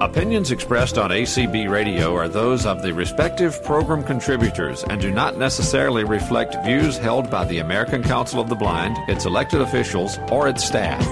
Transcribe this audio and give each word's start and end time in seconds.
Opinions 0.00 0.52
expressed 0.52 0.96
on 0.96 1.10
ACB 1.10 1.68
Radio 1.68 2.14
are 2.14 2.28
those 2.28 2.66
of 2.66 2.82
the 2.82 2.94
respective 2.94 3.60
program 3.64 4.04
contributors 4.04 4.84
and 4.84 5.00
do 5.00 5.10
not 5.10 5.36
necessarily 5.36 6.04
reflect 6.04 6.54
views 6.64 6.96
held 6.96 7.28
by 7.28 7.44
the 7.46 7.58
American 7.58 8.04
Council 8.04 8.40
of 8.40 8.48
the 8.48 8.54
Blind, 8.54 8.96
its 9.08 9.24
elected 9.24 9.60
officials, 9.60 10.16
or 10.30 10.46
its 10.46 10.64
staff. 10.64 11.04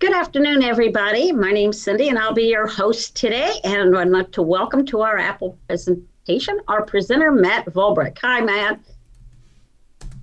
Good 0.00 0.12
afternoon, 0.12 0.62
everybody. 0.62 1.32
My 1.32 1.50
name's 1.50 1.80
Cindy, 1.80 2.10
and 2.10 2.18
I'll 2.18 2.34
be 2.34 2.42
your 2.42 2.66
host 2.66 3.16
today. 3.16 3.54
And 3.64 3.96
I'd 3.96 4.08
like 4.08 4.32
to 4.32 4.42
welcome 4.42 4.84
to 4.86 5.00
our 5.00 5.16
Apple 5.16 5.56
presentation 5.66 6.60
our 6.68 6.84
presenter, 6.84 7.32
Matt 7.32 7.64
Volbrick. 7.64 8.18
Hi, 8.18 8.42
Matt. 8.42 8.80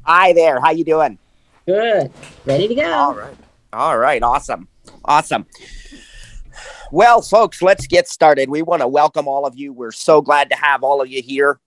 Hi 0.04 0.34
there. 0.34 0.60
How 0.60 0.70
you 0.70 0.84
doing? 0.84 1.18
Good. 1.66 2.12
Ready 2.46 2.68
to 2.68 2.76
go. 2.76 2.94
All 2.94 3.16
right. 3.16 3.38
All 3.74 3.98
right. 3.98 4.22
Awesome. 4.22 4.68
Awesome. 5.04 5.48
Well, 6.90 7.22
folks, 7.22 7.62
let's 7.62 7.86
get 7.86 8.08
started. 8.08 8.50
We 8.50 8.62
want 8.62 8.82
to 8.82 8.88
welcome 8.88 9.28
all 9.28 9.46
of 9.46 9.58
you. 9.58 9.74
We're 9.74 9.92
so 9.92 10.22
glad 10.22 10.50
to 10.52 10.56
have 10.56 10.84
all 10.84 11.02
of 11.02 11.10
you 11.10 11.22
here. 11.22 11.60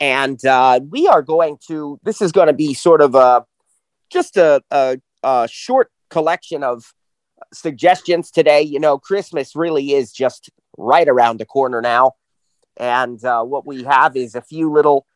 And 0.00 0.44
uh, 0.44 0.80
we 0.90 1.06
are 1.06 1.22
going 1.22 1.58
to, 1.68 2.00
this 2.02 2.20
is 2.20 2.32
going 2.32 2.48
to 2.48 2.52
be 2.52 2.74
sort 2.74 3.00
of 3.00 3.14
a, 3.14 3.44
just 4.10 4.36
a, 4.36 4.60
a, 4.72 4.98
a 5.22 5.48
short 5.48 5.92
collection 6.08 6.64
of 6.64 6.92
suggestions 7.52 8.32
today. 8.32 8.62
You 8.62 8.80
know, 8.80 8.98
Christmas 8.98 9.54
really 9.54 9.92
is 9.92 10.12
just 10.12 10.50
right 10.76 11.08
around 11.08 11.38
the 11.38 11.46
corner 11.46 11.80
now. 11.80 12.14
And 12.76 13.24
uh, 13.24 13.44
what 13.44 13.64
we 13.64 13.84
have 13.84 14.16
is 14.16 14.34
a 14.34 14.42
few 14.42 14.72
little 14.72 15.06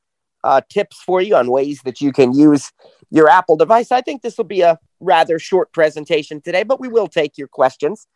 uh, 0.44 0.60
tips 0.68 1.00
for 1.00 1.20
you 1.20 1.34
on 1.34 1.50
ways 1.50 1.80
that 1.84 2.00
you 2.00 2.12
can 2.12 2.34
use 2.34 2.70
your 3.10 3.28
Apple 3.28 3.56
device. 3.56 3.90
I 3.90 4.00
think 4.00 4.22
this 4.22 4.38
will 4.38 4.44
be 4.44 4.60
a 4.60 4.78
rather 5.00 5.40
short 5.40 5.72
presentation 5.72 6.40
today, 6.40 6.62
but 6.62 6.78
we 6.78 6.86
will 6.86 7.08
take 7.08 7.36
your 7.36 7.48
questions. 7.48 8.06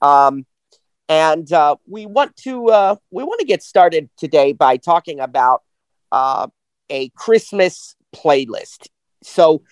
Um, 0.00 0.46
and 1.08 1.52
uh, 1.52 1.76
we 1.86 2.06
want 2.06 2.36
to 2.36 2.68
uh, 2.68 2.96
we 3.10 3.22
want 3.22 3.40
to 3.40 3.46
get 3.46 3.62
started 3.62 4.08
today 4.16 4.52
by 4.52 4.76
talking 4.76 5.20
about 5.20 5.62
uh, 6.10 6.48
a 6.90 7.08
Christmas 7.10 7.96
playlist. 8.14 8.88
So, 9.22 9.62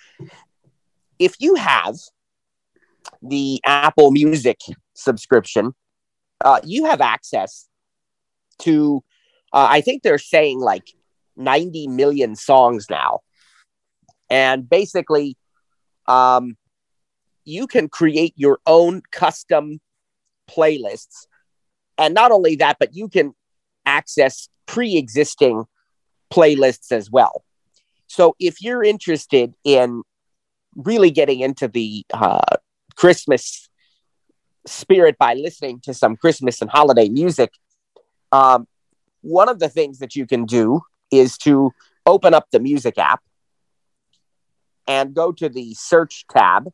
if 1.19 1.35
you 1.39 1.55
have 1.55 1.97
the 3.23 3.61
Apple 3.65 4.11
Music 4.11 4.59
subscription, 4.95 5.73
uh, 6.45 6.61
you 6.65 6.87
have 6.87 7.01
access 7.01 7.69
to. 8.61 9.03
Uh, 9.53 9.67
I 9.69 9.81
think 9.81 10.03
they're 10.03 10.19
saying 10.19 10.61
like 10.61 10.93
90 11.37 11.89
million 11.89 12.37
songs 12.37 12.87
now, 12.89 13.21
and 14.29 14.69
basically, 14.69 15.37
um, 16.07 16.57
you 17.45 17.67
can 17.67 17.89
create 17.89 18.33
your 18.37 18.61
own 18.67 19.03
custom 19.11 19.81
playlists 20.57 21.27
and 22.01 22.15
not 22.15 22.33
only 22.33 22.57
that, 22.57 22.79
but 22.81 22.97
you 22.97 23.09
can 23.09 23.35
access 23.85 24.49
pre 24.67 24.97
existing 24.97 25.65
playlists 26.33 26.93
as 26.93 27.11
well. 27.11 27.45
So 28.07 28.35
if 28.41 28.63
you're 28.63 28.83
interested 28.83 29.55
in 29.65 30.03
really 30.75 31.11
getting 31.11 31.41
into 31.41 31.69
the 31.69 32.05
uh, 32.13 32.57
Christmas 32.97 33.69
spirit 34.67 35.19
by 35.19 35.35
listening 35.35 35.81
to 35.81 35.93
some 35.93 36.17
Christmas 36.17 36.63
and 36.63 36.71
holiday 36.71 37.09
music, 37.09 37.51
um, 38.33 38.67
one 39.21 39.51
of 39.51 39.59
the 39.59 39.69
things 39.69 39.99
that 39.99 40.17
you 40.17 40.27
can 40.27 40.47
do 40.47 40.81
is 41.13 41.37
to 41.39 41.71
open 42.07 42.33
up 42.33 42.47
the 42.51 42.61
music 42.61 42.97
app 42.97 43.21
and 44.89 45.13
go 45.15 45.33
to 45.33 45.49
the 45.51 45.75
search 45.75 46.25
tab, 46.33 46.71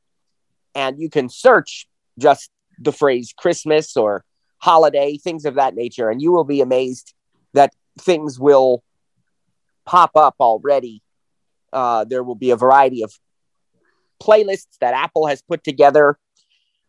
and 0.75 1.01
you 1.01 1.11
can 1.11 1.29
search 1.29 1.89
just 2.19 2.51
the 2.79 2.93
phrase 2.93 3.35
Christmas 3.37 3.97
or 3.97 4.25
holiday, 4.59 5.17
things 5.17 5.45
of 5.45 5.55
that 5.55 5.75
nature. 5.75 6.11
And 6.11 6.21
you 6.21 6.33
will 6.33 6.45
be 6.45 6.61
amazed 6.61 7.15
that 7.55 7.73
things 7.99 8.39
will 8.39 8.83
pop 9.85 10.13
up 10.17 10.37
already. 10.41 11.03
Uh, 11.73 12.05
there 12.05 12.23
will 12.23 12.35
be 12.35 12.51
a 12.51 12.57
variety 12.57 13.03
of 13.03 13.13
playlists 14.23 14.79
that 14.81 14.95
Apple 14.95 15.27
has 15.27 15.43
put 15.43 15.63
together. 15.63 16.19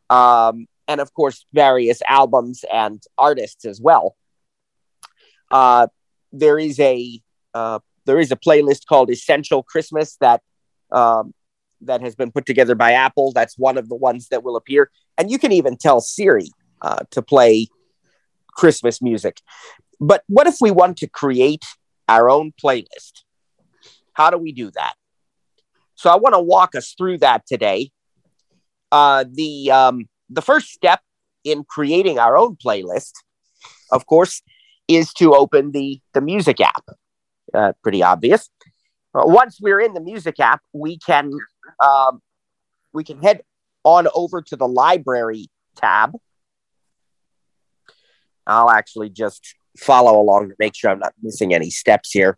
Um, 0.10 0.68
and 0.88 1.02
of 1.02 1.14
course, 1.14 1.46
various 1.54 2.02
albums 2.08 2.64
and 2.72 3.02
artists 3.18 3.66
as 3.66 3.82
well. 3.82 4.16
Uh, 5.52 5.88
there 6.32 6.60
is 6.60 6.80
a 6.80 7.22
uh, 7.54 7.80
there 8.06 8.20
is 8.20 8.32
a 8.32 8.36
playlist 8.36 8.86
called 8.86 9.10
Essential 9.10 9.64
Christmas 9.64 10.16
that 10.18 10.42
um, 10.92 11.34
that 11.82 12.02
has 12.02 12.16
been 12.16 12.32
put 12.32 12.46
together 12.46 12.76
by 12.76 12.94
Apple. 12.94 13.32
That's 13.32 13.58
one 13.58 13.78
of 13.78 13.90
the 13.90 13.96
ones 13.96 14.28
that 14.30 14.44
will 14.44 14.56
appear, 14.56 14.90
and 15.18 15.30
you 15.32 15.40
can 15.40 15.52
even 15.52 15.78
tell 15.78 16.02
Siri 16.02 16.52
uh, 16.82 17.00
to 17.12 17.22
play 17.22 17.68
Christmas 18.52 19.02
music. 19.02 19.42
But 20.00 20.24
what 20.28 20.48
if 20.48 20.58
we 20.62 20.72
want 20.72 20.98
to 20.98 21.08
create 21.08 21.66
our 22.08 22.30
own 22.30 22.54
playlist? 22.62 23.24
How 24.14 24.30
do 24.30 24.38
we 24.38 24.52
do 24.52 24.72
that? 24.72 24.94
So 25.96 26.10
I 26.10 26.16
want 26.16 26.34
to 26.34 26.40
walk 26.40 26.76
us 26.76 26.94
through 26.98 27.20
that 27.20 27.46
today. 27.48 27.92
Uh, 28.92 29.26
the 29.32 29.72
um, 29.72 30.06
the 30.30 30.42
first 30.42 30.70
step 30.70 31.02
in 31.44 31.64
creating 31.64 32.20
our 32.20 32.38
own 32.38 32.56
playlist, 32.56 33.14
of 33.92 34.06
course, 34.06 34.42
is 34.88 35.12
to 35.14 35.34
open 35.36 35.72
the 35.72 36.00
the 36.14 36.22
music 36.22 36.62
app. 36.62 36.86
Uh, 37.54 37.74
pretty 37.82 38.04
obvious. 38.04 38.50
Uh, 39.14 39.24
once 39.26 39.60
we're 39.62 39.80
in 39.80 39.94
the 39.94 40.02
music 40.02 40.40
app, 40.40 40.62
we 40.74 40.98
can 41.00 41.32
um, 41.84 42.22
we 42.94 43.04
can 43.04 43.22
head 43.22 43.42
on 43.84 44.08
over 44.14 44.42
to 44.42 44.56
the 44.56 44.68
library 44.68 45.48
tab 45.76 46.14
I'll 48.48 48.70
actually 48.70 49.10
just 49.10 49.56
follow 49.78 50.20
along 50.20 50.50
to 50.50 50.56
make 50.58 50.74
sure 50.76 50.90
I'm 50.90 51.00
not 51.00 51.14
missing 51.22 51.54
any 51.54 51.70
steps 51.70 52.12
here. 52.12 52.38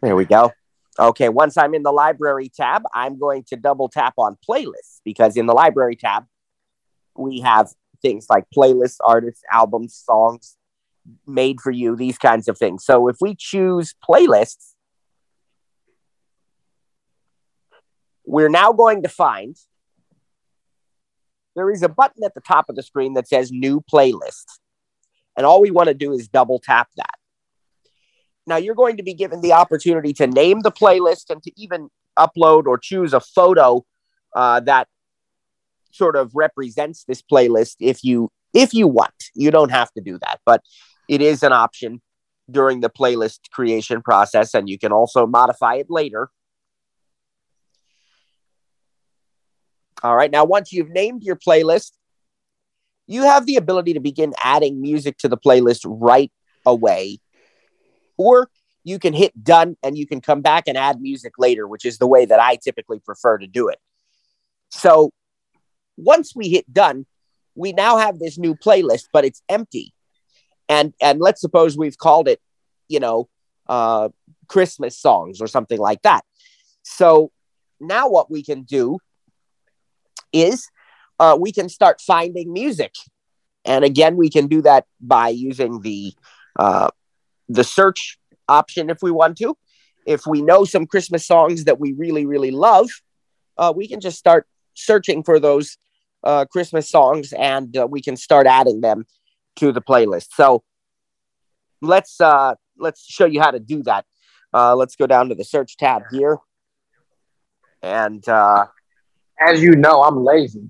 There 0.00 0.16
we 0.16 0.24
go. 0.24 0.52
Okay, 0.98 1.28
once 1.28 1.56
I'm 1.56 1.74
in 1.74 1.82
the 1.82 1.92
library 1.92 2.50
tab, 2.54 2.82
I'm 2.94 3.18
going 3.18 3.44
to 3.48 3.56
double 3.56 3.88
tap 3.88 4.14
on 4.16 4.36
playlists 4.48 5.00
because 5.04 5.36
in 5.36 5.46
the 5.46 5.54
library 5.54 5.96
tab, 5.96 6.24
we 7.16 7.40
have 7.40 7.70
things 8.00 8.26
like 8.28 8.44
playlists, 8.56 8.98
artists, 9.04 9.42
albums, 9.50 9.94
songs 9.94 10.56
made 11.26 11.60
for 11.60 11.70
you, 11.70 11.96
these 11.96 12.18
kinds 12.18 12.48
of 12.48 12.58
things. 12.58 12.84
So 12.84 13.08
if 13.08 13.16
we 13.20 13.34
choose 13.38 13.94
playlists, 14.08 14.74
we're 18.24 18.48
now 18.48 18.72
going 18.72 19.02
to 19.02 19.08
find 19.08 19.56
there 21.54 21.70
is 21.70 21.82
a 21.82 21.88
button 21.88 22.24
at 22.24 22.34
the 22.34 22.40
top 22.40 22.66
of 22.68 22.76
the 22.76 22.82
screen 22.82 23.14
that 23.14 23.28
says 23.28 23.50
new 23.52 23.82
playlist. 23.92 24.44
And 25.36 25.44
all 25.44 25.60
we 25.60 25.70
want 25.70 25.88
to 25.88 25.94
do 25.94 26.12
is 26.12 26.28
double 26.28 26.58
tap 26.58 26.88
that. 26.96 27.18
Now 28.46 28.56
you're 28.56 28.74
going 28.74 28.96
to 28.96 29.02
be 29.02 29.14
given 29.14 29.40
the 29.40 29.52
opportunity 29.52 30.12
to 30.14 30.26
name 30.26 30.60
the 30.60 30.72
playlist 30.72 31.30
and 31.30 31.42
to 31.42 31.52
even 31.56 31.90
upload 32.18 32.66
or 32.66 32.78
choose 32.78 33.12
a 33.12 33.20
photo 33.20 33.84
uh, 34.34 34.60
that 34.60 34.88
sort 35.90 36.16
of 36.16 36.32
represents 36.34 37.04
this 37.04 37.22
playlist 37.22 37.76
if 37.80 38.02
you 38.02 38.30
if 38.54 38.74
you 38.74 38.86
want. 38.86 39.14
You 39.34 39.50
don't 39.50 39.70
have 39.70 39.92
to 39.92 40.00
do 40.00 40.18
that, 40.18 40.40
but 40.44 40.62
it 41.12 41.20
is 41.20 41.42
an 41.42 41.52
option 41.52 42.00
during 42.50 42.80
the 42.80 42.90
playlist 42.90 43.40
creation 43.52 44.02
process, 44.02 44.54
and 44.54 44.68
you 44.68 44.78
can 44.78 44.92
also 44.92 45.26
modify 45.26 45.74
it 45.76 45.86
later 45.88 46.30
All 50.02 50.16
right. 50.16 50.30
Now, 50.30 50.44
once 50.44 50.72
you've 50.72 50.90
named 50.90 51.22
your 51.22 51.36
playlist, 51.36 51.92
you 53.06 53.22
have 53.22 53.46
the 53.46 53.56
ability 53.56 53.94
to 53.94 54.00
begin 54.00 54.32
adding 54.42 54.80
music 54.80 55.16
to 55.18 55.28
the 55.28 55.36
playlist 55.36 55.80
right 55.84 56.32
away. 56.66 57.20
Or 58.16 58.48
you 58.84 58.98
can 58.98 59.12
hit 59.12 59.44
done 59.44 59.76
and 59.82 59.96
you 59.96 60.06
can 60.06 60.20
come 60.20 60.42
back 60.42 60.64
and 60.66 60.76
add 60.76 61.00
music 61.00 61.34
later, 61.38 61.68
which 61.68 61.84
is 61.84 61.98
the 61.98 62.06
way 62.06 62.24
that 62.24 62.40
I 62.40 62.56
typically 62.56 62.98
prefer 62.98 63.38
to 63.38 63.46
do 63.46 63.68
it. 63.68 63.78
So 64.70 65.12
once 65.96 66.34
we 66.34 66.48
hit 66.48 66.72
done, 66.72 67.06
we 67.54 67.72
now 67.72 67.98
have 67.98 68.18
this 68.18 68.38
new 68.38 68.56
playlist, 68.56 69.04
but 69.12 69.24
it's 69.24 69.42
empty. 69.48 69.94
And 70.72 70.94
and 71.02 71.20
let's 71.20 71.40
suppose 71.46 71.76
we've 71.76 71.98
called 71.98 72.26
it, 72.28 72.40
you 72.88 73.00
know, 73.04 73.28
uh, 73.68 74.08
Christmas 74.48 74.98
songs 74.98 75.40
or 75.42 75.46
something 75.46 75.78
like 75.78 76.00
that. 76.02 76.24
So 76.82 77.30
now 77.78 78.08
what 78.08 78.30
we 78.30 78.42
can 78.42 78.62
do 78.62 78.98
is 80.32 80.66
uh, 81.18 81.36
we 81.38 81.52
can 81.52 81.68
start 81.68 82.00
finding 82.00 82.52
music. 82.52 82.92
And 83.66 83.84
again, 83.84 84.16
we 84.16 84.30
can 84.30 84.46
do 84.46 84.62
that 84.62 84.86
by 84.98 85.28
using 85.28 85.82
the 85.82 86.14
uh, 86.58 86.88
the 87.48 87.64
search 87.64 88.18
option 88.48 88.88
if 88.88 88.98
we 89.02 89.10
want 89.10 89.36
to. 89.38 89.54
If 90.06 90.22
we 90.26 90.40
know 90.40 90.64
some 90.64 90.86
Christmas 90.86 91.26
songs 91.26 91.64
that 91.64 91.78
we 91.78 91.92
really, 91.92 92.24
really 92.24 92.50
love, 92.50 92.88
uh, 93.58 93.72
we 93.76 93.86
can 93.86 94.00
just 94.00 94.18
start 94.18 94.46
searching 94.74 95.22
for 95.22 95.38
those 95.38 95.76
uh, 96.24 96.44
Christmas 96.46 96.88
songs 96.88 97.32
and 97.34 97.76
uh, 97.76 97.86
we 97.94 98.00
can 98.00 98.16
start 98.16 98.46
adding 98.46 98.80
them 98.80 99.04
to 99.56 99.72
the 99.72 99.82
playlist. 99.82 100.28
So 100.32 100.62
let's 101.80 102.20
uh, 102.20 102.54
let's 102.78 103.04
show 103.04 103.26
you 103.26 103.40
how 103.40 103.50
to 103.50 103.60
do 103.60 103.82
that. 103.84 104.04
Uh, 104.54 104.76
let's 104.76 104.96
go 104.96 105.06
down 105.06 105.28
to 105.30 105.34
the 105.34 105.44
search 105.44 105.76
tab 105.76 106.02
here. 106.10 106.38
And 107.82 108.26
uh, 108.28 108.66
as 109.40 109.62
you 109.62 109.74
know, 109.74 110.02
I'm 110.02 110.24
lazy. 110.24 110.68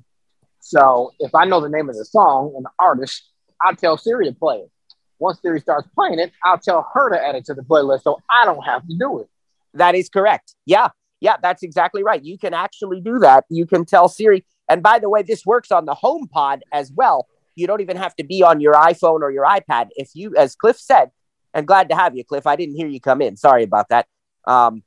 So 0.60 1.12
if 1.18 1.34
I 1.34 1.44
know 1.44 1.60
the 1.60 1.68
name 1.68 1.88
of 1.88 1.96
the 1.96 2.04
song 2.04 2.54
and 2.56 2.64
the 2.64 2.70
artist, 2.78 3.28
I'll 3.60 3.76
tell 3.76 3.98
Siri 3.98 4.26
to 4.26 4.32
play 4.32 4.58
it. 4.58 4.70
Once 5.18 5.40
Siri 5.40 5.60
starts 5.60 5.88
playing 5.94 6.18
it, 6.18 6.32
I'll 6.44 6.58
tell 6.58 6.88
her 6.94 7.10
to 7.10 7.22
add 7.22 7.34
it 7.34 7.44
to 7.46 7.54
the 7.54 7.62
playlist 7.62 8.02
so 8.02 8.18
I 8.30 8.44
don't 8.44 8.62
have 8.64 8.86
to 8.88 8.96
do 8.96 9.20
it. 9.20 9.28
That 9.74 9.94
is 9.94 10.08
correct. 10.08 10.54
Yeah. 10.66 10.88
Yeah, 11.20 11.36
that's 11.40 11.62
exactly 11.62 12.02
right. 12.02 12.22
You 12.22 12.36
can 12.36 12.52
actually 12.52 13.00
do 13.00 13.20
that. 13.20 13.44
You 13.48 13.64
can 13.64 13.84
tell 13.84 14.08
Siri. 14.08 14.44
And 14.68 14.82
by 14.82 14.98
the 14.98 15.08
way, 15.08 15.22
this 15.22 15.46
works 15.46 15.70
on 15.70 15.84
the 15.84 15.94
HomePod 15.94 16.60
as 16.72 16.90
well. 16.90 17.28
You 17.54 17.66
don't 17.66 17.80
even 17.80 17.96
have 17.96 18.14
to 18.16 18.24
be 18.24 18.42
on 18.42 18.60
your 18.60 18.74
iPhone 18.74 19.20
or 19.20 19.30
your 19.30 19.44
iPad. 19.44 19.88
If 19.96 20.10
you, 20.14 20.34
as 20.36 20.54
Cliff 20.54 20.78
said, 20.78 21.10
and 21.54 21.66
glad 21.66 21.88
to 21.90 21.94
have 21.94 22.16
you, 22.16 22.24
Cliff. 22.24 22.46
I 22.46 22.56
didn't 22.56 22.76
hear 22.76 22.88
you 22.88 23.00
come 23.00 23.20
in. 23.20 23.36
Sorry 23.36 23.62
about 23.62 23.88
that. 23.90 24.06
Um, 24.46 24.82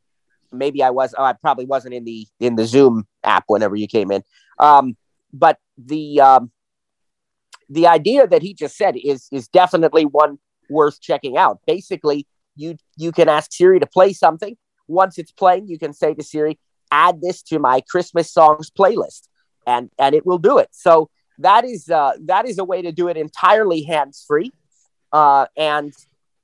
maybe 0.51 0.81
I 0.83 0.89
was. 0.89 1.13
Oh, 1.17 1.23
I 1.23 1.33
probably 1.33 1.65
wasn't 1.65 1.94
in 1.94 2.06
the 2.06 2.27
in 2.39 2.56
the 2.56 2.65
Zoom 2.65 3.07
app 3.23 3.44
whenever 3.47 3.75
you 3.75 3.88
came 3.88 4.12
in. 4.12 4.23
Um, 4.59 4.97
but 5.33 5.59
the 5.77 6.21
um, 6.21 6.51
the 7.69 7.88
idea 7.88 8.27
that 8.27 8.41
he 8.41 8.53
just 8.53 8.77
said 8.77 8.95
is 9.01 9.27
is 9.31 9.47
definitely 9.47 10.06
one 10.06 10.39
worth 10.69 11.00
checking 11.01 11.38
out. 11.38 11.59
Basically, 11.67 12.27
you 12.56 12.77
you 12.97 13.12
can 13.12 13.29
ask 13.29 13.51
Siri 13.53 13.79
to 13.79 13.88
play 13.88 14.13
something. 14.13 14.57
Once 14.88 15.17
it's 15.17 15.31
playing, 15.31 15.67
you 15.67 15.79
can 15.79 15.94
say 15.94 16.13
to 16.13 16.23
Siri, 16.23 16.59
"Add 16.91 17.21
this 17.21 17.41
to 17.44 17.59
my 17.59 17.81
Christmas 17.81 18.31
songs 18.31 18.71
playlist," 18.71 19.27
and 19.67 19.89
and 20.00 20.15
it 20.15 20.25
will 20.25 20.38
do 20.38 20.57
it. 20.57 20.69
So 20.71 21.09
that 21.40 21.66
is 21.66 21.90
uh, 21.90 22.14
that 22.26 22.48
is 22.48 22.58
a 22.60 22.64
way 22.64 22.82
to 22.82 22.92
do 22.92 23.08
it 23.08 23.18
entirely 23.18 23.84
hands 23.84 24.24
free. 24.28 24.52
Uh, 25.12 25.46
and 25.58 25.94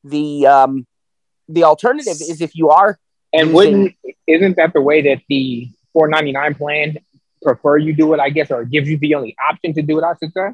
the 0.04 0.48
um, 0.48 0.88
the 1.48 1.64
alternative 1.64 2.14
is 2.14 2.42
if 2.42 2.56
you 2.56 2.70
are 2.70 3.00
and 3.34 3.54
wouldn't 3.54 3.96
isn't 4.28 4.58
that 4.58 4.74
the 4.74 4.82
way 4.82 5.02
that 5.02 5.22
the 5.30 5.70
499 5.94 6.56
plan 6.56 6.98
prefer 7.42 7.78
you 7.78 7.94
do 7.94 8.14
it, 8.14 8.20
I 8.20 8.30
guess, 8.30 8.52
or 8.52 8.64
gives 8.66 8.88
you 8.88 8.98
the 8.98 9.16
only 9.16 9.36
option 9.50 9.74
to 9.74 9.82
do 9.82 10.00
it, 10.00 10.04
I 10.04 10.14
should 10.20 10.34
say? 10.34 10.50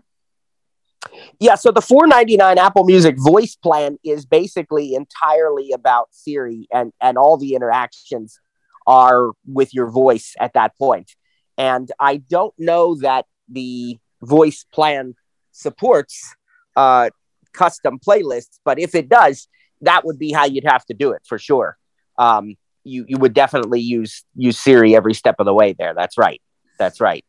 Yeah, 1.40 1.56
so 1.56 1.72
the 1.72 1.82
499 1.82 2.58
Apple 2.58 2.84
Music 2.84 3.16
voice 3.18 3.56
plan 3.56 3.98
is 4.04 4.26
basically 4.26 4.96
entirely 4.96 5.72
about 5.72 6.10
Siri 6.12 6.68
and 6.72 6.92
and 7.02 7.18
all 7.18 7.38
the 7.38 7.56
interactions 7.56 8.40
are 8.86 9.32
with 9.46 9.74
your 9.74 9.90
voice 9.90 10.36
at 10.40 10.54
that 10.54 10.78
point. 10.78 11.12
And 11.58 11.92
I 12.00 12.18
don't 12.18 12.54
know 12.58 12.96
that 12.96 13.26
the 13.50 13.98
voice 14.22 14.66
plan 14.72 15.16
supports 15.52 16.36
uh, 16.76 17.10
custom 17.54 18.00
playlists, 18.00 18.60
but 18.64 18.80
if 18.80 18.96
it 18.96 19.10
does, 19.10 19.48
that 19.82 20.06
would 20.06 20.20
be 20.20 20.32
how 20.32 20.46
you'd 20.46 20.66
have 20.66 20.86
to 20.86 20.94
do 20.94 21.12
it 21.12 21.22
for 21.28 21.38
sure. 21.38 21.78
Um, 22.18 22.56
you 22.84 23.06
you 23.08 23.18
would 23.18 23.34
definitely 23.34 23.82
use 23.82 24.24
use 24.36 24.58
Siri 24.58 24.96
every 24.96 25.14
step 25.14 25.36
of 25.40 25.46
the 25.46 25.54
way 25.54 25.74
there. 25.78 25.94
That's 25.94 26.18
right. 26.18 26.42
That's 26.80 27.02
right. 27.02 27.26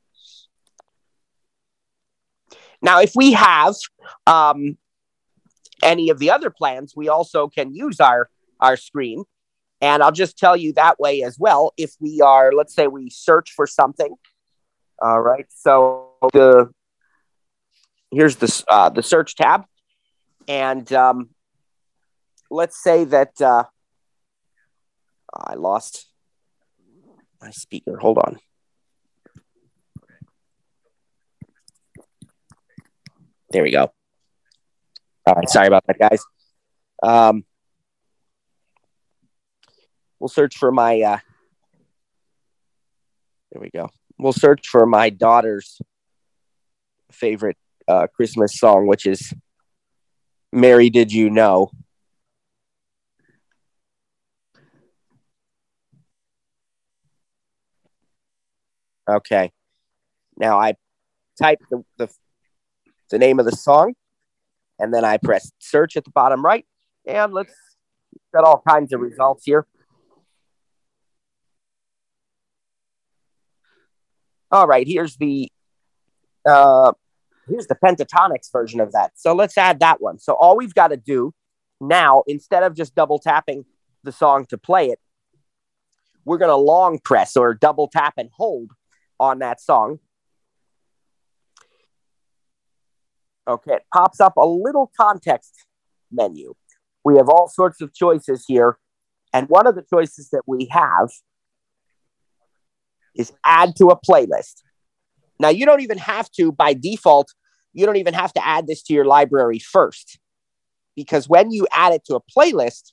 Now, 2.80 3.00
if 3.00 3.12
we 3.14 3.32
have 3.32 3.74
um, 4.26 4.78
any 5.82 6.10
of 6.10 6.18
the 6.18 6.30
other 6.30 6.50
plans, 6.50 6.94
we 6.94 7.08
also 7.08 7.48
can 7.48 7.74
use 7.74 8.00
our 8.00 8.30
our 8.60 8.76
screen. 8.76 9.24
And 9.80 10.02
I'll 10.02 10.12
just 10.12 10.36
tell 10.36 10.56
you 10.56 10.72
that 10.72 10.98
way 10.98 11.22
as 11.22 11.38
well. 11.38 11.72
If 11.76 11.94
we 12.00 12.20
are, 12.20 12.52
let's 12.52 12.74
say, 12.74 12.88
we 12.88 13.10
search 13.10 13.52
for 13.52 13.64
something. 13.66 14.12
All 15.00 15.20
right. 15.20 15.46
So 15.50 16.10
the 16.32 16.70
here's 18.10 18.36
the 18.36 18.64
uh, 18.68 18.88
the 18.90 19.02
search 19.02 19.34
tab, 19.34 19.64
and 20.46 20.90
um, 20.92 21.30
let's 22.50 22.82
say 22.82 23.04
that 23.04 23.40
uh, 23.40 23.64
I 25.34 25.54
lost 25.54 26.06
my 27.40 27.50
speaker. 27.50 27.96
Hold 27.98 28.18
on. 28.18 28.38
There 33.50 33.62
we 33.62 33.70
go. 33.70 33.92
All 35.26 35.34
right, 35.34 35.48
sorry 35.48 35.66
about 35.66 35.84
that, 35.86 35.98
guys. 35.98 36.22
Um, 37.02 37.44
we'll 40.18 40.28
search 40.28 40.56
for 40.56 40.70
my. 40.70 41.00
Uh, 41.00 41.18
there 43.52 43.62
we 43.62 43.70
go. 43.70 43.88
We'll 44.18 44.32
search 44.32 44.66
for 44.68 44.84
my 44.84 45.10
daughter's 45.10 45.80
favorite 47.10 47.56
uh, 47.88 48.06
Christmas 48.14 48.58
song, 48.58 48.86
which 48.86 49.06
is 49.06 49.32
"Mary, 50.52 50.90
Did 50.90 51.12
You 51.12 51.30
Know." 51.30 51.70
Okay. 59.08 59.50
Now 60.36 60.60
I 60.60 60.74
type 61.40 61.58
the, 61.70 61.82
the, 61.96 62.08
the 63.10 63.18
name 63.18 63.38
of 63.40 63.46
the 63.46 63.56
song 63.56 63.94
and 64.78 64.92
then 64.92 65.04
I 65.04 65.16
press 65.16 65.50
search 65.58 65.96
at 65.96 66.04
the 66.04 66.10
bottom 66.10 66.44
right. 66.44 66.66
And 67.06 67.32
let's 67.32 67.54
got 68.34 68.44
all 68.44 68.62
kinds 68.68 68.92
of 68.92 69.00
results 69.00 69.44
here. 69.44 69.66
All 74.50 74.66
right, 74.66 74.86
here's 74.86 75.16
the 75.16 75.50
uh, 76.48 76.92
here's 77.48 77.66
the 77.66 77.76
Pentatonix 77.76 78.52
version 78.52 78.80
of 78.80 78.92
that. 78.92 79.12
So 79.14 79.34
let's 79.34 79.56
add 79.58 79.80
that 79.80 80.00
one. 80.00 80.18
So 80.18 80.34
all 80.34 80.56
we've 80.56 80.74
got 80.74 80.88
to 80.88 80.96
do 80.96 81.32
now, 81.80 82.22
instead 82.26 82.62
of 82.62 82.74
just 82.74 82.94
double 82.94 83.18
tapping 83.18 83.64
the 84.04 84.12
song 84.12 84.46
to 84.46 84.58
play 84.58 84.88
it, 84.88 84.98
we're 86.24 86.38
going 86.38 86.50
to 86.50 86.56
long 86.56 86.98
press 86.98 87.36
or 87.36 87.54
double 87.54 87.88
tap 87.88 88.14
and 88.16 88.30
hold 88.36 88.72
on 89.18 89.38
that 89.38 89.60
song. 89.60 89.98
Okay, 93.46 93.74
it 93.74 93.82
pops 93.94 94.20
up 94.20 94.36
a 94.36 94.46
little 94.46 94.92
context 95.00 95.66
menu. 96.12 96.54
We 97.04 97.16
have 97.16 97.28
all 97.30 97.48
sorts 97.48 97.80
of 97.80 97.94
choices 97.94 98.44
here. 98.46 98.76
And 99.32 99.48
one 99.48 99.66
of 99.66 99.74
the 99.74 99.84
choices 99.88 100.28
that 100.30 100.42
we 100.46 100.68
have 100.70 101.08
is 103.16 103.32
add 103.44 103.74
to 103.76 103.86
a 103.86 103.98
playlist. 103.98 104.62
Now, 105.40 105.48
you 105.48 105.66
don't 105.66 105.80
even 105.80 105.98
have 105.98 106.30
to, 106.32 106.52
by 106.52 106.74
default, 106.74 107.32
you 107.78 107.86
don't 107.86 107.96
even 107.96 108.14
have 108.14 108.32
to 108.32 108.44
add 108.44 108.66
this 108.66 108.82
to 108.82 108.92
your 108.92 109.04
library 109.04 109.60
first. 109.60 110.18
Because 110.96 111.28
when 111.28 111.52
you 111.52 111.68
add 111.72 111.92
it 111.92 112.04
to 112.06 112.16
a 112.16 112.20
playlist, 112.20 112.92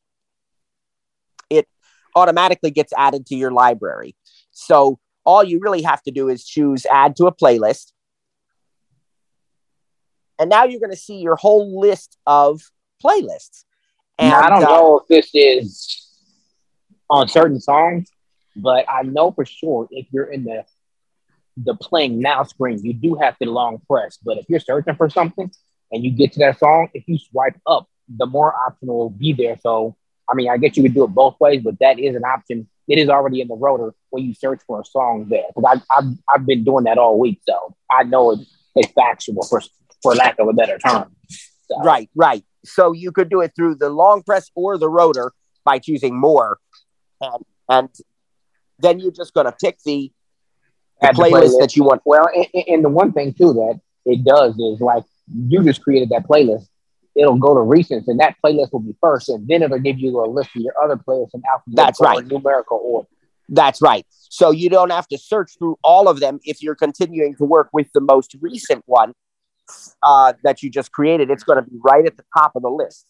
it 1.50 1.68
automatically 2.16 2.70
gets 2.70 2.94
added 2.96 3.26
to 3.28 3.36
your 3.36 3.50
library. 3.50 4.16
So 4.52 5.00
all 5.26 5.44
you 5.44 5.60
really 5.60 5.82
have 5.82 6.04
to 6.04 6.12
do 6.12 6.30
is 6.30 6.46
choose 6.46 6.86
add 6.86 7.16
to 7.16 7.26
a 7.26 7.34
playlist. 7.34 7.94
And 10.38 10.52
now 10.52 10.66
you're 10.66 10.80
going 10.80 10.92
to 10.92 10.98
see 10.98 11.18
your 11.18 11.36
whole 11.36 11.80
list 11.80 12.20
of 12.28 12.62
playlists. 13.04 13.64
And 14.20 14.30
now, 14.30 14.42
I 14.42 14.50
don't 14.50 14.64
uh, 14.66 14.68
know 14.68 15.00
if 15.00 15.08
this 15.08 15.32
is 15.34 16.08
on 17.10 17.28
certain 17.28 17.60
songs, 17.60 18.08
but 18.56 18.86
I 18.88 19.02
know 19.02 19.32
for 19.32 19.46
sure 19.46 19.88
if 19.90 20.06
you're 20.12 20.26
in 20.26 20.44
the 20.44 20.64
the 21.58 21.76
playing 21.76 22.20
now 22.20 22.44
screen, 22.44 22.84
you 22.84 22.94
do 22.94 23.16
have 23.16 23.38
to 23.40 23.50
long 23.50 23.82
press. 23.90 24.18
But 24.24 24.38
if 24.38 24.46
you're 24.50 24.60
searching 24.60 24.96
for 24.96 25.10
something 25.10 25.52
and 25.92 26.04
you 26.04 26.12
get 26.12 26.34
to 26.34 26.40
that 26.40 26.60
song, 26.60 26.90
if 26.94 27.04
you 27.08 27.18
swipe 27.18 27.60
up, 27.66 27.88
the 28.10 28.26
more 28.26 28.54
option 28.54 28.88
will 28.90 29.10
be 29.10 29.34
there. 29.34 29.58
So 29.62 29.96
I 30.30 30.34
mean, 30.34 30.50
I 30.50 30.58
guess 30.58 30.76
you 30.76 30.84
could 30.84 30.94
do 30.94 31.04
it 31.04 31.10
both 31.10 31.40
ways, 31.40 31.62
but 31.64 31.80
that 31.80 32.00
is 32.00 32.16
an 32.16 32.24
option 32.24 32.68
it 32.88 33.00
is 33.00 33.10
already 33.10 33.42
in 33.42 33.48
the 33.48 33.56
rotor 33.56 33.94
when 34.12 34.24
you 34.24 34.34
search 34.34 34.62
for 34.68 34.82
a 34.82 34.86
song 34.86 35.28
there. 35.30 35.46
Because 35.56 35.82
I've, 35.90 36.06
I've 36.34 36.46
been 36.46 36.64
doing 36.64 36.84
that 36.84 36.98
all 36.98 37.18
week, 37.18 37.42
so 37.48 37.76
I 37.90 38.04
know 38.04 38.32
it's, 38.32 38.46
it's 38.76 38.92
factual 38.92 39.44
for 39.44 39.62
for 40.04 40.14
lack 40.14 40.38
of 40.40 40.48
a 40.48 40.54
better 40.54 40.78
term. 40.78 41.16
So. 41.30 41.82
Right, 41.84 42.10
right. 42.16 42.44
So 42.64 42.92
you 42.92 43.12
could 43.12 43.30
do 43.30 43.42
it 43.42 43.54
through 43.56 43.76
the 43.76 43.90
long 43.90 44.22
press 44.22 44.52
or 44.56 44.78
the 44.78 44.90
rotor 44.90 45.32
by 45.64 45.80
choosing 45.80 46.16
more, 46.20 46.60
and, 47.22 47.46
and 47.70 47.90
then 48.78 49.00
you're 49.00 49.12
just 49.12 49.34
going 49.34 49.48
to 49.48 49.52
pick 49.52 49.80
the, 49.84 50.12
the 51.14 51.22
playlist, 51.22 51.32
playlist, 51.32 51.60
that 51.60 51.76
you 51.76 51.84
want. 51.84 52.02
Well, 52.06 52.28
and, 52.34 52.64
and 52.68 52.86
the 52.86 52.90
one 52.90 53.12
thing 53.12 53.34
too 53.34 53.54
that 53.54 53.80
it 54.06 54.24
does 54.24 54.58
is 54.58 54.82
like 54.82 55.04
you 55.28 55.64
just 55.64 55.82
created 55.82 56.10
that 56.10 56.24
playlist 56.28 56.68
it'll 57.16 57.38
go 57.38 57.54
to 57.54 57.62
recents 57.62 58.08
and 58.08 58.20
that 58.20 58.36
playlist 58.44 58.72
will 58.74 58.82
be 58.82 58.96
first 59.02 59.30
and 59.30 59.48
then 59.48 59.64
it'll 59.64 59.80
give 59.80 59.98
you 59.98 60.24
a 60.24 60.28
list 60.28 60.50
of 60.56 60.62
your 60.62 60.74
other 60.84 60.98
playlists 60.98 61.34
in 61.34 61.42
alphabetical 61.52 61.74
That's 61.74 62.02
right. 62.02 62.28
numerical 62.28 62.80
order. 62.84 63.08
That's 63.48 63.82
right. 63.82 64.06
So 64.10 64.52
you 64.52 64.70
don't 64.70 64.92
have 64.92 65.08
to 65.10 65.18
search 65.18 65.52
through 65.58 65.78
all 65.84 66.08
of 66.10 66.20
them 66.20 66.40
if 66.44 66.62
you're 66.62 66.76
continuing 66.76 67.36
to 67.36 67.46
work 67.46 67.70
with 67.72 67.88
the 67.94 68.02
most 68.02 68.36
recent 68.42 68.84
one 68.86 69.14
uh, 70.04 70.34
that 70.44 70.62
you 70.62 70.70
just 70.70 70.92
created. 70.92 71.30
It's 71.30 71.44
going 71.44 71.64
to 71.64 71.70
be 71.70 71.78
right 71.84 72.06
at 72.06 72.18
the 72.18 72.24
top 72.38 72.56
of 72.56 72.64
the 72.64 72.70
list. 72.70 73.06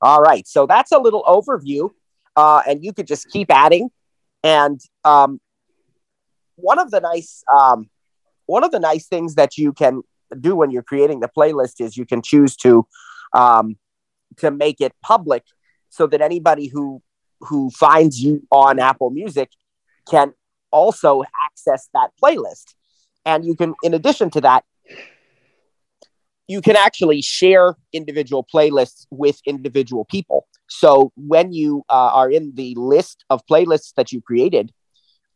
All 0.00 0.20
right. 0.20 0.46
So 0.46 0.66
that's 0.66 0.92
a 0.92 0.98
little 0.98 1.22
overview. 1.24 1.90
Uh, 2.36 2.62
and 2.66 2.84
you 2.84 2.92
could 2.92 3.06
just 3.06 3.30
keep 3.30 3.50
adding. 3.50 3.90
And 4.42 4.80
um, 5.04 5.40
one 6.56 6.78
of 6.78 6.90
the 6.90 7.00
nice 7.00 7.42
um, 7.54 7.88
one 8.46 8.64
of 8.64 8.70
the 8.70 8.80
nice 8.80 9.06
things 9.06 9.36
that 9.36 9.56
you 9.56 9.72
can 9.72 10.02
do 10.40 10.56
when 10.56 10.70
you're 10.70 10.82
creating 10.82 11.20
the 11.20 11.30
playlist 11.34 11.80
is 11.80 11.96
you 11.96 12.04
can 12.04 12.22
choose 12.22 12.56
to 12.56 12.86
um, 13.32 13.76
to 14.38 14.50
make 14.50 14.80
it 14.80 14.92
public 15.02 15.44
so 15.88 16.06
that 16.06 16.20
anybody 16.20 16.66
who 16.66 17.02
who 17.40 17.70
finds 17.70 18.22
you 18.22 18.46
on 18.50 18.78
Apple 18.78 19.10
Music 19.10 19.50
can 20.08 20.32
also 20.70 21.22
access 21.46 21.88
that 21.94 22.10
playlist. 22.22 22.74
And 23.24 23.44
you 23.44 23.54
can, 23.54 23.74
in 23.82 23.94
addition 23.94 24.30
to 24.30 24.40
that, 24.42 24.64
you 26.46 26.60
can 26.60 26.76
actually 26.76 27.22
share 27.22 27.76
individual 27.92 28.46
playlists 28.52 29.06
with 29.10 29.40
individual 29.46 30.04
people. 30.04 30.46
So 30.68 31.12
when 31.16 31.52
you 31.52 31.84
uh, 31.88 32.10
are 32.12 32.30
in 32.30 32.54
the 32.54 32.74
list 32.76 33.24
of 33.30 33.44
playlists 33.46 33.94
that 33.96 34.12
you 34.12 34.20
created, 34.20 34.72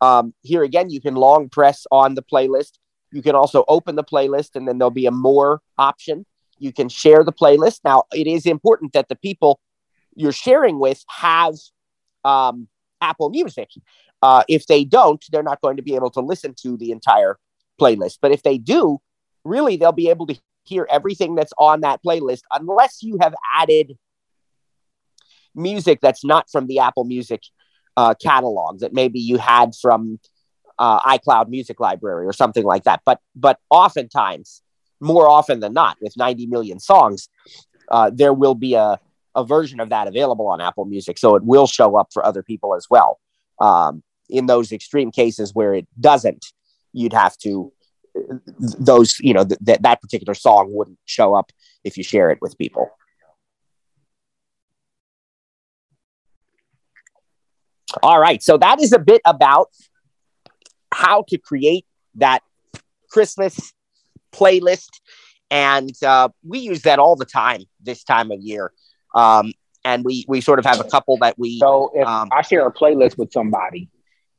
um, 0.00 0.34
here 0.42 0.62
again, 0.62 0.90
you 0.90 1.00
can 1.00 1.14
long 1.14 1.48
press 1.48 1.86
on 1.90 2.14
the 2.14 2.22
playlist. 2.22 2.72
You 3.10 3.22
can 3.22 3.34
also 3.34 3.64
open 3.68 3.96
the 3.96 4.04
playlist 4.04 4.54
and 4.54 4.68
then 4.68 4.78
there'll 4.78 4.90
be 4.90 5.06
a 5.06 5.10
more 5.10 5.62
option. 5.78 6.26
You 6.58 6.72
can 6.72 6.88
share 6.88 7.24
the 7.24 7.32
playlist. 7.32 7.80
Now, 7.84 8.04
it 8.12 8.26
is 8.26 8.44
important 8.44 8.92
that 8.92 9.08
the 9.08 9.16
people 9.16 9.60
you're 10.14 10.32
sharing 10.32 10.78
with 10.78 11.02
have 11.08 11.54
um, 12.24 12.68
Apple 13.00 13.30
Music. 13.30 13.70
Uh, 14.20 14.42
if 14.48 14.66
they 14.66 14.84
don't, 14.84 15.24
they're 15.30 15.42
not 15.42 15.60
going 15.60 15.76
to 15.76 15.82
be 15.82 15.94
able 15.94 16.10
to 16.10 16.20
listen 16.20 16.54
to 16.62 16.76
the 16.76 16.90
entire 16.90 17.38
playlist. 17.80 18.18
But 18.20 18.32
if 18.32 18.42
they 18.42 18.58
do, 18.58 18.98
really, 19.44 19.76
they'll 19.76 19.92
be 19.92 20.10
able 20.10 20.26
to 20.26 20.38
hear 20.68 20.86
everything 20.90 21.34
that's 21.34 21.52
on 21.58 21.80
that 21.80 22.00
playlist 22.04 22.42
unless 22.52 23.02
you 23.02 23.18
have 23.20 23.34
added 23.56 23.96
music 25.54 26.00
that's 26.00 26.24
not 26.24 26.48
from 26.50 26.66
the 26.66 26.78
Apple 26.78 27.04
Music 27.04 27.42
uh, 27.96 28.14
catalog 28.14 28.80
that 28.80 28.92
maybe 28.92 29.18
you 29.18 29.38
had 29.38 29.74
from 29.74 30.20
uh, 30.78 31.00
iCloud 31.18 31.48
Music 31.48 31.80
Library 31.80 32.26
or 32.26 32.32
something 32.32 32.64
like 32.64 32.84
that. 32.84 33.00
But 33.04 33.20
but 33.34 33.58
oftentimes, 33.70 34.62
more 35.00 35.28
often 35.28 35.60
than 35.60 35.72
not, 35.72 35.96
with 36.00 36.16
90 36.16 36.46
million 36.46 36.78
songs, 36.78 37.28
uh, 37.90 38.10
there 38.14 38.32
will 38.32 38.54
be 38.54 38.74
a, 38.74 39.00
a 39.34 39.44
version 39.44 39.80
of 39.80 39.90
that 39.90 40.06
available 40.06 40.46
on 40.46 40.60
Apple 40.60 40.84
Music, 40.84 41.18
so 41.18 41.34
it 41.34 41.44
will 41.44 41.66
show 41.66 41.96
up 41.96 42.08
for 42.12 42.24
other 42.24 42.42
people 42.42 42.74
as 42.74 42.86
well. 42.88 43.18
Um, 43.60 44.02
in 44.30 44.46
those 44.46 44.72
extreme 44.72 45.10
cases 45.10 45.54
where 45.54 45.74
it 45.74 45.88
doesn't, 45.98 46.46
you'd 46.92 47.14
have 47.14 47.36
to 47.38 47.72
those 48.58 49.18
you 49.20 49.34
know 49.34 49.44
th- 49.44 49.58
that 49.62 49.82
that 49.82 50.00
particular 50.00 50.34
song 50.34 50.68
wouldn't 50.72 50.98
show 51.04 51.34
up 51.34 51.52
if 51.84 51.96
you 51.96 52.02
share 52.02 52.30
it 52.30 52.38
with 52.40 52.56
people. 52.58 52.90
All 58.02 58.20
right, 58.20 58.42
so 58.42 58.58
that 58.58 58.80
is 58.80 58.92
a 58.92 58.98
bit 58.98 59.22
about 59.24 59.68
how 60.92 61.24
to 61.28 61.38
create 61.38 61.86
that 62.16 62.42
Christmas 63.10 63.72
playlist, 64.32 64.90
and 65.50 65.90
uh, 66.04 66.28
we 66.46 66.58
use 66.58 66.82
that 66.82 66.98
all 66.98 67.16
the 67.16 67.24
time 67.24 67.62
this 67.80 68.04
time 68.04 68.30
of 68.30 68.40
year. 68.40 68.72
Um, 69.14 69.52
and 69.84 70.04
we 70.04 70.24
we 70.28 70.40
sort 70.40 70.58
of 70.58 70.64
have 70.66 70.80
a 70.80 70.84
couple 70.84 71.16
that 71.18 71.38
we. 71.38 71.58
So 71.58 71.90
if 71.94 72.06
um, 72.06 72.28
I 72.30 72.42
share 72.42 72.66
a 72.66 72.72
playlist 72.72 73.16
with 73.16 73.32
somebody, 73.32 73.88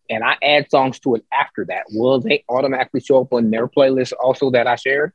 and 0.10 0.24
I 0.24 0.38
add 0.42 0.70
songs 0.72 1.00
to 1.02 1.16
it 1.16 1.26
after 1.32 1.66
that, 1.66 1.84
will 1.92 2.20
they 2.20 2.44
automatically 2.50 3.00
show 3.02 3.22
up 3.22 3.34
on 3.34 3.52
their 3.52 3.68
playlist 3.68 4.14
also 4.20 4.52
that 4.52 4.68
I 4.68 4.76
shared? 4.76 5.14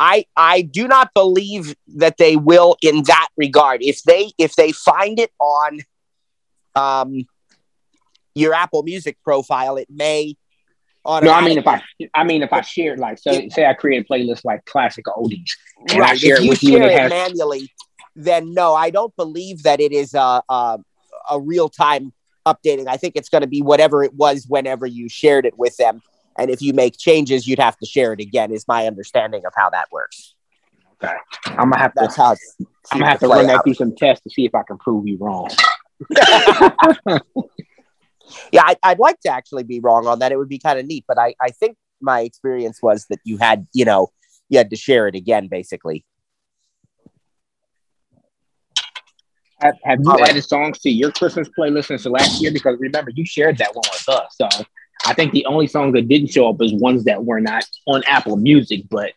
I 0.00 0.24
I 0.36 0.62
do 0.62 0.88
not 0.88 1.12
believe 1.14 1.76
that 1.96 2.16
they 2.16 2.36
will 2.36 2.76
in 2.82 3.02
that 3.04 3.28
regard. 3.36 3.82
If 3.82 4.02
they 4.02 4.32
if 4.38 4.56
they 4.56 4.72
find 4.72 5.18
it 5.18 5.30
on 5.38 5.80
um 6.74 7.26
your 8.34 8.54
Apple 8.54 8.82
Music 8.82 9.18
profile, 9.22 9.76
it 9.76 9.88
may 9.90 10.36
no, 11.04 11.32
I 11.32 11.44
mean 11.44 11.58
if 11.58 11.66
I 11.66 11.82
I 12.14 12.24
mean 12.24 12.42
if 12.42 12.52
I 12.52 12.60
shared 12.60 12.98
like 12.98 13.18
so 13.18 13.32
it, 13.32 13.52
say 13.52 13.66
I 13.66 13.74
create 13.74 14.06
a 14.08 14.12
playlist 14.12 14.44
like 14.44 14.64
classic 14.64 15.04
oldies 15.06 15.50
and 15.88 15.98
right. 15.98 16.12
I 16.12 16.14
share 16.14 16.40
it 16.40 16.48
with 16.48 16.62
you, 16.62 16.78
share 16.78 16.90
it, 16.90 16.98
has... 16.98 17.10
manually, 17.10 17.72
then 18.14 18.54
no, 18.54 18.74
I 18.74 18.90
don't 18.90 19.14
believe 19.16 19.64
that 19.64 19.80
it 19.80 19.92
is 19.92 20.14
a 20.14 20.42
a, 20.48 20.78
a 21.30 21.40
real 21.40 21.68
time 21.68 22.12
updating. 22.46 22.86
I 22.88 22.96
think 22.96 23.16
it's 23.16 23.28
going 23.28 23.42
to 23.42 23.48
be 23.48 23.62
whatever 23.62 24.02
it 24.02 24.14
was 24.14 24.46
whenever 24.48 24.86
you 24.86 25.08
shared 25.08 25.46
it 25.46 25.58
with 25.58 25.76
them. 25.76 26.02
And 26.38 26.50
if 26.50 26.62
you 26.62 26.72
make 26.72 26.96
changes, 26.98 27.46
you'd 27.46 27.58
have 27.58 27.76
to 27.78 27.86
share 27.86 28.12
it 28.12 28.20
again. 28.20 28.52
Is 28.52 28.66
my 28.66 28.86
understanding 28.86 29.44
of 29.44 29.52
how 29.54 29.70
that 29.70 29.88
works. 29.92 30.34
Okay, 31.02 31.14
I'm 31.46 31.70
gonna 31.70 31.78
have 31.78 31.92
That's 31.94 32.14
to. 32.14 32.22
How 32.22 32.36
I'm 32.92 33.00
gonna 33.00 33.10
have 33.10 33.20
to 33.20 33.28
run 33.28 33.46
that 33.48 33.64
through 33.64 33.74
some 33.74 33.94
tests 33.94 34.22
to 34.24 34.30
see 34.30 34.46
if 34.46 34.54
I 34.54 34.62
can 34.62 34.78
prove 34.78 35.06
you 35.06 35.18
wrong. 35.18 35.50
yeah, 38.52 38.62
I, 38.62 38.76
would 38.88 38.98
like 38.98 39.20
to 39.20 39.30
actually 39.30 39.64
be 39.64 39.80
wrong 39.80 40.06
on 40.06 40.20
that. 40.20 40.32
It 40.32 40.36
would 40.36 40.48
be 40.48 40.58
kind 40.58 40.78
of 40.78 40.86
neat, 40.86 41.04
but 41.06 41.18
I, 41.18 41.34
I 41.40 41.50
think 41.50 41.76
my 42.00 42.20
experience 42.20 42.78
was 42.82 43.06
that 43.10 43.18
you 43.24 43.36
had, 43.38 43.66
you 43.72 43.84
know, 43.84 44.10
you 44.48 44.58
had 44.58 44.70
to 44.70 44.76
share 44.76 45.06
it 45.08 45.14
again, 45.14 45.48
basically. 45.48 46.04
Have, 49.62 49.76
have 49.84 50.00
you 50.02 50.10
right. 50.10 50.30
added 50.30 50.42
songs 50.42 50.80
to 50.80 50.90
your 50.90 51.12
Christmas 51.12 51.48
playlist 51.56 51.86
since 51.86 52.04
last 52.06 52.42
year? 52.42 52.52
Because 52.52 52.78
remember, 52.80 53.12
you 53.14 53.24
shared 53.24 53.58
that 53.58 53.74
one 53.74 53.84
with 53.92 54.08
us. 54.08 54.34
So 54.36 54.48
I 55.06 55.14
think 55.14 55.32
the 55.32 55.46
only 55.46 55.68
songs 55.68 55.94
that 55.94 56.08
didn't 56.08 56.28
show 56.28 56.48
up 56.48 56.60
is 56.60 56.74
ones 56.74 57.04
that 57.04 57.24
were 57.24 57.40
not 57.40 57.64
on 57.86 58.02
Apple 58.04 58.36
Music. 58.36 58.82
But 58.90 59.12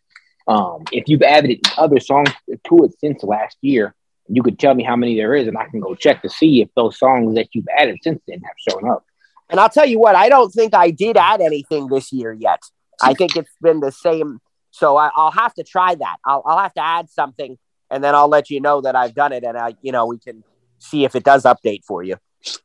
um, 0.47 0.83
if 0.91 1.05
you've 1.07 1.23
added 1.23 1.61
other 1.77 1.99
songs 1.99 2.29
to 2.47 2.83
it 2.83 2.93
since 2.99 3.23
last 3.23 3.57
year, 3.61 3.95
you 4.27 4.43
could 4.43 4.59
tell 4.59 4.75
me 4.75 4.83
how 4.83 4.95
many 4.95 5.15
there 5.15 5.35
is, 5.35 5.47
and 5.47 5.57
I 5.57 5.65
can 5.65 5.79
go 5.79 5.95
check 5.95 6.21
to 6.21 6.29
see 6.29 6.61
if 6.61 6.69
those 6.75 6.97
songs 6.97 7.35
that 7.35 7.49
you've 7.53 7.67
added 7.75 7.97
since 8.03 8.21
then 8.27 8.41
have 8.41 8.55
shown 8.69 8.89
up. 8.89 9.03
And 9.49 9.59
I'll 9.59 9.69
tell 9.69 9.85
you 9.85 9.99
what, 9.99 10.15
I 10.15 10.29
don't 10.29 10.51
think 10.51 10.73
I 10.73 10.91
did 10.91 11.17
add 11.17 11.41
anything 11.41 11.87
this 11.87 12.11
year 12.11 12.33
yet. 12.33 12.61
I 13.01 13.13
think 13.13 13.35
it's 13.35 13.55
been 13.61 13.79
the 13.79 13.91
same. 13.91 14.39
So 14.71 14.97
I, 14.97 15.11
will 15.15 15.31
have 15.31 15.53
to 15.55 15.63
try 15.63 15.95
that. 15.95 16.17
I'll, 16.25 16.41
I'll 16.45 16.57
have 16.57 16.73
to 16.73 16.83
add 16.83 17.09
something 17.09 17.57
and 17.95 18.03
then 18.03 18.13
I'll 18.13 18.27
let 18.27 18.49
you 18.49 18.59
know 18.59 18.81
that 18.81 18.93
I've 18.93 19.15
done 19.15 19.31
it, 19.31 19.45
and 19.45 19.57
I, 19.57 19.73
you 19.81 19.93
know, 19.93 20.05
we 20.05 20.19
can 20.19 20.43
see 20.79 21.05
if 21.05 21.15
it 21.15 21.23
does 21.23 21.43
update 21.43 21.85
for 21.85 22.03
you. 22.03 22.17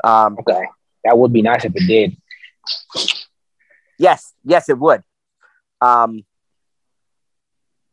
Um, 0.02 0.36
okay, 0.40 0.64
that 1.04 1.16
would 1.16 1.32
be 1.32 1.40
nice 1.40 1.64
if 1.64 1.72
it 1.72 1.86
did. 1.86 2.16
Yes, 3.96 4.34
yes, 4.44 4.68
it 4.68 4.76
would. 4.76 5.02
Um, 5.80 6.24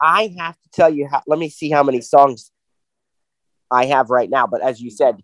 I 0.02 0.34
have 0.40 0.56
to 0.56 0.70
tell 0.74 0.92
you 0.92 1.08
how. 1.08 1.22
Let 1.28 1.38
me 1.38 1.50
see 1.50 1.70
how 1.70 1.84
many 1.84 2.02
songs 2.02 2.52
I 3.70 3.86
have 3.86 4.10
right 4.10 4.32
now. 4.32 4.48
But 4.48 4.64
as 4.64 4.82
you 4.82 4.90
said, 4.90 5.22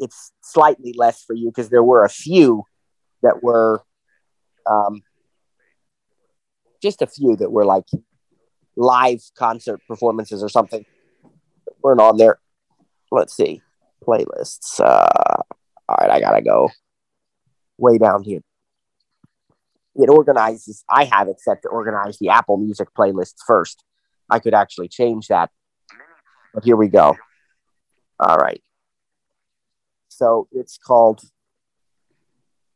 it's 0.00 0.32
slightly 0.42 0.92
less 0.96 1.22
for 1.22 1.34
you 1.34 1.50
because 1.50 1.68
there 1.70 1.84
were 1.84 2.04
a 2.04 2.08
few 2.08 2.64
that 3.22 3.44
were, 3.44 3.80
um, 4.68 5.02
just 6.82 7.00
a 7.00 7.06
few 7.06 7.36
that 7.36 7.52
were 7.52 7.64
like 7.64 7.86
live 8.76 9.22
concert 9.36 9.80
performances 9.86 10.42
or 10.42 10.48
something 10.48 10.84
weren't 11.84 12.00
on 12.00 12.16
there. 12.16 12.40
Let's 13.12 13.36
see. 13.36 13.62
Playlists. 14.04 14.80
Uh, 14.80 15.42
all 15.88 15.96
right, 16.00 16.10
I 16.10 16.18
gotta 16.18 16.42
go 16.42 16.70
way 17.78 17.98
down 17.98 18.24
here. 18.24 18.40
It 19.94 20.08
organizes, 20.08 20.84
I 20.90 21.04
have 21.04 21.28
it 21.28 21.40
set 21.40 21.62
to 21.62 21.68
organize 21.68 22.18
the 22.18 22.30
Apple 22.30 22.56
Music 22.56 22.88
playlists 22.98 23.44
first. 23.46 23.84
I 24.28 24.40
could 24.40 24.54
actually 24.54 24.88
change 24.88 25.28
that. 25.28 25.50
But 26.52 26.64
here 26.64 26.76
we 26.76 26.88
go. 26.88 27.16
All 28.18 28.36
right. 28.36 28.62
So 30.08 30.48
it's 30.50 30.78
called, 30.78 31.22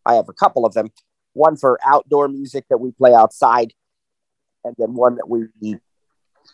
I 0.05 0.15
have 0.15 0.29
a 0.29 0.33
couple 0.33 0.67
of 0.67 0.75
them. 0.75 0.91
One 1.33 1.57
for 1.57 1.79
outdoor 1.85 2.29
music 2.29 2.67
that 2.69 2.79
we 2.79 2.93
play 2.93 3.15
outside, 3.15 3.73
and 4.65 4.75
then 4.79 4.95
one 4.95 5.17
that 5.17 5.29
we 5.29 5.47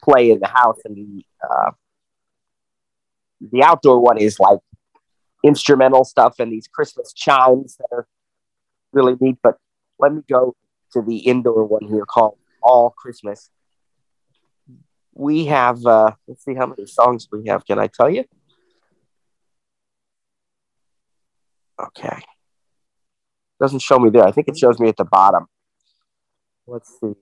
play 0.02 0.30
in 0.30 0.40
the 0.40 0.46
house 0.49 0.78
and 0.84 0.96
the 0.96 1.25
uh, 1.42 1.70
the 3.40 3.62
outdoor 3.62 4.00
one 4.00 4.18
is 4.18 4.38
like 4.38 4.58
instrumental 5.44 6.04
stuff 6.04 6.36
and 6.38 6.52
these 6.52 6.66
Christmas 6.66 7.12
chimes 7.12 7.76
that 7.76 7.88
are 7.92 8.06
really 8.92 9.16
neat. 9.20 9.36
But 9.42 9.58
let 9.98 10.12
me 10.14 10.22
go 10.28 10.56
to 10.92 11.02
the 11.02 11.18
indoor 11.18 11.64
one 11.64 11.86
here 11.86 12.04
called 12.06 12.38
All 12.62 12.90
Christmas. 12.90 13.50
We 15.12 15.46
have, 15.46 15.84
uh, 15.86 16.12
let's 16.26 16.44
see 16.44 16.54
how 16.54 16.66
many 16.66 16.86
songs 16.86 17.28
we 17.30 17.46
have. 17.48 17.64
Can 17.64 17.78
I 17.78 17.88
tell 17.88 18.10
you? 18.10 18.24
Okay. 21.80 22.18
Doesn't 23.60 23.80
show 23.80 23.98
me 23.98 24.10
there. 24.10 24.24
I 24.24 24.32
think 24.32 24.48
it 24.48 24.58
shows 24.58 24.78
me 24.78 24.88
at 24.88 24.96
the 24.96 25.04
bottom. 25.04 25.46
Let's 26.66 26.90
see. 27.00 27.14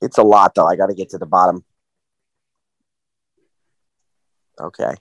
It's 0.00 0.18
a 0.18 0.22
lot, 0.22 0.54
though. 0.54 0.66
I 0.66 0.76
got 0.76 0.86
to 0.86 0.94
get 0.94 1.10
to 1.10 1.18
the 1.18 1.26
bottom. 1.26 1.64
Okay. 4.58 4.94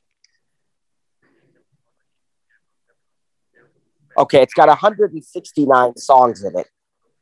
Okay, 4.17 4.41
it's 4.41 4.53
got 4.53 4.67
169 4.67 5.95
songs 5.95 6.43
in 6.43 6.57
it. 6.57 6.67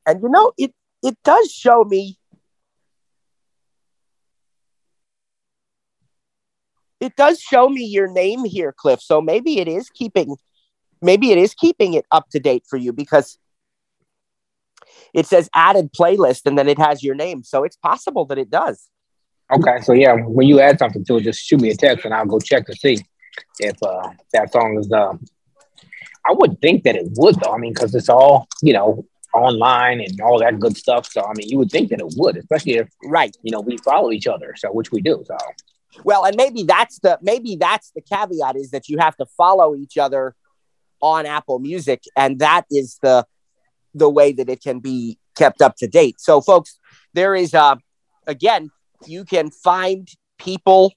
And 0.06 0.22
you 0.22 0.30
know, 0.30 0.52
it 0.58 0.74
it 1.04 1.18
does 1.24 1.52
show 1.52 1.84
me 1.84 2.18
it 7.00 7.16
does 7.16 7.40
show 7.40 7.70
me 7.70 7.84
your 7.84 8.10
name 8.10 8.46
here, 8.46 8.74
Cliff. 8.76 9.02
So 9.02 9.22
maybe 9.22 9.60
it 9.60 9.68
is 9.68 9.90
keeping 9.90 10.38
maybe 11.02 11.32
it 11.32 11.38
is 11.38 11.54
keeping 11.54 11.94
it 11.94 12.06
up 12.12 12.30
to 12.32 12.40
date 12.40 12.64
for 12.68 12.78
you 12.78 12.94
because 12.94 13.38
it 15.14 15.26
says 15.26 15.50
added 15.54 15.92
playlist 15.94 16.46
and 16.46 16.58
then 16.58 16.68
it 16.68 16.80
has 16.80 17.04
your 17.04 17.16
name. 17.16 17.44
So 17.44 17.64
it's 17.64 17.76
possible 17.76 18.26
that 18.26 18.38
it 18.38 18.50
does. 18.50 18.88
Okay, 19.52 19.82
so 19.82 19.94
yeah, 19.94 20.14
when 20.14 20.48
you 20.48 20.60
add 20.60 20.78
something 20.78 21.06
to 21.06 21.18
it, 21.18 21.24
just 21.24 21.40
shoot 21.40 21.62
me 21.62 21.70
a 21.70 21.76
text 21.76 22.06
and 22.06 22.14
I'll 22.14 22.26
go 22.26 22.40
check 22.40 22.66
to 22.66 22.76
see 22.76 22.98
if 23.60 23.82
uh, 23.82 24.10
that 24.34 24.52
song 24.52 24.78
is. 24.80 24.92
Uh, 24.92 25.14
I 26.26 26.34
would 26.34 26.60
think 26.60 26.84
that 26.84 26.96
it 26.96 27.08
would 27.16 27.36
though. 27.36 27.54
I 27.54 27.58
mean, 27.58 27.74
because 27.74 27.96
it's 27.96 28.10
all 28.10 28.48
you 28.62 28.74
know 28.74 29.06
online 29.34 30.02
and 30.02 30.20
all 30.20 30.40
that 30.40 30.60
good 30.60 30.76
stuff. 30.76 31.10
So 31.10 31.22
I 31.24 31.32
mean, 31.36 31.48
you 31.48 31.58
would 31.58 31.72
think 31.72 31.90
that 31.90 32.00
it 32.00 32.14
would, 32.18 32.36
especially 32.36 32.74
if 32.74 32.90
right. 33.06 33.36
You 33.42 33.52
know, 33.52 33.62
we 33.62 33.78
follow 33.78 34.12
each 34.12 34.28
other, 34.28 34.54
so 34.58 34.70
which 34.72 34.92
we 34.92 35.02
do. 35.02 35.24
So 35.26 35.38
well, 36.04 36.26
and 36.26 36.36
maybe 36.36 36.64
that's 36.64 37.00
the 37.00 37.18
maybe 37.22 37.56
that's 37.56 37.92
the 37.92 38.02
caveat 38.02 38.56
is 38.56 38.72
that 38.72 38.90
you 38.90 38.98
have 38.98 39.16
to 39.18 39.26
follow 39.38 39.76
each 39.76 39.98
other 39.98 40.36
on 41.02 41.26
Apple 41.26 41.60
Music, 41.60 42.04
and 42.16 42.40
that 42.40 42.66
is 42.70 43.00
the 43.02 43.26
the 43.98 44.10
way 44.10 44.32
that 44.32 44.50
it 44.50 44.62
can 44.62 44.80
be 44.80 45.18
kept 45.36 45.62
up 45.62 45.76
to 45.78 45.88
date. 45.88 46.16
So, 46.20 46.42
folks, 46.42 46.80
there 47.14 47.36
is 47.36 47.54
uh 47.54 47.76
again, 48.26 48.70
you 49.06 49.26
can 49.26 49.52
find 49.52 50.08
people 50.38 50.94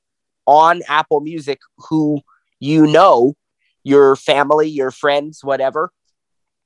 on 0.46 0.82
Apple 0.88 1.20
Music 1.20 1.60
who 1.88 2.22
you 2.60 2.86
know, 2.86 3.34
your 3.82 4.14
family, 4.14 4.68
your 4.68 4.90
friends, 4.90 5.42
whatever, 5.42 5.90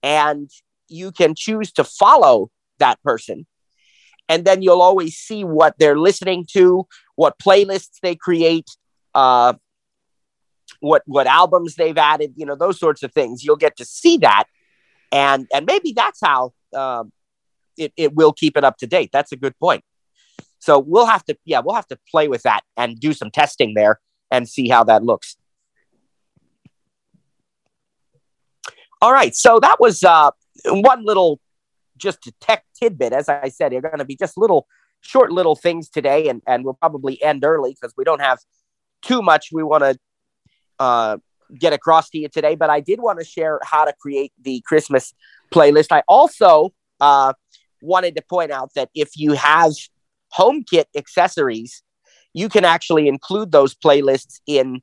and 0.03 0.51
you 0.89 1.13
can 1.13 1.35
choose 1.35 1.73
to 1.73 1.85
follow 1.85 2.51
that 2.79 3.01
person. 3.03 3.47
And 4.29 4.45
then 4.45 4.63
you'll 4.63 4.83
always 4.83 5.17
see 5.17 5.45
what 5.45 5.79
they're 5.79 5.99
listening 5.99 6.47
to, 6.53 6.87
what 7.15 7.39
playlists 7.39 8.01
they 8.03 8.17
create, 8.17 8.69
uh, 9.15 9.55
what 10.81 11.03
what 11.07 11.27
albums 11.27 11.77
they've 11.77 11.97
added, 11.97 12.35
you 12.37 12.45
know, 12.45 12.57
those 12.57 12.79
sorts 12.79 13.03
of 13.03 13.13
things. 13.13 13.45
You'll 13.45 13.57
get 13.57 13.77
to 13.77 13.85
see 13.85 14.19
that, 14.19 14.45
and 15.15 15.47
and 15.55 15.65
maybe 15.65 15.93
that's 15.97 16.19
how 16.23 16.53
um, 16.75 17.13
it 17.79 17.93
it 17.97 18.15
will 18.15 18.33
keep 18.33 18.57
it 18.57 18.65
up 18.65 18.77
to 18.79 18.87
date. 18.87 19.11
That's 19.13 19.33
a 19.33 19.37
good 19.37 19.57
point. 19.59 19.85
So 20.59 20.79
we'll 20.79 21.07
have 21.07 21.25
to 21.27 21.37
yeah 21.45 21.61
we'll 21.65 21.77
have 21.77 21.87
to 21.89 21.99
play 22.11 22.27
with 22.29 22.43
that 22.43 22.63
and 22.77 22.99
do 22.99 23.13
some 23.13 23.31
testing 23.31 23.75
there 23.75 24.01
and 24.31 24.49
see 24.49 24.69
how 24.69 24.85
that 24.85 25.05
looks. 25.05 25.37
All 29.01 29.13
right, 29.13 29.35
so 29.37 29.61
that 29.61 29.79
was 29.79 30.03
uh, 30.03 30.31
one 30.67 31.05
little 31.05 31.39
just 31.97 32.27
a 32.27 32.33
tech 32.41 32.65
tidbit. 32.75 33.13
As 33.13 33.29
I 33.29 33.49
said, 33.49 33.71
they're 33.71 33.83
going 33.83 33.99
to 33.99 34.05
be 34.05 34.17
just 34.17 34.37
little 34.37 34.67
short 35.01 35.31
little 35.31 35.55
things 35.55 35.89
today, 35.89 36.29
and 36.29 36.43
and 36.47 36.65
we'll 36.65 36.75
probably 36.75 37.23
end 37.23 37.45
early 37.45 37.71
because 37.71 37.95
we 37.97 38.03
don't 38.03 38.21
have 38.21 38.39
too 39.03 39.23
much 39.23 39.51
we 39.53 39.63
want 39.63 39.85
to 39.85 39.99
uh, 40.81 41.19
get 41.59 41.73
across 41.73 42.11
to 42.11 42.19
you 42.19 42.29
today. 42.29 42.55
But 42.55 42.71
I 42.71 42.81
did 42.81 43.01
want 43.01 43.19
to 43.19 43.25
share 43.25 43.61
how 43.63 43.85
to 43.85 43.93
create 44.01 44.33
the 44.43 44.63
Christmas 44.67 45.15
playlist. 45.53 45.89
I 45.91 46.03
also 46.09 46.73
uh, 47.01 47.33
wanted 47.81 48.17
to 48.17 48.23
point 48.23 48.51
out 48.51 48.71
that 48.75 48.91
if 48.95 49.11
you 49.17 49.33
have 49.33 49.73
HomeKit 50.37 50.87
accessories, 50.97 51.83
you 52.33 52.49
can 52.49 52.65
actually 52.65 53.09
include 53.09 53.53
those 53.53 53.75
playlists 53.75 54.41
in 54.47 54.81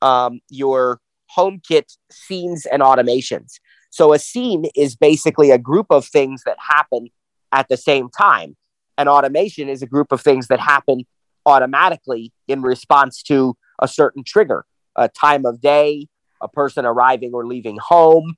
um, 0.00 0.40
your 0.48 1.00
HomeKit 1.36 1.96
scenes 2.10 2.66
and 2.66 2.82
automations. 2.82 3.54
So 3.90 4.12
a 4.12 4.18
scene 4.18 4.66
is 4.74 4.96
basically 4.96 5.50
a 5.50 5.58
group 5.58 5.86
of 5.90 6.06
things 6.06 6.42
that 6.46 6.56
happen 6.58 7.08
at 7.50 7.68
the 7.68 7.76
same 7.76 8.08
time. 8.08 8.56
An 8.96 9.08
automation 9.08 9.68
is 9.68 9.82
a 9.82 9.86
group 9.86 10.12
of 10.12 10.20
things 10.20 10.48
that 10.48 10.60
happen 10.60 11.04
automatically 11.44 12.32
in 12.48 12.62
response 12.62 13.22
to 13.24 13.56
a 13.80 13.88
certain 13.88 14.22
trigger, 14.24 14.64
a 14.96 15.08
time 15.08 15.46
of 15.46 15.60
day, 15.60 16.08
a 16.40 16.48
person 16.48 16.84
arriving 16.84 17.32
or 17.32 17.46
leaving 17.46 17.78
home, 17.78 18.36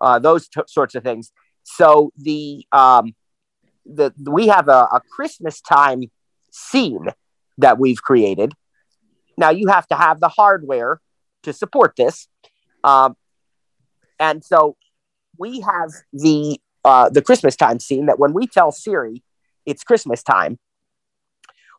uh, 0.00 0.18
those 0.18 0.48
t- 0.48 0.62
sorts 0.66 0.94
of 0.94 1.02
things. 1.02 1.32
So 1.62 2.12
the 2.16 2.66
um, 2.72 3.14
the 3.86 4.12
we 4.24 4.48
have 4.48 4.68
a, 4.68 4.88
a 4.92 5.00
Christmas 5.10 5.60
time 5.60 6.04
scene 6.50 7.06
that 7.58 7.78
we've 7.78 8.02
created. 8.02 8.52
Now 9.36 9.50
you 9.50 9.68
have 9.68 9.86
to 9.88 9.94
have 9.94 10.20
the 10.20 10.28
hardware 10.28 11.00
to 11.44 11.52
support 11.52 11.94
this, 11.96 12.28
um, 12.84 13.16
and 14.18 14.44
so 14.44 14.76
we 15.38 15.60
have 15.60 15.90
the 16.12 16.58
uh, 16.84 17.08
the 17.10 17.22
Christmas 17.22 17.56
time 17.56 17.78
scene 17.78 18.06
that 18.06 18.18
when 18.18 18.32
we 18.32 18.46
tell 18.46 18.72
Siri 18.72 19.22
it's 19.64 19.84
Christmas 19.84 20.22
time, 20.22 20.58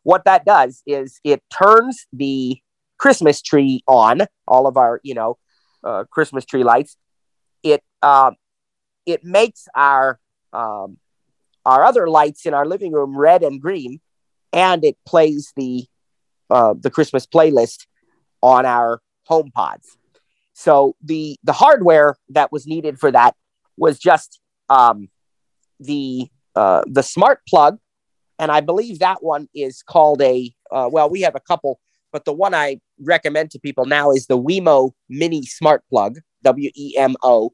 what 0.02 0.24
that 0.24 0.44
does 0.44 0.82
is 0.86 1.20
it 1.24 1.42
turns 1.50 2.06
the 2.12 2.58
Christmas 2.98 3.42
tree 3.42 3.82
on, 3.86 4.22
all 4.46 4.66
of 4.66 4.76
our, 4.76 5.00
you 5.02 5.14
know, 5.14 5.38
uh, 5.82 6.04
Christmas 6.10 6.44
tree 6.44 6.64
lights. 6.64 6.96
It 7.62 7.82
uh, 8.02 8.32
it 9.06 9.24
makes 9.24 9.66
our 9.74 10.18
um, 10.52 10.98
our 11.64 11.84
other 11.84 12.08
lights 12.08 12.46
in 12.46 12.54
our 12.54 12.66
living 12.66 12.92
room 12.92 13.16
red 13.16 13.42
and 13.42 13.60
green, 13.60 14.00
and 14.52 14.84
it 14.84 14.96
plays 15.06 15.52
the 15.56 15.86
uh, 16.50 16.74
the 16.78 16.90
Christmas 16.90 17.26
playlist 17.26 17.86
on 18.42 18.66
our 18.66 19.00
home 19.26 19.50
pods. 19.50 19.96
So 20.52 20.96
the 21.02 21.36
the 21.42 21.52
hardware 21.52 22.16
that 22.30 22.52
was 22.52 22.66
needed 22.66 22.98
for 22.98 23.10
that 23.10 23.34
was 23.76 23.98
just 23.98 24.40
um, 24.68 25.08
the 25.80 26.28
uh, 26.54 26.82
the 26.86 27.02
smart 27.02 27.40
plug, 27.48 27.78
and 28.38 28.52
I 28.52 28.60
believe 28.60 29.00
that 29.00 29.22
one 29.22 29.48
is 29.54 29.82
called 29.82 30.22
a. 30.22 30.54
Uh, 30.70 30.88
well, 30.90 31.08
we 31.08 31.20
have 31.22 31.34
a 31.36 31.40
couple, 31.40 31.80
but 32.14 32.24
the 32.24 32.32
one 32.32 32.54
I 32.54 32.78
recommend 33.00 33.50
to 33.50 33.58
people 33.58 33.86
now 33.86 34.12
is 34.12 34.28
the 34.28 34.38
Wemo 34.40 34.92
Mini 35.08 35.44
Smart 35.44 35.82
Plug, 35.90 36.20
W 36.44 36.70
E 36.76 36.94
M 36.96 37.16
O, 37.24 37.52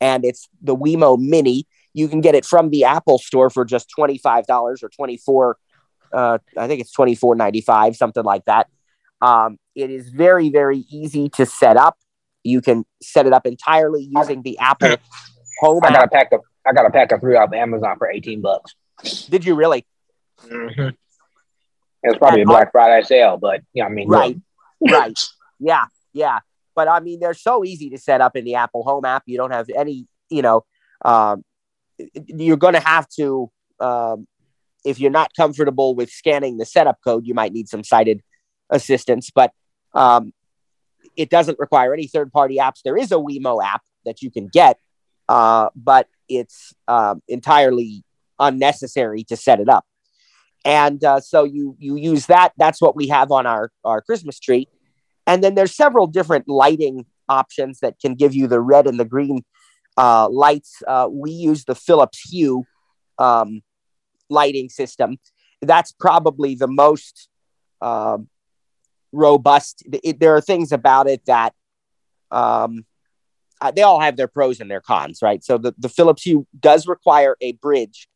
and 0.00 0.24
it's 0.24 0.48
the 0.62 0.74
Wemo 0.74 1.18
Mini. 1.20 1.66
You 1.92 2.08
can 2.08 2.22
get 2.22 2.34
it 2.34 2.46
from 2.46 2.70
the 2.70 2.84
Apple 2.84 3.18
Store 3.18 3.50
for 3.50 3.66
just 3.66 3.90
twenty 3.90 4.16
five 4.16 4.46
dollars 4.46 4.82
or 4.82 4.88
twenty 4.88 5.18
four. 5.18 5.58
Uh, 6.10 6.38
I 6.56 6.66
think 6.68 6.80
it's 6.80 6.90
twenty 6.90 7.14
four 7.16 7.34
ninety 7.34 7.60
five, 7.60 7.96
something 7.96 8.24
like 8.24 8.46
that. 8.46 8.68
Um, 9.20 9.58
it 9.74 9.90
is 9.90 10.08
very 10.08 10.48
very 10.48 10.86
easy 10.90 11.28
to 11.34 11.44
set 11.44 11.76
up. 11.76 11.98
You 12.42 12.62
can 12.62 12.86
set 13.02 13.26
it 13.26 13.34
up 13.34 13.44
entirely 13.44 14.08
using 14.10 14.40
the 14.40 14.58
Apple 14.58 14.96
Home. 15.60 15.84
I 15.84 15.90
got 15.90 16.04
a 16.04 16.08
pack 16.08 16.32
of 16.32 16.40
I 16.66 16.72
got 16.72 16.86
a 16.86 16.90
pack 16.90 17.12
of 17.12 17.20
three 17.20 17.36
off 17.36 17.52
Amazon 17.52 17.98
for 17.98 18.10
eighteen 18.10 18.40
bucks. 18.40 18.74
Did 19.28 19.44
you 19.44 19.54
really? 19.54 19.84
Mm-hmm. 20.46 20.88
It's 22.08 22.18
probably 22.18 22.42
and 22.42 22.50
a 22.50 22.52
Black 22.52 22.72
Friday 22.72 23.04
sale, 23.04 23.36
but 23.36 23.62
yeah, 23.74 23.86
I 23.86 23.88
mean, 23.88 24.08
right, 24.08 24.36
right, 24.80 25.18
yeah, 25.58 25.84
yeah. 26.12 26.40
But 26.74 26.88
I 26.88 27.00
mean, 27.00 27.20
they're 27.20 27.34
so 27.34 27.64
easy 27.64 27.90
to 27.90 27.98
set 27.98 28.20
up 28.20 28.36
in 28.36 28.44
the 28.44 28.54
Apple 28.54 28.84
Home 28.84 29.04
app. 29.04 29.24
You 29.26 29.36
don't 29.36 29.50
have 29.50 29.68
any, 29.74 30.06
you 30.30 30.42
know, 30.42 30.64
um, 31.04 31.44
you're 32.26 32.56
going 32.56 32.74
to 32.74 32.80
have 32.80 33.08
to, 33.16 33.50
um, 33.80 34.28
if 34.84 35.00
you're 35.00 35.10
not 35.10 35.32
comfortable 35.36 35.94
with 35.94 36.10
scanning 36.10 36.56
the 36.56 36.64
setup 36.64 36.98
code, 37.02 37.26
you 37.26 37.34
might 37.34 37.52
need 37.52 37.68
some 37.68 37.82
sighted 37.82 38.22
assistance. 38.70 39.30
But 39.34 39.52
um, 39.92 40.32
it 41.16 41.30
doesn't 41.30 41.58
require 41.58 41.92
any 41.92 42.06
third-party 42.06 42.58
apps. 42.58 42.82
There 42.84 42.96
is 42.96 43.10
a 43.10 43.16
Wemo 43.16 43.62
app 43.62 43.82
that 44.04 44.22
you 44.22 44.30
can 44.30 44.46
get, 44.46 44.78
uh, 45.28 45.70
but 45.74 46.06
it's 46.28 46.72
um, 46.86 47.22
entirely 47.26 48.04
unnecessary 48.38 49.24
to 49.24 49.36
set 49.36 49.58
it 49.58 49.68
up 49.68 49.84
and 50.64 51.02
uh, 51.04 51.20
so 51.20 51.44
you 51.44 51.76
you 51.78 51.96
use 51.96 52.26
that. 52.26 52.52
That's 52.56 52.80
what 52.80 52.96
we 52.96 53.08
have 53.08 53.30
on 53.30 53.46
our 53.46 53.70
our 53.84 54.00
christmas 54.00 54.38
tree. 54.38 54.68
And 55.26 55.44
then 55.44 55.54
there's 55.54 55.76
several 55.76 56.06
different 56.06 56.48
lighting 56.48 57.04
options 57.28 57.80
that 57.80 58.00
can 58.00 58.14
give 58.14 58.34
you 58.34 58.46
the 58.46 58.60
red 58.60 58.86
and 58.86 58.98
the 58.98 59.04
green 59.04 59.44
uh, 59.98 60.28
lights. 60.28 60.82
Uh, 60.86 61.08
we 61.10 61.30
use 61.30 61.64
the 61.64 61.74
philips 61.74 62.20
hue 62.30 62.64
um, 63.18 63.62
lighting 64.30 64.68
system. 64.68 65.18
That's 65.60 65.92
probably 65.92 66.54
the 66.54 66.68
most 66.68 67.28
um, 67.82 68.28
robust. 69.12 69.82
It, 70.02 70.20
there 70.20 70.34
are 70.34 70.40
things 70.40 70.72
about 70.72 71.08
it 71.08 71.24
that 71.26 71.52
um, 72.30 72.86
uh, 73.60 73.70
they 73.70 73.82
all 73.82 74.00
have 74.00 74.16
their 74.16 74.28
pros 74.28 74.60
and 74.60 74.70
their 74.70 74.80
cons 74.80 75.20
right? 75.20 75.42
So 75.44 75.58
the, 75.58 75.74
the 75.78 75.88
philips 75.88 76.22
hue 76.22 76.46
does 76.58 76.86
require 76.86 77.36
a 77.40 77.52
bridge. 77.52 78.08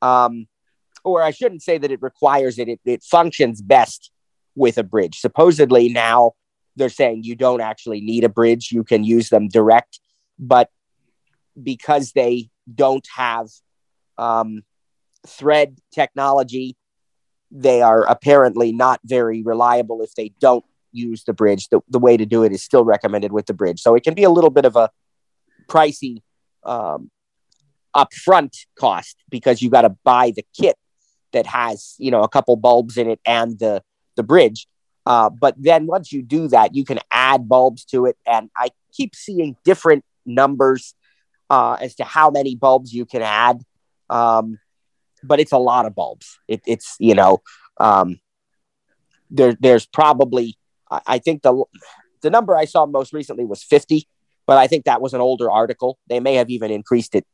Um, 0.00 0.46
or 1.08 1.22
I 1.22 1.30
shouldn't 1.30 1.62
say 1.62 1.78
that 1.78 1.90
it 1.90 2.02
requires 2.02 2.58
it. 2.58 2.68
it. 2.68 2.80
It 2.84 3.02
functions 3.02 3.62
best 3.62 4.10
with 4.54 4.78
a 4.78 4.82
bridge. 4.82 5.18
Supposedly 5.18 5.88
now 5.88 6.32
they're 6.76 6.88
saying 6.88 7.24
you 7.24 7.34
don't 7.34 7.60
actually 7.60 8.00
need 8.00 8.24
a 8.24 8.28
bridge. 8.28 8.70
You 8.72 8.84
can 8.84 9.04
use 9.04 9.28
them 9.28 9.48
direct, 9.48 10.00
but 10.38 10.70
because 11.60 12.12
they 12.12 12.50
don't 12.72 13.06
have 13.16 13.48
um, 14.16 14.62
thread 15.26 15.78
technology, 15.92 16.76
they 17.50 17.82
are 17.82 18.02
apparently 18.02 18.72
not 18.72 19.00
very 19.04 19.42
reliable 19.42 20.02
if 20.02 20.14
they 20.14 20.32
don't 20.40 20.64
use 20.92 21.24
the 21.24 21.32
bridge. 21.32 21.68
The, 21.68 21.80
the 21.88 21.98
way 21.98 22.16
to 22.16 22.26
do 22.26 22.44
it 22.44 22.52
is 22.52 22.62
still 22.62 22.84
recommended 22.84 23.32
with 23.32 23.46
the 23.46 23.54
bridge. 23.54 23.80
So 23.80 23.94
it 23.94 24.04
can 24.04 24.14
be 24.14 24.24
a 24.24 24.30
little 24.30 24.50
bit 24.50 24.64
of 24.64 24.76
a 24.76 24.90
pricey 25.68 26.22
um, 26.64 27.10
upfront 27.96 28.66
cost 28.78 29.16
because 29.28 29.62
you 29.62 29.70
got 29.70 29.82
to 29.82 29.96
buy 30.04 30.32
the 30.34 30.44
kit 30.58 30.76
that 31.32 31.46
has 31.46 31.94
you 31.98 32.10
know 32.10 32.22
a 32.22 32.28
couple 32.28 32.56
bulbs 32.56 32.96
in 32.96 33.08
it 33.08 33.20
and 33.24 33.58
the 33.58 33.82
the 34.16 34.22
bridge. 34.22 34.66
Uh, 35.06 35.30
but 35.30 35.54
then 35.56 35.86
once 35.86 36.12
you 36.12 36.22
do 36.22 36.48
that, 36.48 36.74
you 36.74 36.84
can 36.84 36.98
add 37.10 37.48
bulbs 37.48 37.84
to 37.86 38.06
it, 38.06 38.16
and 38.26 38.50
I 38.56 38.70
keep 38.92 39.14
seeing 39.14 39.56
different 39.64 40.04
numbers 40.26 40.94
uh, 41.48 41.78
as 41.80 41.94
to 41.96 42.04
how 42.04 42.30
many 42.30 42.54
bulbs 42.56 42.92
you 42.92 43.06
can 43.06 43.22
add. 43.22 43.62
Um, 44.10 44.58
but 45.22 45.40
it's 45.40 45.52
a 45.52 45.58
lot 45.58 45.86
of 45.86 45.94
bulbs. 45.94 46.38
It, 46.46 46.62
it's 46.66 46.96
you 46.98 47.14
know 47.14 47.38
um, 47.78 48.20
there 49.30 49.56
there's 49.58 49.86
probably 49.86 50.58
I, 50.90 51.18
think 51.18 51.42
the 51.42 51.64
the 52.22 52.30
number 52.30 52.56
I 52.56 52.64
saw 52.64 52.86
most 52.86 53.12
recently 53.12 53.44
was 53.44 53.62
50, 53.62 54.08
but 54.46 54.58
I 54.58 54.66
think 54.66 54.84
that 54.84 55.00
was 55.00 55.14
an 55.14 55.20
older 55.20 55.50
article. 55.50 55.98
They 56.08 56.20
may 56.20 56.34
have 56.34 56.50
even 56.50 56.70
increased 56.70 57.14
it 57.14 57.26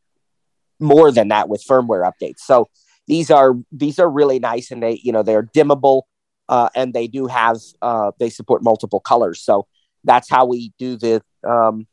more 0.81 1.13
than 1.13 1.29
that 1.29 1.49
with 1.49 1.65
firmware 1.65 2.11
updates. 2.11 2.41
So 2.41 2.69
these 3.07 3.31
are 3.31 3.55
these 3.73 3.99
are 3.99 4.09
really 4.09 4.39
nice, 4.39 4.71
and 4.71 4.83
they 4.83 5.01
you 5.03 5.13
know 5.13 5.23
they're 5.23 5.43
dimmable, 5.43 6.03
uh, 6.49 6.69
and 6.75 6.95
they 6.95 7.07
do 7.07 7.27
have 7.27 7.59
uh, 7.83 8.13
they 8.19 8.31
support 8.31 8.63
multiple 8.63 9.01
colors. 9.01 9.41
So 9.41 9.67
that's 10.05 10.29
how 10.29 10.47
we 10.47 10.73
do 10.79 10.97
the 10.97 11.23
um, 11.47 11.87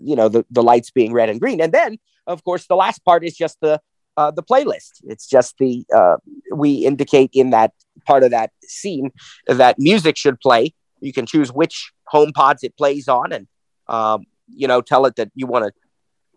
you 0.00 0.16
know 0.16 0.28
the 0.28 0.44
the 0.50 0.62
lights 0.62 0.90
being 0.90 1.12
red 1.12 1.28
and 1.28 1.40
green, 1.40 1.60
and 1.60 1.72
then 1.72 1.98
of 2.26 2.44
course 2.44 2.66
the 2.66 2.76
last 2.76 3.04
part 3.04 3.24
is 3.24 3.36
just 3.36 3.58
the 3.60 3.80
uh, 4.16 4.30
the 4.30 4.42
playlist. 4.42 5.02
It's 5.04 5.26
just 5.26 5.56
the 5.58 5.84
uh, 5.94 6.16
we 6.52 6.86
indicate 6.86 7.30
in 7.32 7.50
that 7.50 7.72
part 8.06 8.22
of 8.22 8.30
that 8.30 8.50
scene 8.64 9.10
that 9.46 9.78
music 9.78 10.16
should 10.16 10.40
play. 10.40 10.74
You 11.00 11.12
can 11.12 11.26
choose 11.26 11.52
which 11.52 11.92
home 12.06 12.32
pods 12.32 12.62
it 12.62 12.76
plays 12.76 13.08
on, 13.08 13.32
and 13.32 13.46
um, 13.88 14.24
you 14.48 14.66
know 14.66 14.80
tell 14.80 15.06
it 15.06 15.16
that 15.16 15.30
you 15.34 15.46
want 15.46 15.66
to 15.66 15.72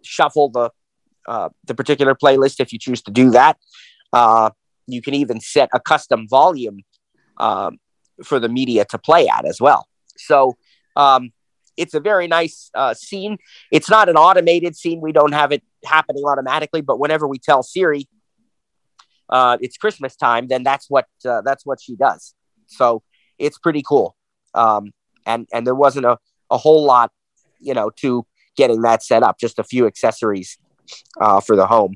shuffle 0.01 0.49
the 0.49 0.71
uh, 1.29 1.49
the 1.65 1.75
particular 1.75 2.15
playlist 2.15 2.59
if 2.59 2.73
you 2.73 2.79
choose 2.79 3.01
to 3.03 3.11
do 3.11 3.29
that. 3.29 3.55
Uh, 4.11 4.49
you 4.87 5.01
can 5.01 5.13
even 5.13 5.39
set 5.39 5.69
a 5.73 5.79
custom 5.79 6.27
volume 6.27 6.79
um, 7.37 7.77
for 8.23 8.39
the 8.39 8.49
media 8.49 8.83
to 8.85 8.97
play 8.97 9.27
at 9.27 9.45
as 9.45 9.61
well. 9.61 9.87
So 10.17 10.57
um, 10.95 11.31
it's 11.77 11.93
a 11.93 11.99
very 11.99 12.27
nice 12.27 12.71
uh, 12.73 12.95
scene. 12.95 13.37
It's 13.71 13.89
not 13.89 14.09
an 14.09 14.17
automated 14.17 14.75
scene. 14.75 15.01
We 15.01 15.11
don't 15.11 15.33
have 15.33 15.51
it 15.51 15.61
happening 15.85 16.23
automatically, 16.25 16.81
but 16.81 16.99
whenever 16.99 17.27
we 17.27 17.37
tell 17.37 17.61
Siri 17.61 18.09
uh, 19.29 19.57
it's 19.61 19.77
Christmas 19.77 20.15
time, 20.15 20.47
then 20.47 20.63
that's 20.63 20.89
what 20.89 21.05
uh, 21.23 21.41
that's 21.41 21.63
what 21.63 21.79
she 21.79 21.95
does. 21.95 22.33
So 22.65 23.03
it's 23.37 23.59
pretty 23.59 23.83
cool. 23.87 24.15
Um, 24.55 24.91
and 25.27 25.47
and 25.53 25.67
there 25.67 25.75
wasn't 25.75 26.07
a, 26.07 26.17
a 26.49 26.57
whole 26.57 26.83
lot, 26.83 27.11
you 27.59 27.75
know, 27.75 27.91
to 27.97 28.25
getting 28.57 28.81
that 28.81 29.03
set 29.03 29.21
up. 29.21 29.39
Just 29.39 29.59
a 29.59 29.63
few 29.63 29.85
accessories 29.85 30.57
uh, 31.19 31.39
for 31.39 31.55
the 31.55 31.67
home. 31.67 31.95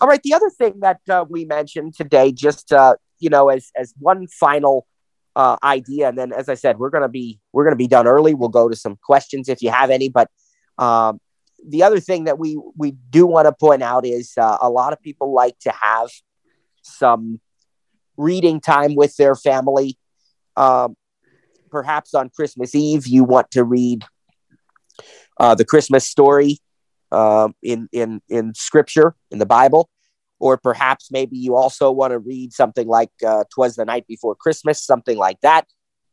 All 0.00 0.08
right. 0.08 0.22
The 0.22 0.34
other 0.34 0.50
thing 0.50 0.80
that 0.80 1.00
uh, 1.08 1.24
we 1.28 1.44
mentioned 1.44 1.94
today, 1.94 2.32
just 2.32 2.72
uh, 2.72 2.96
you 3.18 3.30
know, 3.30 3.48
as 3.48 3.70
as 3.74 3.94
one 3.98 4.26
final 4.26 4.86
uh, 5.34 5.56
idea, 5.62 6.08
and 6.08 6.18
then 6.18 6.32
as 6.32 6.48
I 6.48 6.54
said, 6.54 6.78
we're 6.78 6.90
gonna 6.90 7.08
be 7.08 7.40
we're 7.52 7.64
gonna 7.64 7.76
be 7.76 7.88
done 7.88 8.06
early. 8.06 8.34
We'll 8.34 8.50
go 8.50 8.68
to 8.68 8.76
some 8.76 8.96
questions 8.96 9.48
if 9.48 9.62
you 9.62 9.70
have 9.70 9.90
any. 9.90 10.10
But 10.10 10.30
um, 10.78 11.18
the 11.66 11.82
other 11.82 12.00
thing 12.00 12.24
that 12.24 12.38
we 12.38 12.60
we 12.76 12.92
do 13.10 13.26
want 13.26 13.46
to 13.46 13.52
point 13.52 13.82
out 13.82 14.04
is 14.04 14.32
uh, 14.36 14.58
a 14.60 14.68
lot 14.68 14.92
of 14.92 15.00
people 15.00 15.32
like 15.32 15.58
to 15.60 15.70
have 15.70 16.08
some 16.82 17.40
reading 18.16 18.60
time 18.60 18.94
with 18.94 19.16
their 19.16 19.34
family. 19.34 19.98
Um, 20.56 20.96
perhaps 21.70 22.14
on 22.14 22.30
Christmas 22.30 22.74
Eve, 22.74 23.06
you 23.06 23.24
want 23.24 23.50
to 23.52 23.64
read 23.64 24.04
uh, 25.38 25.54
the 25.54 25.64
Christmas 25.64 26.06
story 26.06 26.58
uh, 27.12 27.48
in 27.62 27.88
in 27.92 28.20
in 28.28 28.54
Scripture 28.54 29.14
in 29.30 29.38
the 29.38 29.46
Bible, 29.46 29.88
or 30.38 30.56
perhaps 30.56 31.10
maybe 31.10 31.36
you 31.36 31.54
also 31.54 31.90
want 31.90 32.12
to 32.12 32.18
read 32.18 32.52
something 32.52 32.86
like 32.86 33.10
uh, 33.26 33.44
"Twas 33.52 33.76
the 33.76 33.84
Night 33.84 34.06
Before 34.06 34.34
Christmas," 34.34 34.82
something 34.82 35.16
like 35.16 35.40
that. 35.42 35.66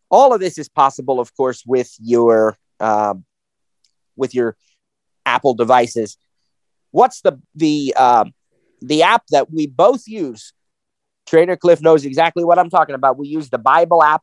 All 0.09 0.33
of 0.33 0.39
this 0.39 0.57
is 0.57 0.69
possible, 0.69 1.19
of 1.19 1.35
course, 1.35 1.63
with 1.65 1.93
your 1.99 2.57
um, 2.79 3.25
with 4.15 4.35
your 4.35 4.55
Apple 5.25 5.53
devices. 5.53 6.17
What's 6.91 7.21
the 7.21 7.39
the 7.55 7.93
um, 7.97 8.33
the 8.81 9.03
app 9.03 9.23
that 9.31 9.51
we 9.51 9.67
both 9.67 10.03
use? 10.07 10.53
Trainer 11.25 11.55
Cliff 11.55 11.81
knows 11.81 12.05
exactly 12.05 12.43
what 12.43 12.59
I'm 12.59 12.69
talking 12.69 12.95
about. 12.95 13.17
We 13.17 13.27
use 13.27 13.49
the 13.49 13.57
Bible 13.57 14.03
app 14.03 14.21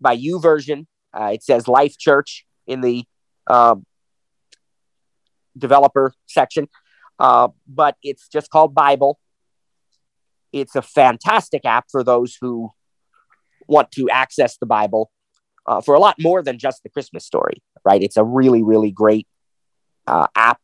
by 0.00 0.16
YouVersion. 0.16 0.86
Uh, 1.12 1.30
it 1.34 1.42
says 1.42 1.66
Life 1.66 1.98
Church 1.98 2.44
in 2.66 2.82
the 2.82 3.04
um, 3.46 3.84
developer 5.56 6.12
section, 6.26 6.68
uh, 7.18 7.48
but 7.66 7.96
it's 8.02 8.28
just 8.28 8.50
called 8.50 8.74
Bible. 8.74 9.18
It's 10.52 10.74
a 10.76 10.82
fantastic 10.82 11.64
app 11.64 11.86
for 11.90 12.02
those 12.02 12.36
who 12.40 12.72
want 13.66 13.92
to 13.92 14.10
access 14.10 14.56
the 14.56 14.66
Bible 14.66 15.10
uh, 15.66 15.80
for 15.80 15.94
a 15.94 16.00
lot 16.00 16.16
more 16.18 16.42
than 16.42 16.58
just 16.58 16.82
the 16.82 16.88
Christmas 16.88 17.24
story, 17.24 17.62
right? 17.84 18.02
It's 18.02 18.16
a 18.16 18.24
really, 18.24 18.62
really 18.62 18.90
great 18.90 19.28
uh, 20.06 20.26
app 20.34 20.60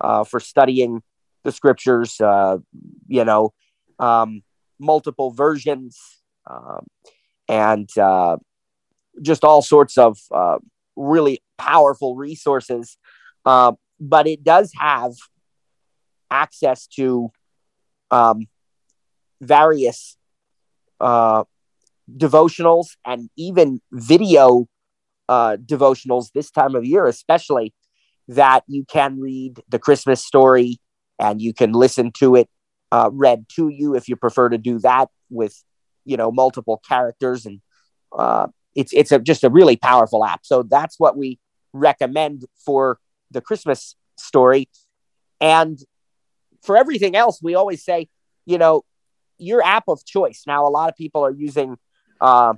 uh, 0.00 0.24
for 0.24 0.38
studying 0.38 1.02
the 1.44 1.52
scriptures, 1.52 2.20
uh, 2.20 2.58
you 3.08 3.24
know, 3.24 3.52
um, 3.98 4.42
multiple 4.78 5.30
versions, 5.30 5.98
um, 6.48 6.86
and 7.48 7.88
uh, 7.98 8.36
just 9.22 9.42
all 9.42 9.62
sorts 9.62 9.98
of 9.98 10.18
really 10.94 11.42
powerful 11.56 12.16
resources 12.16 12.98
uh, 13.46 13.72
but 14.00 14.26
it 14.26 14.44
does 14.44 14.72
have 14.78 15.12
access 16.30 16.86
to 16.86 17.30
um, 18.10 18.46
various 19.40 20.16
uh, 21.00 21.44
devotionals 22.16 22.96
and 23.04 23.28
even 23.36 23.80
video 23.92 24.66
uh, 25.28 25.56
devotionals 25.56 26.30
this 26.32 26.50
time 26.50 26.74
of 26.74 26.84
year, 26.84 27.06
especially 27.06 27.74
that 28.28 28.62
you 28.66 28.84
can 28.84 29.20
read 29.20 29.60
the 29.68 29.78
Christmas 29.78 30.24
story 30.24 30.78
and 31.18 31.40
you 31.40 31.52
can 31.52 31.72
listen 31.72 32.12
to 32.12 32.36
it 32.36 32.48
uh, 32.90 33.10
read 33.12 33.46
to 33.50 33.68
you 33.68 33.94
if 33.94 34.08
you 34.08 34.16
prefer 34.16 34.48
to 34.48 34.58
do 34.58 34.78
that 34.78 35.08
with 35.30 35.62
you 36.04 36.16
know 36.16 36.30
multiple 36.30 36.80
characters 36.88 37.44
and 37.44 37.60
uh, 38.16 38.46
it's 38.74 38.92
it's 38.92 39.12
a, 39.12 39.18
just 39.18 39.44
a 39.44 39.50
really 39.50 39.76
powerful 39.76 40.24
app. 40.24 40.40
So 40.44 40.62
that's 40.62 40.98
what 40.98 41.16
we 41.16 41.38
recommend 41.72 42.44
for 42.64 42.98
the 43.30 43.40
Christmas 43.40 43.96
story. 44.16 44.68
And 45.40 45.78
for 46.62 46.76
everything 46.76 47.16
else, 47.16 47.40
we 47.42 47.54
always 47.54 47.84
say, 47.84 48.08
you 48.46 48.58
know, 48.58 48.82
your 49.38 49.62
app 49.64 49.84
of 49.88 50.04
choice. 50.04 50.44
Now, 50.46 50.66
a 50.66 50.70
lot 50.70 50.88
of 50.88 50.96
people 50.96 51.24
are 51.24 51.32
using 51.32 51.76
uh, 52.20 52.54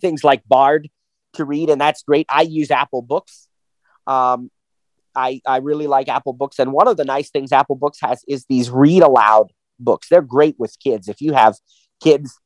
things 0.00 0.22
like 0.22 0.42
BARD 0.46 0.88
to 1.34 1.44
read, 1.44 1.70
and 1.70 1.80
that's 1.80 2.02
great. 2.02 2.26
I 2.28 2.42
use 2.42 2.70
Apple 2.70 3.02
Books. 3.02 3.48
Um, 4.06 4.50
I, 5.14 5.40
I 5.46 5.58
really 5.58 5.86
like 5.86 6.08
Apple 6.08 6.34
Books. 6.34 6.58
And 6.58 6.72
one 6.72 6.88
of 6.88 6.96
the 6.96 7.04
nice 7.04 7.30
things 7.30 7.52
Apple 7.52 7.76
Books 7.76 7.98
has 8.02 8.22
is 8.28 8.44
these 8.48 8.70
read 8.70 9.02
aloud 9.02 9.50
books. 9.78 10.08
They're 10.08 10.20
great 10.20 10.56
with 10.58 10.76
kids. 10.78 11.08
If 11.08 11.20
you 11.20 11.32
have 11.32 11.56
kids, 12.02 12.38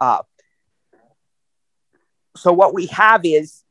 uh, 0.00 0.20
so 2.36 2.52
what 2.52 2.74
we 2.74 2.86
have 2.86 3.22
is 3.24 3.64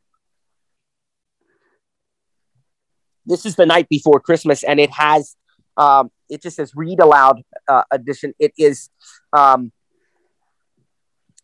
this 3.28 3.46
is 3.46 3.56
the 3.56 3.66
night 3.66 3.90
before 3.90 4.20
Christmas, 4.20 4.63
and 4.63 4.80
it 4.80 4.90
has 4.92 5.36
um, 5.76 6.10
it 6.30 6.42
just 6.42 6.56
says 6.56 6.72
read 6.76 7.00
aloud 7.00 7.42
uh, 7.68 7.84
edition. 7.92 8.34
It 8.40 8.54
is 8.58 8.90
um, 9.34 9.72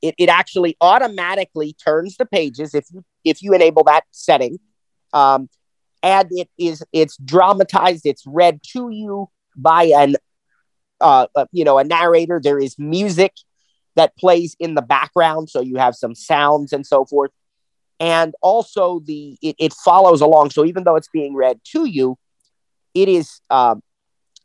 it, 0.01 0.15
it 0.17 0.29
actually 0.29 0.75
automatically 0.81 1.73
turns 1.73 2.17
the 2.17 2.25
pages 2.25 2.73
if 2.73 2.85
you 2.91 3.03
if 3.23 3.43
you 3.43 3.53
enable 3.53 3.83
that 3.83 4.03
setting. 4.11 4.59
Um, 5.13 5.49
and 6.01 6.27
it 6.31 6.49
is 6.57 6.83
it's 6.91 7.17
dramatized. 7.17 8.05
It's 8.05 8.25
read 8.25 8.61
to 8.73 8.89
you 8.89 9.29
by 9.55 9.85
an 9.95 10.15
uh, 10.99 11.27
uh, 11.35 11.45
you 11.51 11.63
know 11.63 11.77
a 11.77 11.83
narrator. 11.83 12.39
There 12.43 12.59
is 12.59 12.79
music 12.79 13.33
that 13.95 14.17
plays 14.17 14.55
in 14.59 14.73
the 14.73 14.81
background, 14.81 15.49
so 15.49 15.61
you 15.61 15.77
have 15.77 15.95
some 15.95 16.15
sounds 16.15 16.73
and 16.73 16.85
so 16.85 17.05
forth 17.05 17.31
and 18.03 18.33
also 18.41 18.99
the 19.05 19.37
it, 19.41 19.55
it, 19.57 19.73
follows 19.73 20.21
along. 20.21 20.49
So 20.49 20.65
even 20.65 20.83
though 20.83 20.95
it's 20.95 21.07
being 21.07 21.35
read 21.35 21.59
to 21.71 21.85
you 21.85 22.17
it 22.93 23.07
is 23.07 23.39
um, 23.49 23.81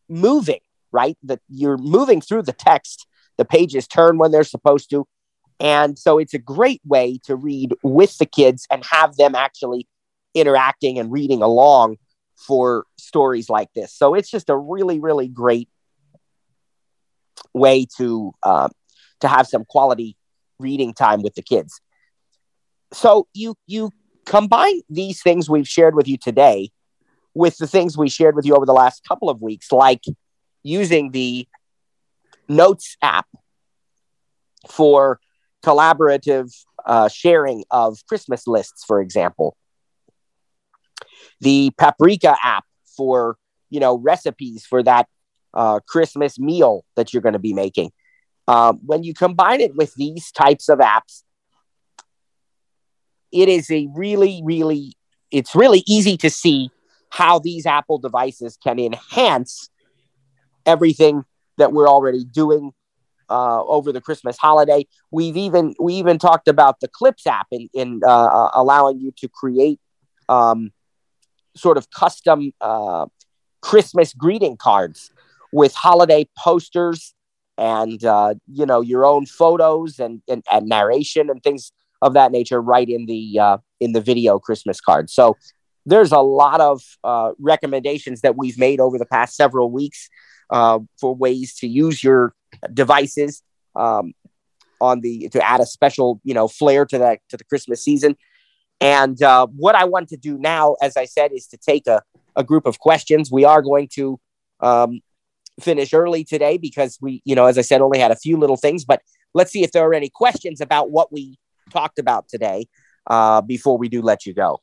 moving 0.08 0.60
right? 0.92 1.16
That 1.22 1.40
you're 1.48 1.78
moving 1.78 2.20
through 2.20 2.42
the 2.42 2.52
text. 2.52 3.06
The 3.36 3.44
pages 3.44 3.86
turn 3.86 4.18
when 4.18 4.30
they're 4.32 4.44
supposed 4.44 4.90
to. 4.90 5.06
And 5.60 5.98
so 5.98 6.18
it's 6.18 6.34
a 6.34 6.38
great 6.38 6.80
way 6.84 7.18
to 7.24 7.36
read 7.36 7.74
with 7.82 8.16
the 8.18 8.26
kids 8.26 8.66
and 8.70 8.84
have 8.90 9.16
them 9.16 9.34
actually 9.34 9.86
interacting 10.34 10.98
and 10.98 11.10
reading 11.10 11.42
along 11.42 11.96
for 12.36 12.84
stories 12.96 13.50
like 13.50 13.68
this. 13.74 13.92
So 13.92 14.14
it's 14.14 14.30
just 14.30 14.50
a 14.50 14.56
really 14.56 15.00
really 15.00 15.28
great 15.28 15.68
way 17.52 17.86
to 17.96 18.32
uh, 18.44 18.68
to 19.20 19.28
have 19.28 19.48
some 19.48 19.64
quality 19.64 20.16
reading 20.60 20.94
time 20.94 21.22
with 21.22 21.34
the 21.34 21.42
kids 21.42 21.80
so 22.92 23.26
you 23.34 23.54
you 23.66 23.90
combine 24.24 24.80
these 24.88 25.22
things 25.22 25.48
we've 25.48 25.68
shared 25.68 25.94
with 25.94 26.06
you 26.06 26.16
today 26.16 26.70
with 27.34 27.56
the 27.58 27.66
things 27.66 27.96
we 27.96 28.08
shared 28.08 28.34
with 28.34 28.44
you 28.44 28.54
over 28.54 28.66
the 28.66 28.72
last 28.72 29.06
couple 29.06 29.30
of 29.30 29.40
weeks, 29.40 29.70
like 29.72 30.02
using 30.62 31.12
the 31.12 31.46
Notes 32.48 32.96
app 33.02 33.26
for 34.70 35.20
collaborative 35.62 36.50
uh, 36.86 37.08
sharing 37.08 37.64
of 37.70 37.98
Christmas 38.08 38.46
lists, 38.46 38.84
for 38.84 39.00
example, 39.00 39.54
the 41.40 41.70
Paprika 41.76 42.36
app 42.42 42.64
for 42.96 43.36
you 43.70 43.80
know 43.80 43.98
recipes 43.98 44.64
for 44.64 44.82
that 44.82 45.06
uh, 45.54 45.80
Christmas 45.86 46.38
meal 46.38 46.84
that 46.96 47.12
you're 47.12 47.22
going 47.22 47.34
to 47.34 47.38
be 47.38 47.52
making. 47.52 47.92
Um, 48.46 48.80
when 48.84 49.02
you 49.02 49.12
combine 49.12 49.60
it 49.60 49.76
with 49.76 49.94
these 49.94 50.32
types 50.32 50.68
of 50.70 50.78
apps, 50.78 51.22
it 53.32 53.48
is 53.48 53.70
a 53.70 53.88
really, 53.94 54.40
really, 54.44 54.94
it's 55.30 55.54
really 55.54 55.82
easy 55.86 56.16
to 56.18 56.30
see 56.30 56.70
how 57.10 57.38
these 57.38 57.66
Apple 57.66 57.98
devices 57.98 58.58
can 58.62 58.78
enhance 58.78 59.70
everything 60.66 61.24
that 61.56 61.72
we're 61.72 61.88
already 61.88 62.24
doing 62.24 62.72
uh, 63.30 63.62
over 63.64 63.92
the 63.92 64.00
Christmas 64.00 64.36
holiday. 64.38 64.86
We've 65.10 65.36
even 65.36 65.74
we 65.80 65.94
even 65.94 66.18
talked 66.18 66.48
about 66.48 66.80
the 66.80 66.88
Clips 66.88 67.26
app 67.26 67.46
in, 67.50 67.68
in 67.74 68.00
uh, 68.04 68.08
uh 68.08 68.50
allowing 68.54 69.00
you 69.00 69.12
to 69.18 69.28
create 69.28 69.80
um, 70.28 70.72
sort 71.56 71.76
of 71.76 71.90
custom 71.90 72.52
uh, 72.60 73.06
Christmas 73.60 74.12
greeting 74.14 74.56
cards 74.56 75.10
with 75.52 75.74
holiday 75.74 76.28
posters 76.36 77.14
and 77.56 78.04
uh, 78.04 78.34
you 78.46 78.64
know 78.64 78.80
your 78.80 79.04
own 79.04 79.26
photos 79.26 79.98
and, 79.98 80.22
and, 80.28 80.44
and 80.50 80.68
narration 80.68 81.28
and 81.28 81.42
things 81.42 81.72
of 82.02 82.14
that 82.14 82.32
nature 82.32 82.60
right 82.60 82.88
in 82.88 83.06
the 83.06 83.38
uh, 83.38 83.58
in 83.80 83.92
the 83.92 84.00
video 84.00 84.38
Christmas 84.38 84.80
card. 84.80 85.10
So 85.10 85.36
there's 85.86 86.12
a 86.12 86.20
lot 86.20 86.60
of 86.60 86.82
uh, 87.02 87.32
recommendations 87.38 88.20
that 88.20 88.36
we've 88.36 88.58
made 88.58 88.80
over 88.80 88.98
the 88.98 89.06
past 89.06 89.36
several 89.36 89.70
weeks 89.70 90.08
uh, 90.50 90.80
for 91.00 91.14
ways 91.14 91.54
to 91.56 91.66
use 91.66 92.02
your 92.04 92.34
devices 92.72 93.42
um, 93.74 94.12
on 94.80 95.00
the 95.00 95.28
to 95.30 95.44
add 95.44 95.60
a 95.60 95.66
special 95.66 96.20
you 96.24 96.34
know 96.34 96.48
flair 96.48 96.84
to 96.86 96.98
that 96.98 97.20
to 97.30 97.36
the 97.36 97.44
Christmas 97.44 97.82
season. 97.82 98.16
And 98.80 99.20
uh, 99.22 99.48
what 99.48 99.74
I 99.74 99.84
want 99.84 100.08
to 100.10 100.16
do 100.16 100.38
now, 100.38 100.76
as 100.80 100.96
I 100.96 101.04
said, 101.04 101.32
is 101.32 101.48
to 101.48 101.56
take 101.56 101.88
a, 101.88 102.00
a 102.36 102.44
group 102.44 102.64
of 102.64 102.78
questions. 102.78 103.30
We 103.30 103.44
are 103.44 103.60
going 103.60 103.88
to 103.94 104.20
um, 104.60 105.00
finish 105.60 105.92
early 105.92 106.22
today 106.22 106.58
because 106.58 106.96
we, 107.00 107.20
you 107.24 107.34
know, 107.34 107.46
as 107.46 107.58
I 107.58 107.62
said, 107.62 107.80
only 107.80 107.98
had 107.98 108.12
a 108.12 108.16
few 108.16 108.36
little 108.36 108.56
things. 108.56 108.84
But 108.84 109.02
let's 109.34 109.50
see 109.50 109.64
if 109.64 109.72
there 109.72 109.84
are 109.84 109.94
any 109.94 110.10
questions 110.10 110.60
about 110.60 110.90
what 110.90 111.12
we 111.12 111.38
talked 111.70 111.98
about 111.98 112.28
today 112.28 112.66
uh, 113.06 113.40
before 113.40 113.78
we 113.78 113.88
do 113.88 114.02
let 114.02 114.26
you 114.26 114.34
go. 114.34 114.60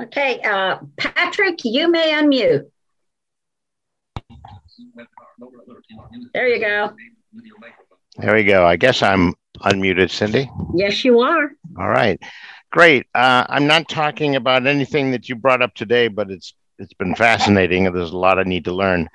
Okay, 0.00 0.40
uh, 0.42 0.78
Patrick, 0.96 1.64
you 1.64 1.90
may 1.90 2.12
unmute. 2.12 2.66
There 6.34 6.48
you 6.48 6.60
go. 6.60 6.94
There 8.16 8.34
we 8.34 8.44
go. 8.44 8.66
I 8.66 8.76
guess 8.76 9.02
I'm 9.02 9.34
unmuted, 9.60 10.10
Cindy. 10.10 10.50
Yes, 10.74 11.04
you 11.04 11.20
are. 11.20 11.50
All 11.78 11.88
right. 11.88 12.20
Great. 12.70 13.06
Uh, 13.14 13.44
I'm 13.48 13.66
not 13.66 13.88
talking 13.88 14.36
about 14.36 14.66
anything 14.66 15.10
that 15.12 15.28
you 15.28 15.34
brought 15.34 15.62
up 15.62 15.74
today, 15.74 16.08
but 16.08 16.30
it's 16.30 16.54
it's 16.78 16.92
been 16.94 17.14
fascinating, 17.14 17.86
and 17.86 17.96
there's 17.96 18.12
a 18.12 18.16
lot 18.16 18.38
I 18.38 18.44
need 18.44 18.64
to 18.66 18.72
learn. 18.72 19.08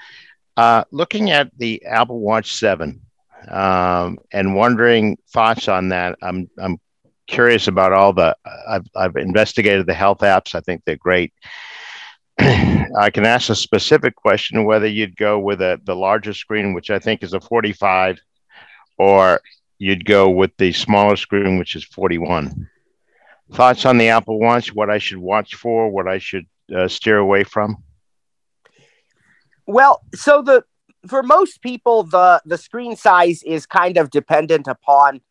Uh, 0.55 0.83
looking 0.91 1.31
at 1.31 1.51
the 1.57 1.83
Apple 1.85 2.19
Watch 2.19 2.53
Seven 2.53 3.01
um, 3.47 4.19
and 4.31 4.55
wondering 4.55 5.17
thoughts 5.29 5.67
on 5.67 5.89
that. 5.89 6.17
I'm 6.21 6.49
I'm 6.57 6.79
curious 7.27 7.67
about 7.67 7.93
all 7.93 8.13
the. 8.13 8.35
I've 8.67 8.87
I've 8.95 9.15
investigated 9.15 9.85
the 9.85 9.93
health 9.93 10.19
apps. 10.19 10.55
I 10.55 10.61
think 10.61 10.83
they're 10.85 10.95
great. 10.95 11.33
I 12.39 13.09
can 13.11 13.25
ask 13.25 13.49
a 13.49 13.55
specific 13.55 14.15
question 14.15 14.65
whether 14.65 14.87
you'd 14.87 15.17
go 15.17 15.39
with 15.39 15.61
a 15.61 15.79
the 15.83 15.95
larger 15.95 16.33
screen, 16.33 16.73
which 16.73 16.89
I 16.89 16.99
think 16.99 17.23
is 17.23 17.33
a 17.33 17.39
45, 17.39 18.19
or 18.97 19.41
you'd 19.77 20.05
go 20.05 20.29
with 20.29 20.51
the 20.57 20.71
smaller 20.71 21.15
screen, 21.15 21.57
which 21.57 21.75
is 21.75 21.83
41 21.83 22.69
thoughts 23.51 23.85
on 23.85 23.97
the 23.97 24.09
Apple 24.09 24.39
Watch? 24.39 24.73
What 24.73 24.89
I 24.89 24.97
should 24.97 25.17
watch 25.17 25.55
for? 25.55 25.89
What 25.89 26.07
I 26.07 26.19
should 26.19 26.45
uh, 26.75 26.87
steer 26.87 27.17
away 27.17 27.43
from? 27.43 27.83
Well, 29.65 30.03
so 30.13 30.41
the 30.41 30.63
for 31.07 31.23
most 31.23 31.61
people, 31.61 32.03
the 32.03 32.41
the 32.45 32.57
screen 32.57 32.95
size 32.95 33.43
is 33.43 33.65
kind 33.65 33.97
of 33.97 34.09
dependent 34.09 34.67
upon 34.67 35.21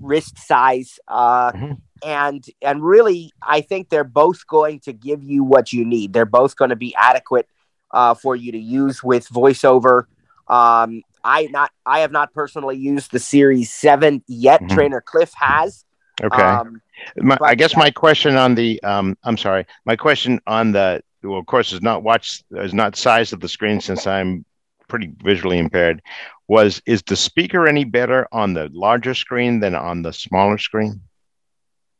wrist 0.00 0.38
size, 0.38 0.98
uh, 1.08 1.52
mm-hmm. 1.52 1.72
and 2.04 2.44
and 2.60 2.82
really, 2.82 3.32
I 3.42 3.60
think 3.60 3.88
they're 3.88 4.04
both 4.04 4.46
going 4.46 4.80
to 4.80 4.92
give 4.92 5.22
you 5.22 5.44
what 5.44 5.72
you 5.72 5.84
need. 5.84 6.12
They're 6.12 6.24
both 6.24 6.56
going 6.56 6.70
to 6.70 6.76
be 6.76 6.94
adequate 6.96 7.48
uh, 7.90 8.14
for 8.14 8.36
you 8.36 8.52
to 8.52 8.58
use 8.58 9.02
with 9.02 9.28
VoiceOver. 9.28 10.04
Um, 10.48 11.02
I 11.24 11.46
not 11.50 11.70
I 11.86 12.00
have 12.00 12.12
not 12.12 12.34
personally 12.34 12.76
used 12.76 13.12
the 13.12 13.18
Series 13.18 13.72
Seven 13.72 14.22
yet. 14.26 14.60
Mm-hmm. 14.60 14.74
Trainer 14.74 15.00
Cliff 15.00 15.32
has. 15.36 15.84
Okay. 16.22 16.42
Um, 16.42 16.82
my, 17.16 17.38
I 17.42 17.54
guess 17.54 17.76
my 17.76 17.90
question 17.90 18.36
on 18.36 18.54
the 18.54 18.82
um, 18.82 19.16
I'm 19.24 19.36
sorry, 19.36 19.66
my 19.86 19.96
question 19.96 20.40
on 20.46 20.72
the 20.72 21.02
well, 21.22 21.38
of 21.38 21.46
course, 21.46 21.72
is 21.72 21.82
not 21.82 22.02
watch 22.02 22.42
is 22.52 22.74
not 22.74 22.96
size 22.96 23.32
of 23.32 23.40
the 23.40 23.48
screen 23.48 23.80
since 23.80 24.06
I'm 24.06 24.44
pretty 24.88 25.12
visually 25.22 25.58
impaired. 25.58 26.02
Was 26.48 26.82
is 26.86 27.02
the 27.02 27.16
speaker 27.16 27.66
any 27.66 27.84
better 27.84 28.26
on 28.32 28.54
the 28.54 28.68
larger 28.72 29.14
screen 29.14 29.60
than 29.60 29.74
on 29.74 30.02
the 30.02 30.12
smaller 30.12 30.58
screen? 30.58 31.00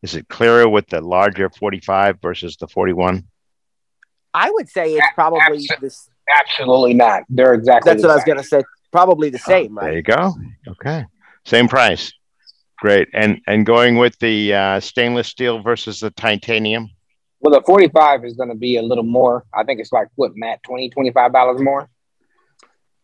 Is 0.03 0.15
it 0.15 0.29
clearer 0.29 0.69
with 0.69 0.89
the 0.89 1.01
larger 1.01 1.49
45 1.49 2.19
versus 2.21 2.57
the 2.57 2.67
41? 2.67 3.25
I 4.35 4.51
would 4.51 4.69
say 4.69 4.95
it's 4.95 5.07
probably 5.15 5.41
Absol- 5.41 5.81
this. 5.81 6.09
Absolutely 6.41 6.95
not. 6.95 7.23
They're 7.29 7.55
exactly. 7.55 7.91
That's 7.91 8.03
what 8.03 8.09
same. 8.09 8.11
I 8.11 8.15
was 8.15 8.25
going 8.25 8.39
to 8.39 8.45
say. 8.45 8.63
Probably 8.91 9.31
the 9.31 9.39
same. 9.39 9.77
right? 9.77 9.85
There 9.85 9.95
you 9.95 10.03
go. 10.03 10.35
Okay, 10.69 11.05
same 11.45 11.69
price. 11.69 12.13
Great. 12.79 13.09
And 13.15 13.41
and 13.47 13.65
going 13.65 13.97
with 13.97 14.19
the 14.19 14.55
uh, 14.55 14.81
stainless 14.81 15.29
steel 15.29 15.63
versus 15.63 16.01
the 16.01 16.11
titanium? 16.11 16.91
Well, 17.43 17.53
the 17.53 17.63
45 17.67 18.25
is 18.25 18.35
going 18.35 18.51
to 18.51 18.55
be 18.55 18.77
a 18.77 18.83
little 18.83 19.05
more. 19.05 19.45
I 19.53 19.65
think 19.65 19.81
it's 19.81 19.93
like, 19.93 20.07
what, 20.15 20.37
Matt, 20.37 20.63
20 20.63 20.91
$25 20.91 21.63
more? 21.63 21.89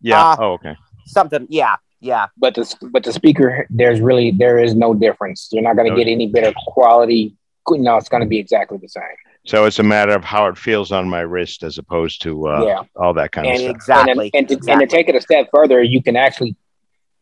Yeah. 0.00 0.24
Uh, 0.24 0.36
oh, 0.38 0.52
okay. 0.52 0.76
Something. 1.06 1.48
Yeah. 1.50 1.74
Yeah. 2.00 2.28
But 2.36 2.54
the, 2.54 2.88
but 2.92 3.02
the 3.02 3.12
speaker, 3.12 3.66
there's 3.68 4.00
really, 4.00 4.30
there 4.30 4.58
is 4.58 4.76
no 4.76 4.94
difference. 4.94 5.48
You're 5.50 5.64
not 5.64 5.74
going 5.74 5.86
to 5.86 5.90
no. 5.90 5.96
get 5.96 6.08
any 6.08 6.28
better 6.28 6.52
quality. 6.68 7.36
No, 7.68 7.96
it's 7.96 8.08
going 8.08 8.22
to 8.22 8.28
be 8.28 8.38
exactly 8.38 8.78
the 8.78 8.88
same. 8.88 9.02
So 9.44 9.64
it's 9.64 9.78
a 9.78 9.82
matter 9.82 10.12
of 10.12 10.24
how 10.24 10.46
it 10.46 10.56
feels 10.56 10.92
on 10.92 11.08
my 11.08 11.20
wrist 11.20 11.64
as 11.64 11.76
opposed 11.76 12.22
to 12.22 12.48
uh, 12.48 12.64
yeah. 12.64 12.82
all 12.96 13.14
that 13.14 13.32
kind 13.32 13.46
and 13.46 13.56
of 13.56 13.60
stuff. 13.60 13.76
Exactly. 13.76 14.30
And, 14.32 14.34
and, 14.34 14.48
to, 14.48 14.54
exactly. 14.54 14.82
and 14.82 14.90
to 14.90 14.96
take 14.96 15.08
it 15.08 15.16
a 15.16 15.20
step 15.20 15.48
further, 15.52 15.82
you 15.82 16.02
can 16.02 16.16
actually 16.16 16.54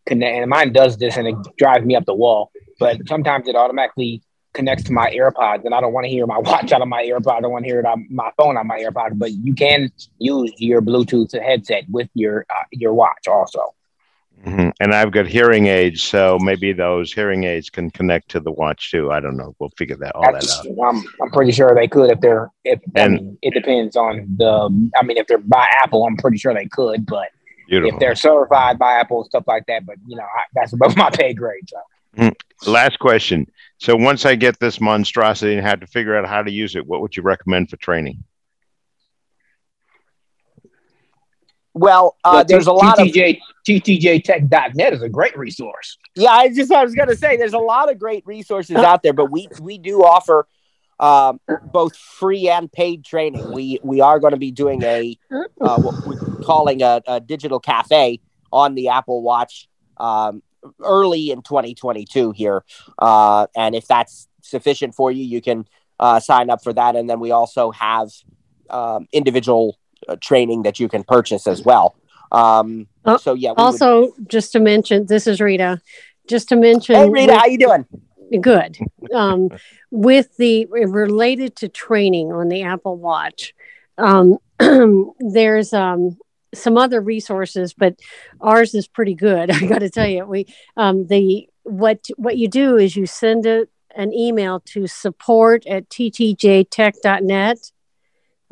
connect, 0.04 0.36
and 0.36 0.50
mine 0.50 0.72
does 0.72 0.98
this 0.98 1.16
and 1.16 1.26
it 1.26 1.36
drives 1.56 1.84
me 1.84 1.96
up 1.96 2.04
the 2.04 2.14
wall. 2.14 2.52
But 2.78 3.08
sometimes 3.08 3.48
it 3.48 3.56
automatically 3.56 4.22
connects 4.56 4.84
to 4.84 4.92
my 4.92 5.10
AirPods, 5.10 5.64
and 5.64 5.74
I 5.74 5.80
don't 5.80 5.92
want 5.92 6.04
to 6.04 6.10
hear 6.10 6.26
my 6.26 6.38
watch 6.50 6.72
out 6.72 6.82
of 6.82 6.88
my 6.88 7.04
AirPod. 7.04 7.36
I 7.36 7.40
don't 7.40 7.52
want 7.52 7.64
to 7.64 7.70
hear 7.70 7.78
it 7.78 7.86
on 7.86 8.06
my 8.10 8.30
phone 8.36 8.56
on 8.56 8.66
my 8.66 8.78
AirPods. 8.78 9.18
But 9.18 9.32
you 9.32 9.54
can 9.54 9.92
use 10.18 10.52
your 10.58 10.82
Bluetooth 10.82 11.32
headset 11.40 11.84
with 11.88 12.08
your 12.14 12.46
uh, 12.50 12.64
your 12.72 12.94
watch 12.94 13.28
also. 13.28 13.74
Mm-hmm. 14.44 14.68
And 14.80 14.94
I've 14.94 15.12
got 15.12 15.26
hearing 15.26 15.66
aids, 15.66 16.02
so 16.02 16.38
maybe 16.40 16.72
those 16.72 17.12
hearing 17.12 17.44
aids 17.44 17.70
can 17.70 17.90
connect 17.90 18.30
to 18.30 18.40
the 18.40 18.52
watch 18.52 18.90
too. 18.90 19.10
I 19.10 19.18
don't 19.18 19.36
know. 19.36 19.56
We'll 19.58 19.72
figure 19.76 19.96
that 19.96 20.14
all 20.14 20.30
That's, 20.30 20.62
that 20.62 20.70
out. 20.70 20.94
I'm, 20.94 21.04
I'm 21.20 21.30
pretty 21.30 21.52
sure 21.52 21.74
they 21.74 21.88
could 21.88 22.10
if 22.10 22.20
they're 22.20 22.50
if 22.64 22.80
and, 22.94 22.98
I 22.98 23.08
mean, 23.08 23.38
it 23.42 23.54
depends 23.54 23.96
on 23.96 24.26
the. 24.36 24.90
I 24.98 25.02
mean, 25.02 25.16
if 25.16 25.26
they're 25.26 25.38
by 25.38 25.66
Apple, 25.82 26.04
I'm 26.04 26.16
pretty 26.16 26.36
sure 26.38 26.54
they 26.54 26.66
could, 26.66 27.06
but 27.06 27.28
Beautiful. 27.68 27.94
if 27.94 28.00
they're 28.00 28.14
certified 28.14 28.78
by 28.78 28.92
Apple 28.94 29.24
stuff 29.24 29.44
like 29.46 29.66
that. 29.66 29.84
But 29.86 29.96
you 30.06 30.16
know, 30.16 30.24
I, 30.24 30.44
that's 30.54 30.72
above 30.72 30.96
my 30.96 31.10
pay 31.10 31.34
grade. 31.34 31.68
So. 31.68 32.30
Last 32.64 32.98
question. 32.98 33.46
So 33.78 33.94
once 33.96 34.24
I 34.24 34.34
get 34.34 34.58
this 34.58 34.80
monstrosity 34.80 35.56
and 35.56 35.66
have 35.66 35.80
to 35.80 35.86
figure 35.86 36.16
out 36.16 36.26
how 36.26 36.42
to 36.42 36.50
use 36.50 36.76
it, 36.76 36.86
what 36.86 37.02
would 37.02 37.16
you 37.16 37.22
recommend 37.22 37.68
for 37.68 37.76
training? 37.76 38.24
Well, 41.74 42.16
uh, 42.24 42.42
there's 42.42 42.68
a 42.68 42.72
lot 42.72 42.96
TTJ, 42.96 43.36
of 43.36 43.42
TTJTech.net 43.68 44.94
is 44.94 45.02
a 45.02 45.10
great 45.10 45.36
resource. 45.36 45.98
Yeah, 46.14 46.30
I 46.30 46.48
just 46.48 46.72
I 46.72 46.82
was 46.82 46.94
going 46.94 47.10
to 47.10 47.16
say 47.16 47.36
there's 47.36 47.52
a 47.52 47.58
lot 47.58 47.90
of 47.90 47.98
great 47.98 48.26
resources 48.26 48.76
out 48.76 49.02
there, 49.02 49.12
but 49.12 49.30
we 49.30 49.46
we 49.60 49.76
do 49.76 50.02
offer 50.02 50.48
um, 50.98 51.38
both 51.72 51.94
free 51.94 52.48
and 52.48 52.72
paid 52.72 53.04
training. 53.04 53.52
We 53.52 53.78
we 53.82 54.00
are 54.00 54.18
going 54.18 54.30
to 54.30 54.38
be 54.38 54.52
doing 54.52 54.82
a 54.84 55.18
uh, 55.60 55.78
what 55.78 56.06
we're 56.06 56.42
calling 56.42 56.80
a, 56.80 57.02
a, 57.06 57.20
digital 57.20 57.60
cafe 57.60 58.20
on 58.50 58.74
the 58.74 58.88
Apple 58.88 59.20
Watch 59.20 59.68
um, 59.98 60.42
early 60.82 61.30
in 61.30 61.42
2022 61.42 62.32
here, 62.32 62.64
uh, 62.98 63.46
and 63.56 63.74
if 63.74 63.86
that's 63.86 64.28
sufficient 64.42 64.94
for 64.94 65.10
you, 65.10 65.24
you 65.24 65.40
can 65.40 65.66
uh, 65.98 66.20
sign 66.20 66.50
up 66.50 66.62
for 66.62 66.72
that. 66.72 66.96
And 66.96 67.08
then 67.08 67.20
we 67.20 67.30
also 67.30 67.70
have 67.72 68.10
um, 68.70 69.06
individual 69.12 69.78
uh, 70.08 70.16
training 70.20 70.62
that 70.62 70.78
you 70.78 70.88
can 70.88 71.04
purchase 71.04 71.46
as 71.46 71.62
well. 71.62 71.96
Um, 72.32 72.88
oh, 73.04 73.16
so 73.16 73.34
yeah. 73.34 73.52
Also, 73.56 74.12
would... 74.12 74.28
just 74.28 74.52
to 74.52 74.60
mention, 74.60 75.06
this 75.06 75.26
is 75.26 75.40
Rita. 75.40 75.80
Just 76.28 76.48
to 76.48 76.56
mention, 76.56 76.96
hey 76.96 77.08
Rita, 77.08 77.36
how 77.36 77.46
you 77.46 77.58
doing? 77.58 77.86
Good. 78.40 78.78
Um, 79.14 79.50
with 79.92 80.36
the 80.36 80.66
related 80.66 81.54
to 81.56 81.68
training 81.68 82.32
on 82.32 82.48
the 82.48 82.62
Apple 82.62 82.96
Watch, 82.96 83.54
um, 83.96 84.38
there's 85.20 85.72
um, 85.72 86.18
some 86.56 86.76
other 86.76 87.00
resources, 87.00 87.74
but 87.74 87.98
ours 88.40 88.74
is 88.74 88.88
pretty 88.88 89.14
good. 89.14 89.50
I 89.62 89.66
got 89.66 89.80
to 89.80 89.90
tell 89.90 90.08
you, 90.08 90.24
we 90.24 90.46
um, 90.76 91.06
the 91.06 91.48
what 91.62 92.06
what 92.16 92.36
you 92.36 92.48
do 92.48 92.76
is 92.76 92.96
you 92.96 93.06
send 93.06 93.46
a 93.46 93.66
an 93.96 94.12
email 94.12 94.60
to 94.60 94.86
support 94.86 95.66
at 95.66 95.88
ttjtech.net. 95.88 97.58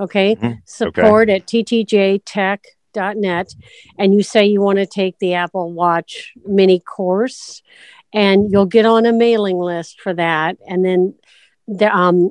Okay. 0.01 0.37
Mhm. 0.37 0.59
Support 0.65 1.31
at 1.31 1.47
ttjtech.net. 1.47 3.55
And 3.99 4.15
you 4.15 4.23
say 4.23 4.47
you 4.47 4.61
want 4.61 4.79
to 4.79 4.87
take 4.87 5.19
the 5.19 5.35
Apple 5.35 5.73
Watch 5.73 6.33
mini 6.47 6.81
course, 6.81 7.63
and 8.13 8.51
you'll 8.51 8.67
get 8.67 8.87
on 8.87 9.07
a 9.07 9.13
mailing 9.13 9.59
list 9.59 10.01
for 10.01 10.15
that. 10.15 10.57
And 10.67 10.85
then 10.85 11.15
the, 11.69 11.95
um, 11.95 12.31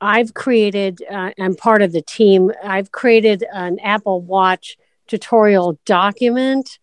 I've 0.00 0.34
created, 0.34 1.02
uh, 1.10 1.30
I'm 1.38 1.56
part 1.56 1.82
of 1.82 1.92
the 1.92 2.02
team, 2.02 2.52
I've 2.62 2.92
created 2.92 3.44
an 3.52 3.78
Apple 3.80 4.20
Watch 4.20 4.76
tutorial 5.06 5.78
document 5.84 6.78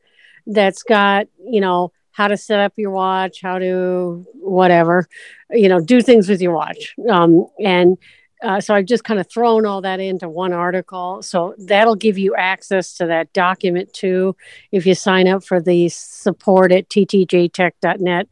that's 0.45 0.83
got, 0.83 1.27
you 1.45 1.61
know, 1.61 1.91
how 2.11 2.27
to 2.27 2.37
set 2.37 2.59
up 2.59 2.73
your 2.77 2.91
watch, 2.91 3.41
how 3.41 3.57
to 3.57 4.25
whatever, 4.35 5.07
you 5.49 5.69
know, 5.69 5.79
do 5.79 6.01
things 6.01 6.27
with 6.27 6.41
your 6.41 6.53
watch. 6.53 6.93
Um, 7.09 7.45
and 7.63 7.97
uh, 8.43 8.59
so 8.59 8.73
I've 8.73 8.85
just 8.85 9.03
kind 9.03 9.19
of 9.19 9.29
thrown 9.29 9.65
all 9.65 9.81
that 9.81 9.99
into 9.99 10.27
one 10.27 10.51
article. 10.51 11.21
So 11.21 11.53
that'll 11.57 11.95
give 11.95 12.17
you 12.17 12.35
access 12.35 12.95
to 12.95 13.05
that 13.07 13.31
document 13.33 13.93
too 13.93 14.35
if 14.71 14.85
you 14.85 14.95
sign 14.95 15.27
up 15.27 15.43
for 15.43 15.61
the 15.61 15.89
support 15.89 16.71
at 16.71 16.89
ttjtech.net 16.89 18.27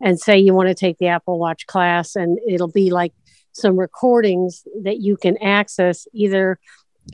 and 0.00 0.20
say 0.20 0.38
you 0.38 0.54
want 0.54 0.68
to 0.68 0.74
take 0.74 0.98
the 0.98 1.08
Apple 1.08 1.38
Watch 1.38 1.66
class, 1.66 2.14
and 2.14 2.38
it'll 2.46 2.70
be 2.70 2.90
like 2.90 3.12
some 3.52 3.76
recordings 3.76 4.62
that 4.84 4.98
you 4.98 5.16
can 5.16 5.36
access 5.38 6.06
either 6.12 6.60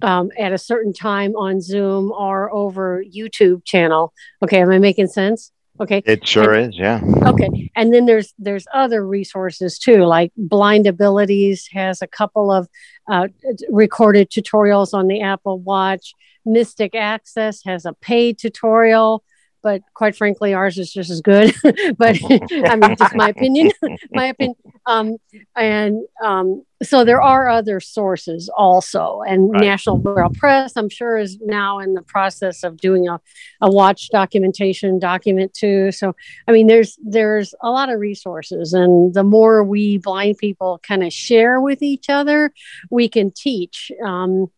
um, 0.02 0.30
at 0.38 0.52
a 0.52 0.58
certain 0.58 0.92
time 0.92 1.34
on 1.36 1.60
Zoom 1.60 2.12
or 2.12 2.52
over 2.52 3.02
YouTube 3.04 3.64
channel. 3.64 4.12
Okay, 4.42 4.60
am 4.60 4.70
I 4.70 4.78
making 4.78 5.08
sense? 5.08 5.52
Okay. 5.80 6.02
It 6.06 6.26
sure 6.26 6.54
is. 6.54 6.78
Yeah. 6.78 7.00
Okay. 7.24 7.70
And 7.74 7.92
then 7.92 8.06
there's 8.06 8.32
there's 8.38 8.64
other 8.72 9.04
resources 9.04 9.76
too, 9.78 10.04
like 10.04 10.32
Blind 10.36 10.86
Abilities 10.86 11.68
has 11.72 12.00
a 12.00 12.06
couple 12.06 12.52
of 12.52 12.68
uh, 13.10 13.28
recorded 13.70 14.30
tutorials 14.30 14.94
on 14.94 15.08
the 15.08 15.20
Apple 15.20 15.58
Watch. 15.58 16.14
Mystic 16.46 16.94
Access 16.94 17.64
has 17.64 17.86
a 17.86 17.92
paid 17.94 18.38
tutorial 18.38 19.24
but 19.64 19.82
quite 19.94 20.14
frankly, 20.14 20.52
ours 20.52 20.76
is 20.78 20.92
just 20.92 21.10
as 21.10 21.22
good. 21.22 21.52
but 21.96 22.16
I 22.22 22.76
mean, 22.76 22.96
just 22.96 23.16
my 23.16 23.30
opinion, 23.30 23.72
my 24.12 24.26
opinion. 24.26 24.56
Um, 24.84 25.16
and 25.56 26.04
um, 26.22 26.64
so 26.82 27.02
there 27.02 27.22
are 27.22 27.48
other 27.48 27.80
sources 27.80 28.50
also, 28.54 29.22
and 29.26 29.50
Right. 29.50 29.62
National 29.62 29.96
Braille 29.96 30.30
Press, 30.34 30.74
I'm 30.76 30.90
sure, 30.90 31.16
is 31.16 31.38
now 31.40 31.78
in 31.78 31.94
the 31.94 32.02
process 32.02 32.62
of 32.62 32.76
doing 32.76 33.08
a, 33.08 33.18
a 33.62 33.70
watch 33.70 34.10
documentation 34.10 34.98
document 34.98 35.54
too. 35.54 35.90
So 35.92 36.14
I 36.46 36.52
mean, 36.52 36.66
there's 36.66 36.98
there's 37.02 37.54
a 37.62 37.70
lot 37.70 37.90
of 37.90 37.98
resources, 37.98 38.74
and 38.74 39.14
the 39.14 39.24
more 39.24 39.64
we 39.64 39.96
blind 39.96 40.36
people 40.36 40.78
kind 40.86 41.02
of 41.02 41.10
share 41.10 41.58
with 41.58 41.82
each 41.82 42.10
other, 42.10 42.52
we 42.90 43.08
can 43.08 43.30
teach. 43.30 43.90
Um, 44.04 44.50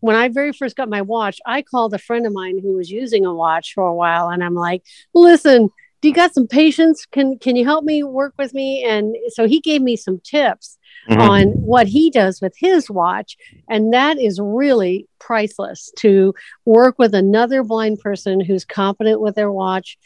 when 0.00 0.16
I 0.16 0.28
very 0.28 0.52
first 0.52 0.76
got 0.76 0.88
my 0.88 1.02
watch, 1.02 1.40
I 1.46 1.62
called 1.62 1.94
a 1.94 1.98
friend 1.98 2.26
of 2.26 2.32
mine 2.32 2.58
who 2.62 2.74
was 2.74 2.90
using 2.90 3.24
a 3.26 3.34
watch 3.34 3.74
for 3.74 3.86
a 3.86 3.94
while, 3.94 4.28
and 4.28 4.42
I'm 4.42 4.54
like, 4.54 4.82
"Listen, 5.14 5.70
do 6.00 6.08
you 6.08 6.14
got 6.14 6.34
some 6.34 6.48
patience? 6.48 7.06
Can 7.06 7.38
can 7.38 7.56
you 7.56 7.64
help 7.64 7.84
me 7.84 8.02
work 8.02 8.34
with 8.38 8.54
me?" 8.54 8.84
And 8.84 9.16
so 9.28 9.46
he 9.46 9.60
gave 9.60 9.82
me 9.82 9.96
some 9.96 10.20
tips 10.20 10.78
Mhm. 11.08 11.20
on 11.20 11.48
what 11.48 11.86
he 11.88 12.10
does 12.10 12.40
with 12.40 12.54
his 12.56 12.90
watch, 12.90 13.36
and 13.68 13.92
that 13.92 14.18
is 14.18 14.40
really 14.40 15.06
priceless. 15.18 15.90
To 15.98 16.34
work 16.64 16.98
with 16.98 17.14
another 17.14 17.62
blind 17.62 18.00
person 18.00 18.40
who's 18.40 18.64
competent 18.64 19.20
with 19.20 19.34
their 19.34 19.52
watch. 19.52 19.98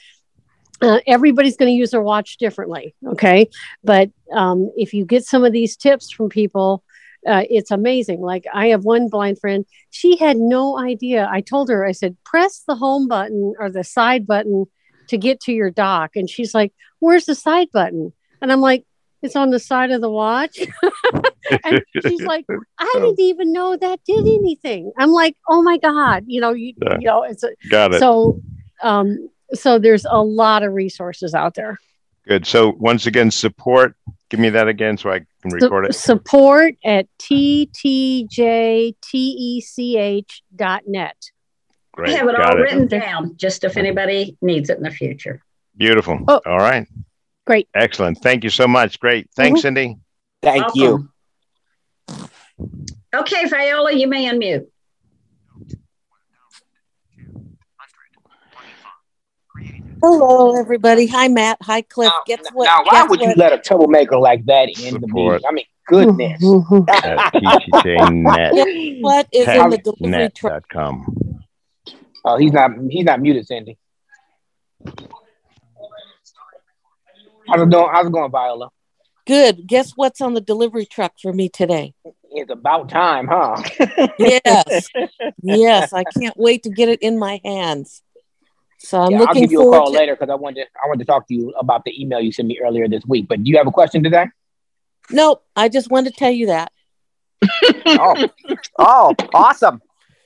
Uh, 0.82 1.00
everybody's 1.06 1.56
going 1.56 1.72
to 1.72 1.76
use 1.76 1.90
their 1.90 2.02
watch 2.02 2.36
differently, 2.36 2.94
okay? 3.06 3.48
But 3.82 4.10
um, 4.30 4.70
if 4.76 4.92
you 4.92 5.06
get 5.06 5.24
some 5.24 5.42
of 5.42 5.52
these 5.52 5.74
tips 5.74 6.10
from 6.10 6.28
people, 6.28 6.84
uh, 7.26 7.42
it's 7.50 7.70
amazing. 7.70 8.20
Like 8.20 8.46
I 8.52 8.68
have 8.68 8.84
one 8.84 9.08
blind 9.08 9.38
friend, 9.40 9.64
she 9.90 10.16
had 10.16 10.36
no 10.36 10.78
idea. 10.78 11.28
I 11.30 11.40
told 11.40 11.68
her, 11.70 11.84
I 11.84 11.92
said, 11.92 12.16
press 12.24 12.62
the 12.66 12.76
home 12.76 13.08
button 13.08 13.54
or 13.58 13.70
the 13.70 13.84
side 13.84 14.26
button 14.26 14.66
to 15.08 15.18
get 15.18 15.40
to 15.40 15.52
your 15.52 15.70
dock. 15.70 16.16
And 16.16 16.28
she's 16.28 16.54
like, 16.54 16.72
where's 16.98 17.26
the 17.26 17.34
side 17.34 17.68
button? 17.72 18.12
And 18.42 18.52
I'm 18.52 18.60
like, 18.60 18.84
it's 19.22 19.34
on 19.36 19.50
the 19.50 19.58
side 19.58 19.90
of 19.90 20.00
the 20.00 20.10
watch. 20.10 20.58
and 21.64 21.82
she's 22.06 22.22
like, 22.22 22.44
I 22.78 22.90
didn't 22.94 23.20
even 23.20 23.52
know 23.52 23.76
that 23.76 24.00
did 24.06 24.26
anything. 24.26 24.92
I'm 24.98 25.10
like, 25.10 25.36
oh 25.48 25.62
my 25.62 25.78
God, 25.78 26.24
you 26.26 26.40
know, 26.40 26.52
you, 26.52 26.74
Yeah. 26.80 26.96
you 27.00 27.06
know, 27.06 27.22
it's 27.22 27.42
a, 27.42 27.50
Got 27.70 27.94
it. 27.94 27.98
so, 28.00 28.40
um, 28.82 29.30
so 29.54 29.78
there's 29.78 30.04
a 30.08 30.22
lot 30.22 30.62
of 30.62 30.72
resources 30.74 31.34
out 31.34 31.54
there. 31.54 31.78
Good. 32.26 32.46
So 32.46 32.72
once 32.78 33.06
again, 33.06 33.30
support. 33.30 33.94
Give 34.28 34.40
me 34.40 34.48
that 34.50 34.66
again 34.68 34.96
so 34.98 35.10
I 35.10 35.20
can 35.42 35.50
Su- 35.50 35.56
record 35.60 35.86
it. 35.86 35.94
Support 35.94 36.74
at 36.84 37.06
ttjtech.net. 39.98 41.16
Great. 41.92 42.08
I 42.10 42.16
have 42.18 42.28
it 42.28 42.36
Got 42.36 42.46
all 42.54 42.58
it. 42.58 42.62
written 42.62 42.86
down, 42.88 43.36
just 43.36 43.64
if 43.64 43.76
anybody 43.76 44.36
needs 44.42 44.68
it 44.70 44.76
in 44.76 44.82
the 44.82 44.90
future. 44.90 45.40
Beautiful. 45.76 46.18
Oh. 46.28 46.40
All 46.44 46.58
right. 46.58 46.86
Great. 47.46 47.68
Excellent. 47.74 48.18
Thank 48.22 48.44
you 48.44 48.50
so 48.50 48.66
much. 48.66 48.98
Great. 49.00 49.30
Thanks, 49.36 49.60
Mm-hmm. 49.60 49.62
Cindy. 49.62 49.96
Thank 50.42 50.74
you. 50.74 51.08
Okay, 53.14 53.46
Viola, 53.48 53.92
you 53.92 54.08
may 54.08 54.26
unmute. 54.26 54.66
Hello, 60.02 60.58
everybody. 60.58 61.06
Hi, 61.06 61.28
Matt. 61.28 61.58
Hi, 61.62 61.82
Cliff. 61.82 62.08
Now, 62.08 62.22
Guess 62.26 62.46
what? 62.52 62.64
now, 62.66 62.82
why 62.84 62.92
guess 62.92 63.10
would 63.10 63.20
you 63.20 63.28
what? 63.28 63.38
let 63.38 63.52
a 63.52 63.58
troublemaker 63.58 64.18
like 64.18 64.44
that 64.46 64.68
in 64.68 64.94
the 64.94 65.00
Support. 65.00 65.42
meeting? 65.42 65.48
I 65.48 65.52
mean, 65.52 65.64
goodness. 65.86 66.42
At 66.88 67.32
TTJnet. 67.34 68.54
Guess 68.54 69.02
what 69.02 69.28
is 69.32 69.48
in 69.48 69.70
the 69.70 69.78
delivery 69.78 70.30
truck? 70.30 70.68
Technet.com. 70.68 71.44
Oh, 72.24 72.36
he's 72.36 72.52
not. 72.52 72.72
He's 72.90 73.04
not 73.04 73.20
muted, 73.20 73.46
Cindy. 73.46 73.78
How's 77.48 77.62
it 77.62 77.70
going? 77.70 77.90
How's 77.92 78.06
it 78.06 78.12
going, 78.12 78.30
Viola? 78.30 78.68
Good. 79.26 79.66
Guess 79.66 79.92
what's 79.96 80.20
on 80.20 80.34
the 80.34 80.40
delivery 80.40 80.86
truck 80.86 81.12
for 81.20 81.32
me 81.32 81.48
today? 81.48 81.94
It's 82.32 82.50
about 82.50 82.88
time, 82.88 83.28
huh? 83.28 83.62
Yes. 84.18 84.88
yes. 85.42 85.92
I 85.92 86.04
can't 86.04 86.36
wait 86.36 86.64
to 86.64 86.70
get 86.70 86.88
it 86.88 87.00
in 87.00 87.18
my 87.18 87.40
hands. 87.44 88.02
So 88.78 89.00
I'm 89.00 89.10
Yeah, 89.10 89.18
I'll 89.20 89.26
looking 89.26 89.42
give 89.42 89.52
you 89.52 89.68
a 89.68 89.70
call 89.70 89.86
to 89.92 89.98
later 89.98 90.14
because 90.14 90.30
I 90.30 90.34
wanted 90.34 90.64
to, 90.64 90.66
I 90.82 90.86
wanted 90.88 91.00
to 91.00 91.04
talk 91.06 91.26
to 91.28 91.34
you 91.34 91.50
about 91.58 91.84
the 91.84 92.00
email 92.00 92.20
you 92.20 92.32
sent 92.32 92.48
me 92.48 92.58
earlier 92.64 92.88
this 92.88 93.02
week. 93.06 93.26
But 93.28 93.42
do 93.42 93.50
you 93.50 93.56
have 93.58 93.66
a 93.66 93.70
question 93.72 94.02
today? 94.02 94.26
Nope. 95.10 95.44
I 95.54 95.68
just 95.68 95.90
wanted 95.90 96.12
to 96.12 96.18
tell 96.18 96.30
you 96.30 96.46
that. 96.46 96.72
Oh, 97.88 98.28
oh, 98.78 99.14
awesome. 99.32 99.80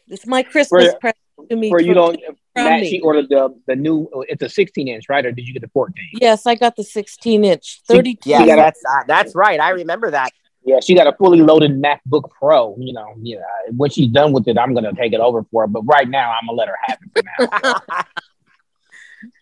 It's 0.09 0.27
my 0.27 0.43
Christmas 0.43 0.71
Where- 0.87 0.99
present 0.99 1.17
to 1.51 1.57
me. 1.57 1.71
Where 1.71 1.81
you 1.81 1.89
from- 1.95 2.15
don't, 2.17 2.21
Matt, 2.57 2.81
me. 2.81 2.91
she 2.91 3.01
ordered 3.01 3.29
the 3.29 3.55
the 3.67 3.77
new. 3.77 4.09
It's 4.29 4.43
a 4.43 4.49
16 4.49 4.89
inch, 4.89 5.05
right? 5.11 5.25
Or 5.27 5.31
did 5.31 5.47
you 5.47 5.53
get 5.53 5.61
the 5.63 5.69
14? 5.69 5.95
Yes, 6.15 6.47
I 6.47 6.55
got 6.55 6.77
the 6.77 6.83
16 6.85 7.45
inch, 7.45 7.83
32. 7.87 8.29
Yeah, 8.31 8.39
gotta- 8.47 8.57
that's 8.57 8.83
uh, 8.89 9.03
that's 9.07 9.35
right. 9.35 9.61
I 9.61 9.71
remember 9.71 10.11
that. 10.11 10.31
Yeah, 10.65 10.81
she 10.81 10.95
got 10.95 11.07
a 11.07 11.13
fully 11.17 11.41
loaded 11.43 11.73
MacBook 11.83 12.31
Pro. 12.31 12.77
You 12.79 12.93
know, 12.95 13.15
yeah. 13.21 13.39
When 13.77 13.91
she's 13.91 14.09
done 14.09 14.33
with 14.33 14.49
it, 14.49 14.57
I'm 14.59 14.73
gonna 14.75 14.95
take 14.95 15.13
it 15.13 15.21
over 15.21 15.45
for 15.51 15.63
her. 15.63 15.67
But 15.67 15.83
right 15.83 16.09
now, 16.09 16.31
I'm 16.33 16.47
gonna 16.47 16.57
let 16.59 16.69
her 16.69 16.77
have 16.87 16.99
it 17.15 17.27
for 17.29 17.49
now. 17.63 18.03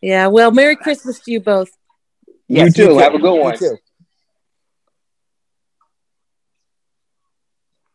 Yeah. 0.02 0.28
Well, 0.28 0.50
Merry 0.50 0.76
Christmas 0.76 1.20
to 1.20 1.32
you 1.32 1.40
both. 1.40 1.70
Yes, 2.48 2.76
you 2.76 2.86
too. 2.86 2.98
Have 2.98 3.14
a 3.14 3.18
good 3.18 3.34
one. 3.34 3.56
too. 3.56 3.76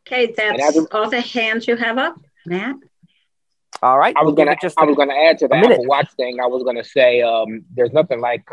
Okay, 0.06 0.34
that's 0.36 0.78
as 0.78 0.88
all 0.92 1.10
the 1.10 1.22
hands 1.22 1.68
you 1.68 1.76
have 1.76 1.98
up, 1.98 2.20
Matt. 2.46 2.76
All 3.82 3.98
right. 3.98 4.16
I 4.16 4.24
was 4.24 4.34
we'll 4.36 4.46
gonna 4.46 4.58
just 4.62 4.80
I 4.80 4.86
was 4.86 4.96
gonna 4.96 5.14
add 5.14 5.40
to 5.40 5.48
the 5.48 5.56
a 5.56 5.60
minute. 5.62 5.74
Apple 5.74 5.88
Watch 5.88 6.12
thing. 6.14 6.40
I 6.42 6.48
was 6.48 6.64
gonna 6.64 6.84
say 6.84 7.22
um, 7.22 7.66
there's 7.74 7.92
nothing 7.92 8.22
like 8.22 8.48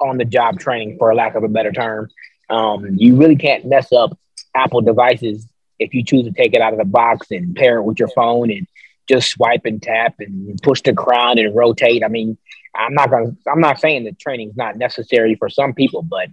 on 0.00 0.18
the 0.18 0.24
job 0.24 0.58
training, 0.58 0.96
for 0.98 1.14
lack 1.14 1.34
of 1.34 1.44
a 1.44 1.48
better 1.48 1.72
term. 1.72 2.08
Um, 2.50 2.96
you 2.96 3.16
really 3.16 3.36
can't 3.36 3.64
mess 3.64 3.92
up 3.92 4.16
Apple 4.54 4.80
devices 4.80 5.46
if 5.78 5.92
you 5.94 6.04
choose 6.04 6.24
to 6.24 6.32
take 6.32 6.54
it 6.54 6.60
out 6.60 6.72
of 6.72 6.78
the 6.78 6.84
box 6.84 7.30
and 7.30 7.54
pair 7.56 7.78
it 7.78 7.82
with 7.82 7.98
your 7.98 8.08
phone 8.08 8.50
and 8.50 8.66
just 9.08 9.30
swipe 9.30 9.64
and 9.64 9.82
tap 9.82 10.14
and 10.18 10.60
push 10.62 10.80
the 10.82 10.92
crown 10.94 11.38
and 11.38 11.54
rotate. 11.54 12.02
I 12.04 12.08
mean, 12.08 12.38
I'm 12.74 12.94
not 12.94 13.10
gonna 13.10 13.36
I'm 13.50 13.60
not 13.60 13.78
saying 13.80 14.04
that 14.04 14.18
training's 14.18 14.56
not 14.56 14.76
necessary 14.76 15.34
for 15.34 15.48
some 15.48 15.74
people, 15.74 16.02
but 16.02 16.28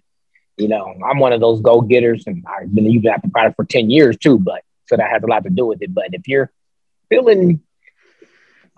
you 0.58 0.68
know, 0.68 0.94
I'm 1.06 1.20
one 1.20 1.34
of 1.34 1.42
those 1.42 1.62
go 1.62 1.82
getters 1.82 2.26
and 2.28 2.44
I've 2.48 2.74
been 2.74 2.86
using 2.86 3.10
Apple 3.10 3.30
product 3.32 3.56
for 3.56 3.66
10 3.66 3.90
years 3.90 4.18
too, 4.18 4.38
but 4.38 4.64
so 4.86 4.98
that 4.98 5.10
has 5.10 5.24
a 5.24 5.28
lot 5.28 5.44
to 5.44 5.50
do 5.50 5.66
with 5.66 5.82
it. 5.82 5.94
But 5.94 6.14
if 6.14 6.28
you're 6.28 6.52
feeling 7.10 7.62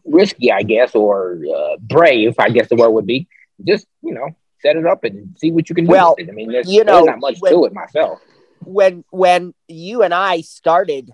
risky, 0.05 0.51
I 0.51 0.63
guess, 0.63 0.95
or 0.95 1.39
uh, 1.53 1.77
brave, 1.81 2.35
I 2.39 2.49
guess 2.49 2.69
the 2.69 2.75
word 2.75 2.91
would 2.91 3.05
be, 3.07 3.27
just, 3.65 3.87
you 4.01 4.13
know, 4.13 4.29
set 4.61 4.75
it 4.75 4.85
up 4.85 5.03
and 5.03 5.35
see 5.37 5.51
what 5.51 5.69
you 5.69 5.75
can 5.75 5.85
do. 5.85 5.91
Well, 5.91 6.15
with 6.17 6.27
it. 6.27 6.31
I 6.31 6.33
mean, 6.33 6.51
there's, 6.51 6.71
you 6.71 6.83
there's 6.83 7.05
not 7.05 7.19
much 7.19 7.37
when- 7.39 7.51
to 7.51 7.65
it 7.65 7.73
myself. 7.73 8.19
when 8.63 9.03
when 9.11 9.53
you 9.67 10.03
and 10.03 10.13
I 10.13 10.41
started 10.41 11.11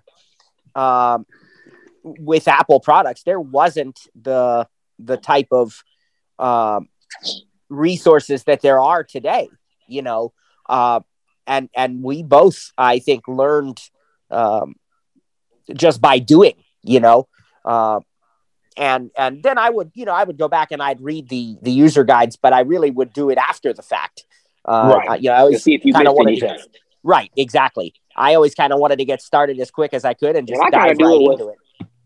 um, 0.76 1.26
with 2.04 2.48
Apple 2.48 2.80
products, 2.80 3.24
there 3.24 3.40
wasn't 3.40 4.00
the 4.20 4.68
the 5.00 5.18
type 5.18 5.48
of 5.52 5.84
um, 6.38 6.90
resources 7.70 8.44
that 8.46 8.62
there 8.62 8.80
are 8.80 9.04
today. 9.04 9.50
You 9.88 10.02
know, 10.04 10.34
uh, 10.68 11.00
and 11.48 11.70
and 11.76 12.04
we 12.04 12.24
both, 12.24 12.72
I 12.78 13.00
think, 13.00 13.28
learned 13.28 13.80
um, 14.30 14.76
just 15.74 16.02
by 16.02 16.20
doing. 16.20 16.56
You 16.84 17.00
know, 17.02 17.28
uh, 17.66 18.00
and 18.78 19.12
and 19.18 19.44
then 19.44 19.58
I 19.58 19.70
would, 19.70 19.92
you 19.96 20.06
know, 20.06 20.14
I 20.14 20.24
would 20.24 20.38
go 20.38 20.48
back 20.48 20.72
and 20.72 20.82
I'd 20.82 21.02
read 21.02 21.28
the 21.30 21.58
the 21.62 21.72
user 21.72 22.04
guides, 22.04 22.38
but 22.38 22.54
I 22.54 22.62
really 22.62 22.92
would 22.92 23.12
do 23.14 23.30
it 23.30 23.38
after 23.38 23.74
the 23.74 23.82
fact. 23.82 24.26
Uh, 24.66 25.02
Right. 25.08 25.22
You 25.22 25.30
know, 25.30 25.36
I 25.36 25.40
always 25.40 25.64
see 25.64 25.74
if 25.74 25.84
you 25.84 25.94
kind 25.94 26.08
of 26.08 26.14
wanted 26.14 26.40
to, 26.42 26.58
right, 27.04 27.32
exactly. 27.36 27.94
I 28.16 28.36
always 28.36 28.54
kind 28.56 28.72
of 28.74 28.80
wanted 28.80 28.98
to 29.00 29.06
get 29.06 29.22
started 29.22 29.60
as 29.60 29.72
quick 29.72 29.94
as 29.94 30.06
I 30.06 30.14
could 30.14 30.36
and 30.36 30.48
just 30.48 30.62
kinda 30.62 30.78
dive 30.78 30.98
do 30.98 31.06
right 31.06 31.14
it 31.16 31.22
with- 31.24 31.40
into 31.40 31.50
it. 31.54 31.58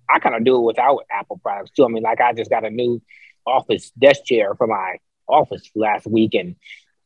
I 0.10 0.20
kind 0.20 0.36
of 0.36 0.44
do 0.44 0.58
it 0.58 0.62
without 0.64 1.06
Apple 1.12 1.40
products 1.42 1.72
too. 1.72 1.86
I 1.86 1.88
mean, 1.88 2.04
like 2.04 2.22
I 2.22 2.34
just 2.34 2.50
got 2.50 2.66
a 2.66 2.70
new 2.70 3.02
office 3.46 3.92
desk 3.92 4.26
chair 4.26 4.56
for 4.56 4.68
my 4.68 4.98
office 5.28 5.70
last 5.76 6.06
week, 6.08 6.34
and 6.34 6.56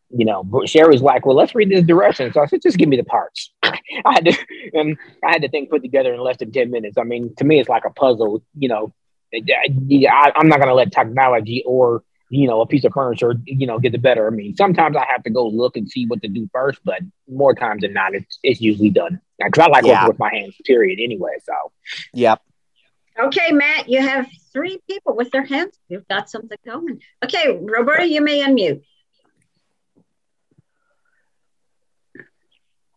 you 0.09 0.25
know, 0.25 0.43
Sherry's 0.65 1.01
like, 1.01 1.25
"Well, 1.25 1.35
let's 1.35 1.53
read 1.55 1.69
this 1.69 1.83
direction." 1.83 2.31
So 2.31 2.41
I 2.41 2.45
said, 2.45 2.61
"Just 2.61 2.77
give 2.77 2.89
me 2.89 2.97
the 2.97 3.03
parts." 3.03 3.51
I 3.63 3.79
had 4.05 4.25
to, 4.25 4.37
and 4.73 4.97
I 5.23 5.31
had 5.33 5.41
the 5.41 5.49
thing 5.49 5.67
put 5.67 5.81
together 5.81 6.13
in 6.13 6.19
less 6.21 6.37
than 6.37 6.51
ten 6.51 6.71
minutes. 6.71 6.97
I 6.97 7.03
mean, 7.03 7.33
to 7.37 7.43
me, 7.43 7.59
it's 7.59 7.69
like 7.69 7.85
a 7.85 7.89
puzzle. 7.89 8.43
You 8.57 8.69
know, 8.69 8.93
uh, 9.35 9.39
yeah, 9.87 10.13
I, 10.13 10.31
I'm 10.35 10.47
not 10.47 10.59
gonna 10.59 10.73
let 10.73 10.91
technology 10.91 11.63
or 11.65 12.03
you 12.29 12.47
know 12.47 12.61
a 12.61 12.67
piece 12.67 12.83
of 12.83 12.93
furniture 12.93 13.35
you 13.45 13.67
know 13.67 13.79
get 13.79 13.91
the 13.91 13.97
better. 13.97 14.27
I 14.27 14.29
mean, 14.31 14.55
sometimes 14.55 14.95
I 14.95 15.05
have 15.09 15.23
to 15.23 15.29
go 15.29 15.47
look 15.47 15.75
and 15.77 15.89
see 15.89 16.05
what 16.05 16.21
to 16.21 16.27
do 16.27 16.49
first, 16.53 16.79
but 16.83 16.99
more 17.27 17.53
times 17.53 17.81
than 17.81 17.93
not, 17.93 18.15
it's 18.15 18.39
it's 18.43 18.61
usually 18.61 18.89
done 18.89 19.19
because 19.39 19.65
I 19.65 19.67
like 19.69 19.85
Yeah. 19.85 19.93
working 19.93 20.07
with 20.09 20.19
my 20.19 20.33
hands. 20.33 20.55
Period. 20.65 20.99
Anyway, 21.01 21.33
so. 21.43 21.53
Yep. 22.13 22.41
Okay, 23.19 23.51
Matt, 23.51 23.89
you 23.89 24.01
have 24.01 24.27
three 24.53 24.79
people 24.87 25.15
with 25.15 25.31
their 25.31 25.43
hands. 25.45 25.77
You've 25.89 26.07
got 26.07 26.29
something 26.29 26.57
going. 26.65 27.01
Okay, 27.23 27.57
Roberta, 27.59 28.07
you 28.07 28.21
may 28.21 28.43
unmute. 28.43 28.83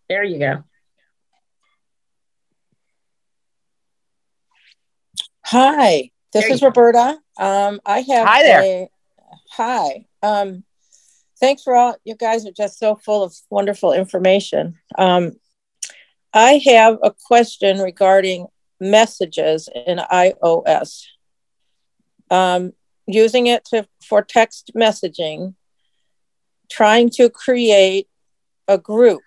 There 0.09 0.25
you 0.25 0.39
go. 0.39 0.65
Hi, 5.47 6.11
this 6.33 6.45
is 6.47 6.61
go. 6.61 6.67
Roberta. 6.67 7.19
Um, 7.39 7.81
I 7.87 8.01
have 8.01 8.27
Hi 8.29 8.43
there. 8.43 8.63
a- 8.63 8.89
hi. 9.53 10.07
Um, 10.23 10.65
thanks 11.39 11.63
for 11.63 11.75
all 11.75 11.97
you 12.05 12.15
guys 12.15 12.47
are 12.47 12.53
just 12.53 12.79
so 12.79 12.95
full 12.97 13.23
of 13.23 13.35
wonderful 13.49 13.93
information. 13.93 14.79
Um, 14.99 15.33
I 16.33 16.61
have 16.67 16.99
a 17.03 17.13
question 17.27 17.79
regarding 17.79 18.47
messages 18.81 19.69
in 19.87 19.99
iOS. 19.99 21.05
Um, 22.31 22.73
using 23.07 23.47
it 23.49 23.65
to 23.67 23.87
for 24.07 24.23
text 24.23 24.71
messaging, 24.77 25.55
trying 26.71 27.11
to 27.11 27.29
create 27.29 28.09
a 28.69 28.79
group 28.79 29.23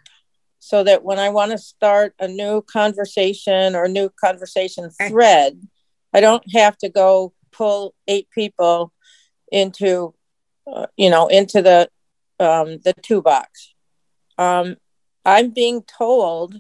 so 0.60 0.84
that 0.84 1.04
when 1.04 1.20
I 1.20 1.30
want 1.30 1.52
to 1.52 1.58
start 1.58 2.14
a 2.20 2.28
new 2.28 2.62
conversation 2.62 3.76
or 3.76 3.88
new 3.90 4.10
conversation 4.24 4.90
thread, 5.08 5.62
I 6.14 6.22
don't 6.22 6.44
have 6.54 6.78
to 6.78 6.90
go 6.90 7.34
pull 7.52 7.94
eight 8.08 8.30
people 8.34 8.94
into, 9.52 10.14
uh, 10.72 10.88
you 10.96 11.10
know, 11.10 11.28
into 11.28 11.62
the 11.62 11.90
um, 12.40 12.80
the 12.84 12.94
two 13.02 13.22
box. 13.22 13.74
Um, 14.38 14.78
I'm 15.26 15.52
being 15.52 15.84
told 15.84 16.60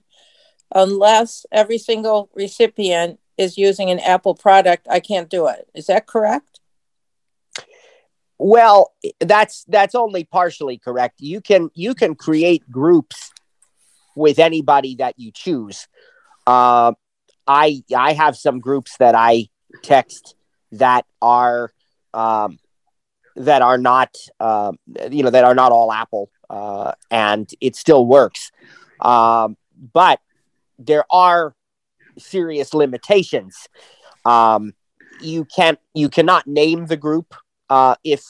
unless 0.73 1.45
every 1.51 1.77
single 1.77 2.29
recipient 2.33 3.19
is 3.37 3.57
using 3.57 3.89
an 3.89 3.99
Apple 3.99 4.35
product, 4.35 4.87
I 4.89 4.99
can't 4.99 5.29
do 5.29 5.47
it. 5.47 5.67
Is 5.73 5.87
that 5.87 6.07
correct? 6.07 6.59
Well, 8.37 8.93
that's 9.19 9.63
that's 9.67 9.95
only 9.95 10.25
partially 10.25 10.77
correct. 10.77 11.21
You 11.21 11.39
can 11.39 11.69
you 11.73 11.95
can 11.95 12.15
create 12.15 12.69
groups 12.69 13.31
with 14.15 14.39
anybody 14.39 14.95
that 14.95 15.17
you 15.17 15.31
choose. 15.31 15.87
Uh, 16.45 16.93
I 17.47 17.83
I 17.95 18.13
have 18.13 18.35
some 18.35 18.59
groups 18.59 18.97
that 18.97 19.15
I 19.15 19.47
text 19.81 20.35
that 20.73 21.05
are 21.21 21.71
um, 22.13 22.59
that 23.35 23.61
are 23.61 23.77
not 23.77 24.15
um, 24.39 24.77
you 25.09 25.23
know 25.23 25.29
that 25.29 25.45
are 25.45 25.55
not 25.55 25.71
all 25.71 25.91
Apple, 25.91 26.29
uh, 26.49 26.93
and 27.11 27.49
it 27.61 27.75
still 27.75 28.05
works. 28.05 28.51
Um, 28.99 29.57
but 29.93 30.19
there 30.79 31.05
are 31.11 31.55
serious 32.17 32.73
limitations. 32.73 33.67
Um, 34.25 34.73
you 35.21 35.45
can't 35.45 35.79
you 35.93 36.09
cannot 36.09 36.47
name 36.47 36.87
the 36.87 36.97
group 36.97 37.33
uh, 37.69 37.95
if 38.03 38.23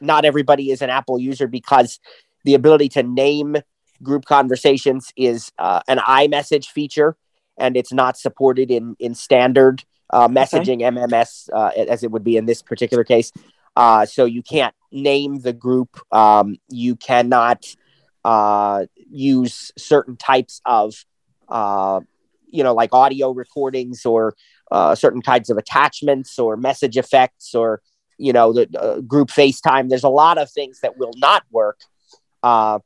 not 0.00 0.24
everybody 0.24 0.70
is 0.70 0.82
an 0.82 0.90
Apple 0.90 1.18
user 1.18 1.46
because 1.46 2.00
the 2.44 2.54
ability 2.54 2.88
to 2.90 3.02
name 3.02 3.56
group 4.02 4.24
conversations 4.24 5.12
is 5.16 5.52
uh, 5.58 5.80
an 5.88 5.98
iMessage 5.98 6.66
feature 6.66 7.16
and 7.58 7.76
it's 7.76 7.92
not 7.92 8.16
supported 8.16 8.70
in 8.70 8.96
in 8.98 9.14
standard 9.14 9.84
uh, 10.12 10.28
messaging 10.28 10.80
MMS 10.80 11.48
uh, 11.52 11.70
as 11.88 12.02
it 12.02 12.10
would 12.10 12.24
be 12.24 12.36
in 12.36 12.46
this 12.46 12.62
particular 12.62 13.04
case. 13.04 13.32
Uh, 13.76 14.04
so 14.04 14.24
you 14.24 14.42
can't 14.42 14.74
name 14.90 15.40
the 15.40 15.52
group. 15.52 16.00
Um, 16.12 16.56
you 16.68 16.96
cannot 16.96 17.64
uh, 18.24 18.86
use 19.10 19.72
certain 19.78 20.16
types 20.16 20.60
of 20.66 21.04
uh, 21.50 22.00
you 22.50 22.62
know 22.62 22.74
like 22.74 22.92
audio 22.92 23.30
recordings 23.32 24.04
or 24.06 24.34
uh, 24.70 24.94
certain 24.94 25.22
kinds 25.22 25.50
of 25.50 25.56
attachments 25.58 26.38
or 26.38 26.56
message 26.56 26.96
effects 26.96 27.54
or 27.54 27.80
you 28.18 28.32
know 28.32 28.52
the 28.52 28.68
uh, 28.78 29.00
group 29.00 29.28
FaceTime. 29.28 29.88
There's 29.88 30.04
a 30.04 30.08
lot 30.08 30.38
of 30.38 30.50
things 30.50 30.80
that 30.82 30.96
will 30.98 31.12
not 31.16 31.42
work 31.50 31.80
uh, 32.42 32.78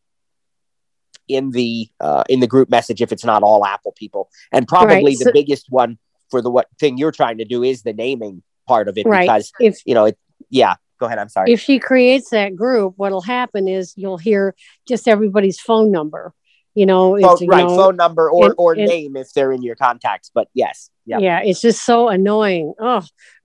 in 1.28 1.50
the 1.50 1.88
uh, 2.00 2.24
in 2.28 2.40
the 2.40 2.46
group 2.46 2.68
message 2.70 3.00
if 3.00 3.10
it's 3.12 3.24
not 3.24 3.42
all 3.42 3.64
Apple 3.64 3.92
people. 3.96 4.28
And 4.52 4.68
probably 4.68 4.96
Right, 4.96 5.04
the 5.18 5.24
so- 5.24 5.32
biggest 5.32 5.66
one 5.70 5.98
for 6.30 6.40
the 6.42 6.50
what 6.50 6.66
thing 6.78 6.98
you're 6.98 7.12
trying 7.12 7.38
to 7.38 7.44
do 7.44 7.62
is 7.62 7.82
the 7.82 7.92
naming 7.92 8.42
part 8.66 8.88
of 8.88 8.96
it 8.98 9.06
Right. 9.06 9.22
because 9.26 9.52
If 9.60 9.80
you 9.86 9.94
know 9.94 10.06
it. 10.06 10.18
Yeah, 10.50 10.74
go 11.00 11.06
ahead. 11.06 11.18
I'm 11.18 11.28
sorry. 11.28 11.52
if 11.52 11.60
she 11.60 11.78
creates 11.78 12.30
that 12.30 12.54
group, 12.56 12.94
what'll 12.96 13.20
happen 13.22 13.66
is 13.68 13.94
you'll 13.96 14.18
hear 14.18 14.54
just 14.86 15.08
everybody's 15.08 15.58
phone 15.60 15.90
number. 15.90 16.32
You 16.74 16.86
know, 16.86 17.18
Phone- 17.20 17.32
it's 17.32 17.40
you 17.40 17.46
right, 17.48 17.64
know, 17.66 17.76
phone 17.76 17.96
number 17.96 18.30
or 18.30 18.46
and- 18.46 18.54
or 18.58 18.72
and- 18.72 18.86
name 18.86 19.16
if 19.16 19.32
they're 19.32 19.52
in 19.52 19.62
your 19.62 19.76
contacts. 19.76 20.30
But 20.34 20.48
yes, 20.54 20.90
yeah, 21.06 21.18
yeah, 21.18 21.40
it's 21.42 21.60
just 21.60 21.84
so 21.84 22.08
annoying. 22.08 22.74
Oh, 22.80 23.02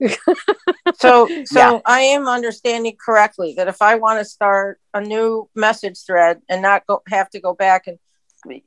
So, 0.96 1.26
so 1.44 1.58
Yeah. 1.58 1.80
I 1.86 2.00
am 2.00 2.26
understanding 2.28 2.96
correctly 3.04 3.54
that 3.56 3.68
if 3.68 3.80
I 3.80 3.94
want 3.96 4.18
to 4.18 4.24
start 4.24 4.80
a 4.94 5.00
new 5.00 5.48
message 5.54 5.98
thread 6.06 6.40
and 6.48 6.62
not 6.62 6.86
go 6.86 7.02
have 7.08 7.30
to 7.30 7.40
go 7.40 7.54
back 7.54 7.86
and 7.86 7.98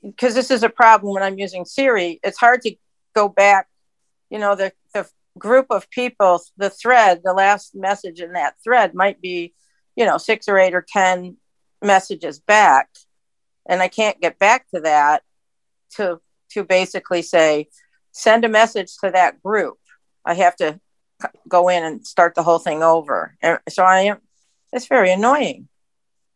because 0.03 0.35
this 0.35 0.51
is 0.51 0.61
a 0.61 0.69
problem 0.69 1.13
when 1.15 1.23
I'm 1.23 1.39
using 1.39 1.65
Siri, 1.65 2.19
it's 2.23 2.37
hard 2.37 2.61
to 2.61 2.75
go 3.15 3.27
back. 3.27 3.67
You 4.29 4.37
know, 4.39 4.55
the 4.55 4.71
the 4.93 5.09
group 5.37 5.65
of 5.71 5.89
people, 5.89 6.41
the 6.57 6.69
thread, 6.69 7.21
the 7.23 7.33
last 7.33 7.73
message 7.75 8.21
in 8.21 8.33
that 8.33 8.53
thread 8.63 8.93
might 8.93 9.19
be, 9.19 9.53
you 9.95 10.05
know, 10.05 10.17
six 10.19 10.47
or 10.47 10.59
eight 10.59 10.75
or 10.75 10.85
ten 10.87 11.37
messages 11.81 12.39
back, 12.39 12.87
and 13.65 13.81
I 13.81 13.87
can't 13.87 14.19
get 14.21 14.39
back 14.39 14.67
to 14.73 14.81
that 14.81 15.23
to 15.95 16.19
to 16.51 16.63
basically 16.63 17.21
say 17.21 17.67
send 18.11 18.45
a 18.45 18.49
message 18.49 18.97
to 19.03 19.09
that 19.11 19.41
group. 19.41 19.77
I 20.25 20.35
have 20.35 20.55
to 20.57 20.79
go 21.47 21.69
in 21.69 21.83
and 21.83 22.05
start 22.05 22.35
the 22.35 22.43
whole 22.43 22.59
thing 22.59 22.83
over. 22.83 23.35
And 23.41 23.59
so 23.69 23.83
I 23.83 24.01
am. 24.01 24.17
It's 24.71 24.87
very 24.87 25.11
annoying. 25.11 25.67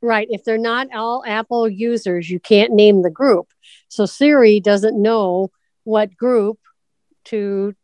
right. 0.01 0.27
If 0.29 0.43
they're 0.43 0.57
not 0.57 0.87
all 0.93 1.23
Apple 1.25 1.67
users, 1.67 2.29
you 2.29 2.39
can't 2.39 2.73
name 2.73 3.01
the 3.01 3.09
group. 3.09 3.47
So 3.89 4.05
Siri 4.05 4.59
doesn't 4.59 5.01
know 5.01 5.49
what 5.83 6.15
group 6.15 6.59
to 7.25 7.75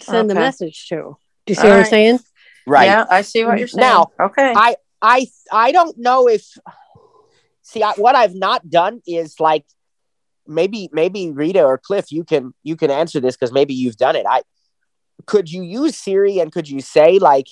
send 0.00 0.28
the 0.30 0.34
message 0.34 0.86
to. 0.88 1.16
Do 1.46 1.50
you 1.50 1.54
see 1.54 1.62
All 1.62 1.70
what 1.70 1.78
I'm 1.80 1.84
saying? 1.86 2.18
right. 2.66 2.84
Yeah, 2.84 3.06
I 3.10 3.22
see 3.22 3.44
what 3.44 3.58
you're 3.58 3.68
saying. 3.68 3.80
Now, 3.80 4.10
okay. 4.20 4.52
I 4.54 4.76
I 5.00 5.26
I 5.50 5.72
don't 5.72 5.96
know 5.98 6.28
if 6.28 6.46
see 7.62 7.82
I, 7.82 7.92
what 7.92 8.14
I've 8.14 8.34
not 8.34 8.68
done 8.68 9.00
is 9.06 9.40
like 9.40 9.64
maybe 10.46 10.88
maybe 10.92 11.30
Rita 11.30 11.62
or 11.62 11.78
Cliff 11.78 12.10
you 12.10 12.24
can 12.24 12.52
you 12.62 12.76
can 12.76 12.90
answer 12.90 13.20
this 13.20 13.36
because 13.36 13.52
maybe 13.52 13.74
you've 13.74 13.96
done 13.96 14.16
it. 14.16 14.26
I 14.28 14.42
could 15.26 15.50
you 15.50 15.62
use 15.62 15.96
Siri 15.96 16.38
and 16.38 16.52
could 16.52 16.68
you 16.68 16.80
say 16.80 17.18
like 17.18 17.46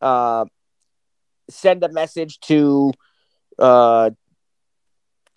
uh, 0.00 0.46
send 1.50 1.84
a 1.84 1.92
message 1.92 2.40
to 2.40 2.92
uh, 3.58 4.10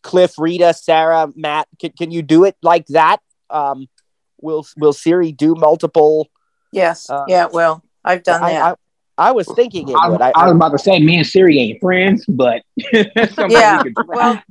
Cliff, 0.02 0.38
Rita, 0.38 0.74
Sarah, 0.74 1.32
Matt? 1.36 1.68
Can, 1.80 1.92
can 1.92 2.12
you 2.12 2.22
do 2.22 2.44
it 2.46 2.56
like 2.62 2.88
that? 2.88 3.18
Um, 3.50 3.88
will 4.42 4.66
will 4.78 4.94
Siri 4.94 5.32
do 5.32 5.56
multiple? 5.56 6.30
yes. 6.72 7.10
uh, 7.10 7.26
yeah. 7.28 7.48
Well, 7.52 7.84
I've 8.04 8.24
done 8.24 8.44
I, 8.44 8.54
that. 8.54 8.80
I, 9.18 9.30
I 9.30 9.32
was 9.32 9.48
thinking 9.56 9.90
it 9.90 9.96
I, 9.96 10.10
would. 10.10 10.22
I, 10.22 10.32
I 10.36 10.46
was 10.46 10.56
about 10.56 10.70
to 10.70 10.80
say 10.80 11.00
me 11.00 11.18
and 11.18 11.26
Siri 11.26 11.60
ain't 11.60 11.82
friends, 11.82 12.26
but 12.28 12.64
Yeah, 13.48 13.84
could- 13.84 13.96
well, 14.08 14.42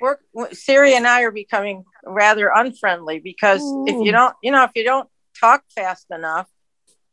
we're 0.00 0.52
Siri 0.52 0.94
and 0.94 1.06
I 1.06 1.22
are 1.22 1.30
becoming 1.30 1.84
rather 2.04 2.50
unfriendly 2.54 3.20
because 3.20 3.62
if 3.86 4.04
you 4.04 4.12
don't, 4.12 4.34
you 4.42 4.50
know, 4.50 4.64
if 4.64 4.72
you 4.74 4.84
don't 4.84 5.08
talk 5.38 5.62
fast 5.74 6.06
enough, 6.10 6.48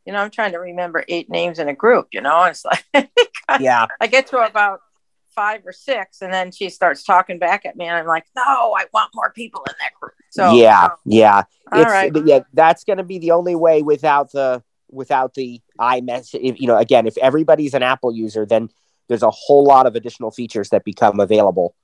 you 0.05 0.13
know, 0.13 0.19
I'm 0.19 0.31
trying 0.31 0.53
to 0.53 0.59
remember 0.59 1.03
eight 1.07 1.29
names 1.29 1.59
in 1.59 1.69
a 1.69 1.75
group. 1.75 2.07
You 2.11 2.21
know, 2.21 2.45
it's 2.45 2.65
like 2.93 3.11
yeah, 3.59 3.85
I 3.99 4.07
get 4.07 4.27
to 4.27 4.39
about 4.39 4.79
five 5.35 5.61
or 5.65 5.71
six, 5.71 6.21
and 6.21 6.33
then 6.33 6.51
she 6.51 6.69
starts 6.69 7.03
talking 7.03 7.39
back 7.39 7.65
at 7.65 7.75
me, 7.75 7.85
and 7.85 7.95
I'm 7.95 8.07
like, 8.07 8.25
no, 8.35 8.73
I 8.75 8.85
want 8.93 9.11
more 9.13 9.31
people 9.31 9.63
in 9.67 9.75
that 9.79 9.91
group. 9.99 10.13
So 10.31 10.55
yeah, 10.55 10.85
um, 10.85 10.91
yeah, 11.05 11.43
All 11.71 11.81
it's 11.81 11.91
right. 11.91 12.11
yeah. 12.25 12.39
That's 12.53 12.83
going 12.83 12.97
to 12.97 13.03
be 13.03 13.19
the 13.19 13.31
only 13.31 13.55
way 13.55 13.81
without 13.81 14.31
the 14.31 14.63
without 14.91 15.33
the 15.35 15.61
iMessage. 15.79 16.39
If, 16.41 16.59
you 16.61 16.67
know, 16.67 16.77
again, 16.77 17.07
if 17.07 17.17
everybody's 17.17 17.73
an 17.73 17.83
Apple 17.83 18.13
user, 18.13 18.45
then 18.45 18.69
there's 19.07 19.23
a 19.23 19.31
whole 19.31 19.63
lot 19.65 19.85
of 19.87 19.95
additional 19.95 20.31
features 20.31 20.69
that 20.69 20.83
become 20.83 21.19
available 21.19 21.75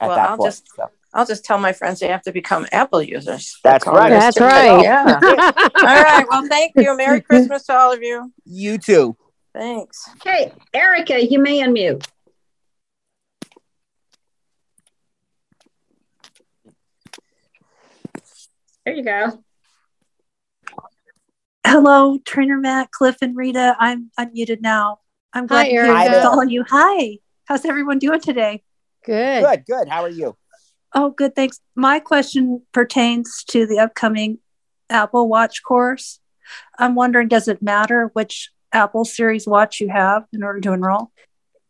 at 0.00 0.08
Well, 0.08 0.16
that 0.16 0.30
I'll 0.30 0.36
point. 0.38 0.50
just- 0.52 0.68
So, 0.76 0.90
I'll 1.14 1.24
just 1.26 1.44
tell 1.44 1.56
my 1.58 1.72
friends 1.72 2.00
they 2.00 2.08
have 2.08 2.22
to 2.22 2.32
become 2.32 2.66
Apple 2.72 3.02
users. 3.02 3.58
That's 3.64 3.86
all 3.86 3.94
right. 3.94 4.10
there 4.10 4.18
is 4.28 4.34
That's 4.34 4.40
right. 4.40 4.82
Yeah. 4.82 5.18
all 5.22 6.02
right. 6.02 6.26
Well, 6.28 6.46
thank 6.46 6.72
you. 6.76 6.94
Merry 6.94 7.20
Christmas 7.22 7.64
to 7.66 7.74
all 7.74 7.92
of 7.92 8.02
you. 8.02 8.30
you 8.44 8.76
too. 8.76 9.16
Thanks. 9.54 10.10
Okay, 10.16 10.52
Erica, 10.74 11.24
you 11.24 11.38
may 11.38 11.60
unmute. 11.60 12.06
There 18.84 18.94
you 18.94 19.04
go. 19.04 19.42
Hello, 21.68 22.16
Trainer 22.24 22.58
Matt, 22.58 22.92
Cliff, 22.92 23.16
and 23.22 23.36
Rita. 23.36 23.74
I'm 23.80 24.12
unmuted 24.20 24.60
now. 24.60 25.00
I'm 25.32 25.48
glad 25.48 25.62
Hi, 25.62 25.64
to 25.64 25.70
hear 25.70 25.84
Erica. 25.86 26.10
with 26.16 26.24
all 26.24 26.40
of 26.40 26.48
you. 26.48 26.64
Hi. 26.68 27.18
How's 27.46 27.64
everyone 27.64 27.98
doing 27.98 28.20
today? 28.20 28.62
Good. 29.04 29.42
Good, 29.42 29.64
good. 29.66 29.88
How 29.88 30.02
are 30.02 30.08
you? 30.08 30.36
Oh, 30.94 31.10
good. 31.10 31.34
Thanks. 31.34 31.58
My 31.74 31.98
question 31.98 32.62
pertains 32.72 33.42
to 33.48 33.66
the 33.66 33.80
upcoming 33.80 34.38
Apple 34.90 35.28
Watch 35.28 35.64
course. 35.64 36.20
I'm 36.78 36.94
wondering, 36.94 37.26
does 37.26 37.48
it 37.48 37.60
matter 37.60 38.10
which 38.12 38.50
Apple 38.72 39.04
Series 39.04 39.44
watch 39.48 39.80
you 39.80 39.88
have 39.88 40.22
in 40.32 40.44
order 40.44 40.60
to 40.60 40.72
enroll? 40.72 41.10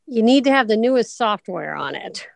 You 0.06 0.22
need 0.22 0.44
to 0.44 0.50
have 0.50 0.68
the 0.68 0.76
newest 0.76 1.16
software 1.16 1.74
on 1.74 1.94
it. 1.94 2.28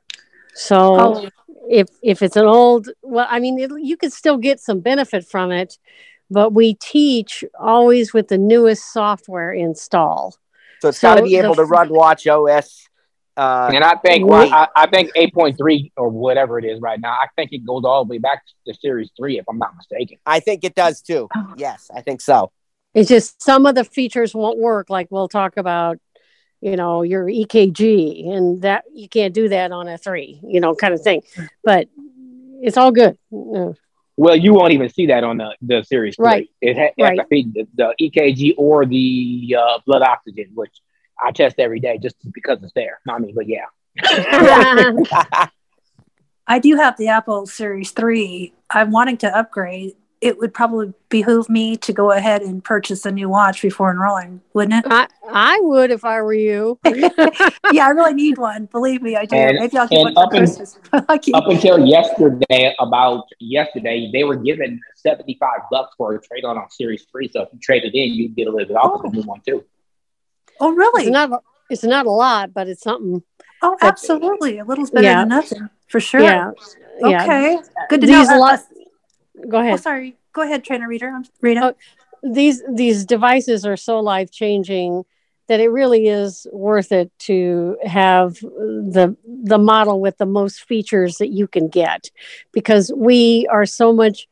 So 0.54 0.96
Oh, 0.98 1.28
if 1.68 1.88
if 2.02 2.22
it's 2.22 2.36
an 2.36 2.46
old, 2.46 2.88
well, 3.02 3.26
I 3.28 3.38
mean, 3.38 3.58
it, 3.58 3.70
you 3.82 3.98
could 3.98 4.14
still 4.14 4.38
get 4.38 4.60
some 4.60 4.80
benefit 4.80 5.28
from 5.28 5.52
it, 5.52 5.76
but 6.30 6.52
we 6.52 6.74
teach 6.74 7.44
always 7.58 8.12
with 8.12 8.28
the 8.28 8.38
newest 8.38 8.92
software 8.92 9.52
installed. 9.52 10.36
So 10.80 10.88
it's 10.88 10.98
So 10.98 11.08
got 11.08 11.14
to 11.16 11.22
be 11.22 11.30
the 11.30 11.44
able 11.44 11.56
to 11.56 11.64
run 11.64 11.88
Watch 11.90 12.26
OS. 12.26 12.88
Uh, 13.36 13.70
And 13.72 13.84
I 13.84 13.94
think 13.96 14.28
Wait. 14.28 14.52
I, 14.52 14.68
I 14.76 14.86
think 14.86 15.12
8.3 15.14 15.92
or 15.96 16.08
whatever 16.08 16.58
it 16.58 16.64
is 16.64 16.80
right 16.80 17.00
now. 17.00 17.12
I 17.12 17.26
think 17.36 17.52
it 17.52 17.64
goes 17.66 17.84
all 17.84 18.04
the 18.04 18.10
way 18.10 18.18
back 18.18 18.42
to 18.66 18.74
Series 18.74 19.10
Three, 19.16 19.38
if 19.38 19.44
I'm 19.48 19.58
not 19.58 19.76
mistaken. 19.76 20.18
I 20.26 20.40
think 20.40 20.64
it 20.64 20.74
does 20.74 21.00
too. 21.00 21.28
Oh. 21.34 21.54
Yes, 21.56 21.90
I 21.94 22.02
think 22.02 22.20
so. 22.20 22.52
It's 22.92 23.08
just 23.08 23.42
some 23.42 23.66
of 23.66 23.74
the 23.74 23.84
features 23.84 24.34
won't 24.34 24.58
work. 24.58 24.90
Like 24.90 25.08
we'll 25.10 25.28
talk 25.28 25.56
about, 25.56 25.98
you 26.60 26.76
know, 26.76 27.02
your 27.02 27.24
EKG, 27.26 28.28
and 28.30 28.62
that 28.62 28.84
you 28.92 29.08
can't 29.08 29.32
do 29.32 29.48
that 29.48 29.70
on 29.72 29.88
a 29.88 29.96
three, 29.96 30.40
you 30.42 30.60
know, 30.60 30.74
kind 30.74 30.92
of 30.92 31.00
thing. 31.00 31.22
But 31.62 31.88
it's 32.62 32.76
all 32.76 32.90
good. 32.90 33.16
Well, 34.20 34.36
you 34.36 34.52
won't 34.52 34.74
even 34.74 34.90
see 34.90 35.06
that 35.06 35.24
on 35.24 35.38
the, 35.38 35.56
the 35.62 35.82
Series 35.82 36.16
Three. 36.16 36.24
Right. 36.26 36.50
It 36.60 36.76
ha- 36.76 36.92
Right. 37.02 37.18
has 37.18 37.24
to 37.24 37.28
be 37.30 37.42
the, 37.54 37.66
the 37.74 37.94
EKG 38.10 38.52
or 38.58 38.84
the 38.84 39.56
uh, 39.58 39.78
blood 39.86 40.02
oxygen, 40.02 40.50
which 40.54 40.76
I 41.22 41.30
test 41.32 41.58
every 41.58 41.80
day 41.80 41.96
just 41.96 42.16
because 42.30 42.62
it's 42.62 42.74
there. 42.74 43.00
I 43.08 43.18
mean, 43.18 43.34
but 43.34 43.46
yeah. 43.48 43.64
I 46.46 46.58
do 46.58 46.76
have 46.76 46.98
the 46.98 47.08
Apple 47.08 47.46
Series 47.46 47.92
3. 47.92 48.52
I'm 48.68 48.90
wanting 48.90 49.16
to 49.18 49.34
upgrade. 49.34 49.92
It 50.20 50.38
would 50.38 50.52
probably 50.52 50.92
behoove 51.08 51.48
me 51.48 51.78
to 51.78 51.94
go 51.94 52.10
ahead 52.10 52.42
and 52.42 52.62
purchase 52.62 53.06
a 53.06 53.10
new 53.10 53.30
watch 53.30 53.62
before 53.62 53.90
enrolling, 53.90 54.42
wouldn't 54.52 54.84
it? 54.84 54.92
I, 54.92 55.06
I 55.30 55.58
would 55.62 55.90
if 55.90 56.04
I 56.04 56.20
were 56.20 56.34
you. 56.34 56.78
yeah, 56.84 57.86
I 57.86 57.90
really 57.90 58.12
need 58.12 58.36
one. 58.36 58.66
Believe 58.66 59.00
me, 59.00 59.16
I 59.16 59.24
do. 59.24 59.34
And- 59.36 59.58
Maybe 59.58 59.78
I'll 59.78 59.88
get 59.88 59.98
one 60.02 60.18
up 60.18 60.30
for 60.30 60.36
in- 60.36 60.40
Christmas. 60.46 60.78
Up 60.92 61.08
until 61.48 61.86
yesterday, 61.86 62.74
about 62.78 63.24
yesterday, 63.38 64.10
they 64.12 64.24
were 64.24 64.36
giving 64.36 64.78
75 64.96 65.48
bucks 65.70 65.94
for 65.96 66.14
a 66.14 66.20
trade 66.20 66.44
on 66.44 66.58
on 66.58 66.68
Series 66.70 67.06
3. 67.10 67.30
So 67.32 67.42
if 67.42 67.48
you 67.54 67.58
trade 67.58 67.84
it 67.84 67.94
in, 67.94 68.12
you 68.12 68.26
can 68.26 68.34
get 68.34 68.46
a 68.46 68.50
little 68.50 68.68
bit 68.68 68.76
off 68.76 69.02
of 69.02 69.10
the 69.12 69.16
new 69.20 69.22
one 69.22 69.40
too. 69.46 69.64
oh, 70.60 70.72
really? 70.74 71.04
It's 71.04 71.10
not. 71.12 71.42
It's 71.70 71.84
not 71.84 72.04
a 72.04 72.10
lot, 72.10 72.52
but 72.52 72.68
it's 72.68 72.82
something. 72.82 73.22
oh, 73.62 73.76
absolutely. 73.80 74.58
A 74.58 74.64
little's 74.64 74.90
better 74.90 75.06
Yeah. 75.06 75.20
than 75.20 75.28
nothing, 75.28 75.70
for 75.86 76.00
sure. 76.00 76.20
Yeah. 76.20 76.50
Yeah. 77.00 77.22
Okay. 77.22 77.58
Good 77.88 78.00
to 78.02 78.06
These 78.06 78.28
know. 78.28 78.34
Uh, 78.34 78.38
lot- 78.38 78.60
Go 79.48 79.58
ahead. 79.58 79.74
oh, 79.74 79.76
sorry. 79.76 80.16
Go 80.32 80.42
ahead, 80.42 80.64
trainer 80.64 80.88
Rita. 80.88 81.06
I'm 81.06 81.24
Rita. 81.40 81.74
Oh, 81.74 81.74
these 82.22 82.62
these 82.72 83.04
devices 83.04 83.64
are 83.66 83.76
so 83.76 84.00
life 84.00 84.30
changing 84.30 85.04
that 85.48 85.60
it 85.60 85.68
really 85.68 86.06
is 86.06 86.46
worth 86.52 86.92
it 86.92 87.10
to 87.20 87.76
have 87.84 88.34
the 88.40 89.16
the 89.26 89.58
model 89.58 90.00
with 90.00 90.18
the 90.18 90.26
most 90.26 90.62
features 90.64 91.18
that 91.18 91.28
you 91.28 91.46
can 91.46 91.68
get 91.68 92.10
because 92.52 92.92
we 92.96 93.46
are 93.50 93.66
so 93.66 93.92
much 93.92 94.28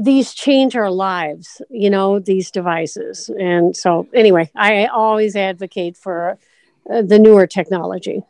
these 0.00 0.34
change 0.34 0.76
our 0.76 0.90
lives 0.90 1.62
you 1.70 1.90
know 1.90 2.18
these 2.18 2.50
devices 2.50 3.28
and 3.38 3.76
so 3.76 4.06
anyway 4.14 4.48
i 4.54 4.86
always 4.86 5.34
advocate 5.36 5.96
for 5.96 6.38
uh, 6.92 7.02
the 7.02 7.18
newer 7.18 7.46
technology 7.46 8.22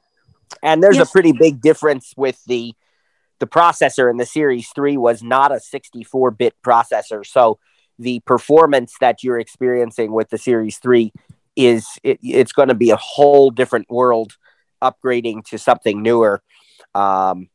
And 0.62 0.82
there's 0.82 0.98
Yes. 0.98 1.08
a 1.08 1.12
pretty 1.12 1.32
big 1.32 1.60
difference 1.60 2.14
with 2.16 2.42
the 2.46 2.74
the 3.41 3.47
processor 3.47 4.11
in 4.11 4.18
the 4.18 4.26
Series 4.26 4.68
3 4.74 4.97
was 4.97 5.22
not 5.22 5.51
a 5.51 5.57
64-bit 5.57 6.55
processor. 6.62 7.26
So 7.26 7.59
the 7.99 8.20
performance 8.20 8.95
that 9.01 9.24
you're 9.24 9.41
experiencing 9.41 10.12
with 10.12 10.30
the 10.30 10.38
Series 10.38 10.78
3 10.78 11.12
is 11.57 11.86
it, 12.03 12.18
it's 12.22 12.53
going 12.53 12.68
to 12.68 12.74
be 12.74 12.91
a 12.91 12.97
whole 12.97 13.51
different 13.51 13.91
world 13.91 14.36
upgrading 14.82 15.45
to 15.47 15.59
something 15.59 16.03
newer. 16.03 16.43
Um 16.95 17.49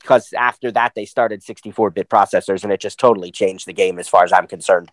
because 0.00 0.34
after 0.36 0.70
that 0.70 0.92
they 0.94 1.06
started 1.06 1.40
64-bit 1.40 2.10
processors 2.10 2.62
and 2.62 2.70
it 2.70 2.78
just 2.78 2.98
totally 2.98 3.30
changed 3.30 3.66
the 3.66 3.72
game 3.72 3.98
as 3.98 4.06
far 4.06 4.22
as 4.22 4.34
I'm 4.34 4.46
concerned. 4.46 4.92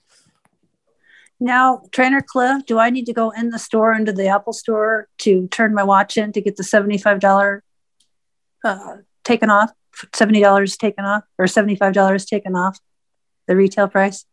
Now, 1.38 1.82
Trainer 1.92 2.22
Cliff, 2.22 2.66
do 2.66 2.80
I 2.80 2.92
need 2.92 3.08
to 3.08 3.14
go 3.14 3.32
in 3.32 3.50
the 3.50 3.60
store 3.60 3.94
into 3.94 4.14
the 4.14 4.28
Apple 4.28 4.54
store 4.54 5.10
to 5.18 5.50
turn 5.50 5.74
my 5.74 5.84
watch 5.84 6.16
in 6.16 6.32
to 6.32 6.40
get 6.40 6.56
the 6.56 6.64
$75 6.64 7.62
uh, 8.64 8.98
taken 9.24 9.50
off, 9.50 9.72
$70 10.12 10.78
taken 10.78 11.06
off, 11.06 11.24
or 11.38 11.46
$75 11.46 12.26
taken 12.28 12.56
off 12.56 12.80
the 13.48 13.56
retail 13.56 13.88
price? 13.88 14.26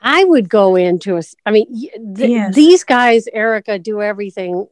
I 0.00 0.24
would 0.24 0.48
go 0.48 0.74
into 0.76 1.16
a, 1.16 1.22
I 1.46 1.52
mean, 1.52 1.66
th- 2.16 2.30
Yes. 2.30 2.54
these 2.54 2.82
guys, 2.84 3.28
Erica, 3.32 3.78
do 3.78 4.02
everything 4.02 4.66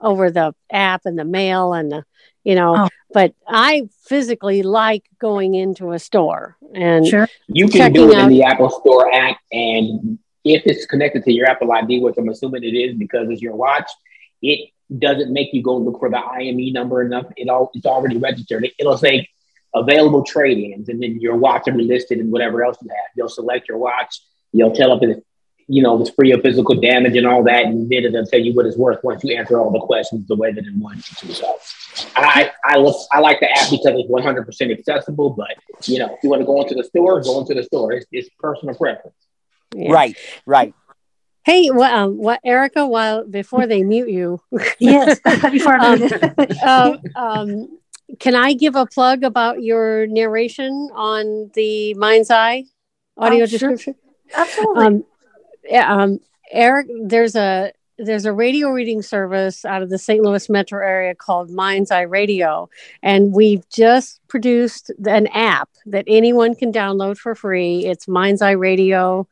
over 0.00 0.30
the 0.30 0.54
app 0.70 1.02
and 1.06 1.18
the 1.18 1.24
mail 1.24 1.72
and 1.72 1.90
the, 1.90 2.04
you 2.42 2.54
know. 2.54 2.74
Oh. 2.76 2.88
But 3.12 3.32
I 3.48 3.88
physically 4.02 4.62
like 4.62 5.04
going 5.18 5.54
into 5.54 5.92
a 5.92 5.98
store 5.98 6.56
and 6.74 7.06
Sure. 7.06 7.28
You 7.46 7.68
can 7.68 7.78
Checking 7.78 7.94
do 7.94 8.10
it 8.12 8.16
out- 8.16 8.24
in 8.24 8.28
the 8.30 8.42
Apple 8.42 8.68
Store 8.68 9.10
app, 9.14 9.38
and 9.52 10.18
if 10.44 10.62
it's 10.66 10.84
connected 10.84 11.24
to 11.24 11.32
your 11.32 11.46
Apple 11.48 11.72
ID, 11.72 12.00
which 12.00 12.16
I'm 12.18 12.28
assuming 12.28 12.64
it 12.64 12.74
is 12.76 12.94
because 12.96 13.28
it's 13.30 13.40
your 13.40 13.54
watch, 13.56 13.90
it 14.42 14.68
doesn't 14.98 15.32
make 15.32 15.52
you 15.52 15.62
go 15.62 15.76
look 15.76 15.98
for 15.98 16.10
the 16.10 16.18
IME 16.18 16.72
number 16.72 17.02
enough. 17.02 17.26
It 17.36 17.48
all 17.48 17.70
it's 17.74 17.86
already 17.86 18.18
registered. 18.18 18.64
It, 18.64 18.86
will 18.86 18.98
say 18.98 19.28
available 19.74 20.22
trade-ins, 20.22 20.88
and 20.88 21.02
then 21.02 21.20
your 21.20 21.36
watch 21.36 21.62
will 21.66 21.76
be 21.76 21.84
listed 21.84 22.18
and 22.18 22.30
whatever 22.30 22.64
else 22.64 22.76
you 22.82 22.88
have. 22.88 23.10
You'll 23.16 23.28
select 23.28 23.68
your 23.68 23.78
watch. 23.78 24.20
You'll 24.52 24.74
tell 24.74 24.96
it 24.96 25.06
that 25.06 25.22
you 25.66 25.82
know 25.82 26.00
it's 26.00 26.10
free 26.10 26.32
of 26.32 26.42
physical 26.42 26.80
damage 26.80 27.16
and 27.16 27.26
all 27.26 27.42
that, 27.44 27.64
and 27.64 27.88
then 27.90 28.04
it'll 28.04 28.26
tell 28.26 28.40
you 28.40 28.54
what 28.54 28.66
it's 28.66 28.76
worth 28.76 29.02
once 29.02 29.24
you 29.24 29.36
answer 29.36 29.58
all 29.58 29.70
the 29.70 29.80
questions 29.80 30.28
the 30.28 30.36
way 30.36 30.52
that 30.52 30.64
it 30.64 30.74
wants 30.76 31.22
you 31.22 31.28
to. 31.28 31.34
So, 31.34 31.58
I 32.14 32.50
I 32.64 32.76
look, 32.76 32.96
I 33.10 33.20
like 33.20 33.40
the 33.40 33.50
app 33.50 33.70
because 33.70 33.98
it's 33.98 34.08
100 34.08 34.44
percent 34.44 34.70
accessible. 34.70 35.30
But 35.30 35.56
you 35.88 35.98
know, 35.98 36.14
if 36.14 36.22
you 36.22 36.28
want 36.28 36.42
to 36.42 36.46
go 36.46 36.60
into 36.60 36.74
the 36.74 36.84
store, 36.84 37.22
go 37.22 37.40
into 37.40 37.54
the 37.54 37.64
store. 37.64 37.92
It's, 37.92 38.06
it's 38.12 38.28
personal 38.38 38.74
preference. 38.74 39.16
yeah. 39.74 39.92
Right, 39.92 40.16
right. 40.46 40.74
Hey, 41.44 41.68
what, 41.70 41.92
um, 41.92 42.16
what, 42.16 42.40
Erica? 42.44 42.86
While 42.86 43.26
before 43.26 43.66
they 43.66 43.82
mute 43.82 44.08
you, 44.08 44.40
Yes. 44.78 45.20
Before 45.50 45.76
Um, 45.78 46.02
uh, 46.62 46.96
um, 47.16 47.78
can 48.18 48.34
I 48.34 48.54
give 48.54 48.76
a 48.76 48.86
plug 48.86 49.24
about 49.24 49.62
your 49.62 50.06
narration 50.06 50.90
on 50.94 51.50
the 51.54 51.94
Mind's 51.94 52.30
Eye 52.30 52.64
audio 53.16 53.42
Oh, 53.42 53.46
sure. 53.46 53.70
description? 53.70 53.94
Absolutely. 54.34 54.84
um, 54.86 55.04
yeah, 55.64 55.92
um, 55.94 56.20
Eric, 56.50 56.86
there's 57.04 57.36
a 57.36 57.72
there's 57.96 58.24
a 58.24 58.32
radio 58.32 58.70
reading 58.70 59.02
service 59.02 59.64
out 59.64 59.80
of 59.82 59.88
the 59.88 59.98
St. 59.98 60.20
Louis 60.22 60.48
metro 60.50 60.84
area 60.84 61.14
called 61.14 61.48
Mind's 61.50 61.90
Eye 61.92 62.02
Radio, 62.02 62.68
and 63.02 63.32
we've 63.32 63.68
just 63.68 64.20
produced 64.28 64.90
an 65.06 65.28
app 65.28 65.68
that 65.86 66.04
anyone 66.08 66.54
can 66.56 66.72
download 66.72 67.18
for 67.18 67.34
free. 67.36 67.86
It's 67.86 68.08
Mind's 68.08 68.42
Eye 68.42 68.50
Radio, 68.52 69.28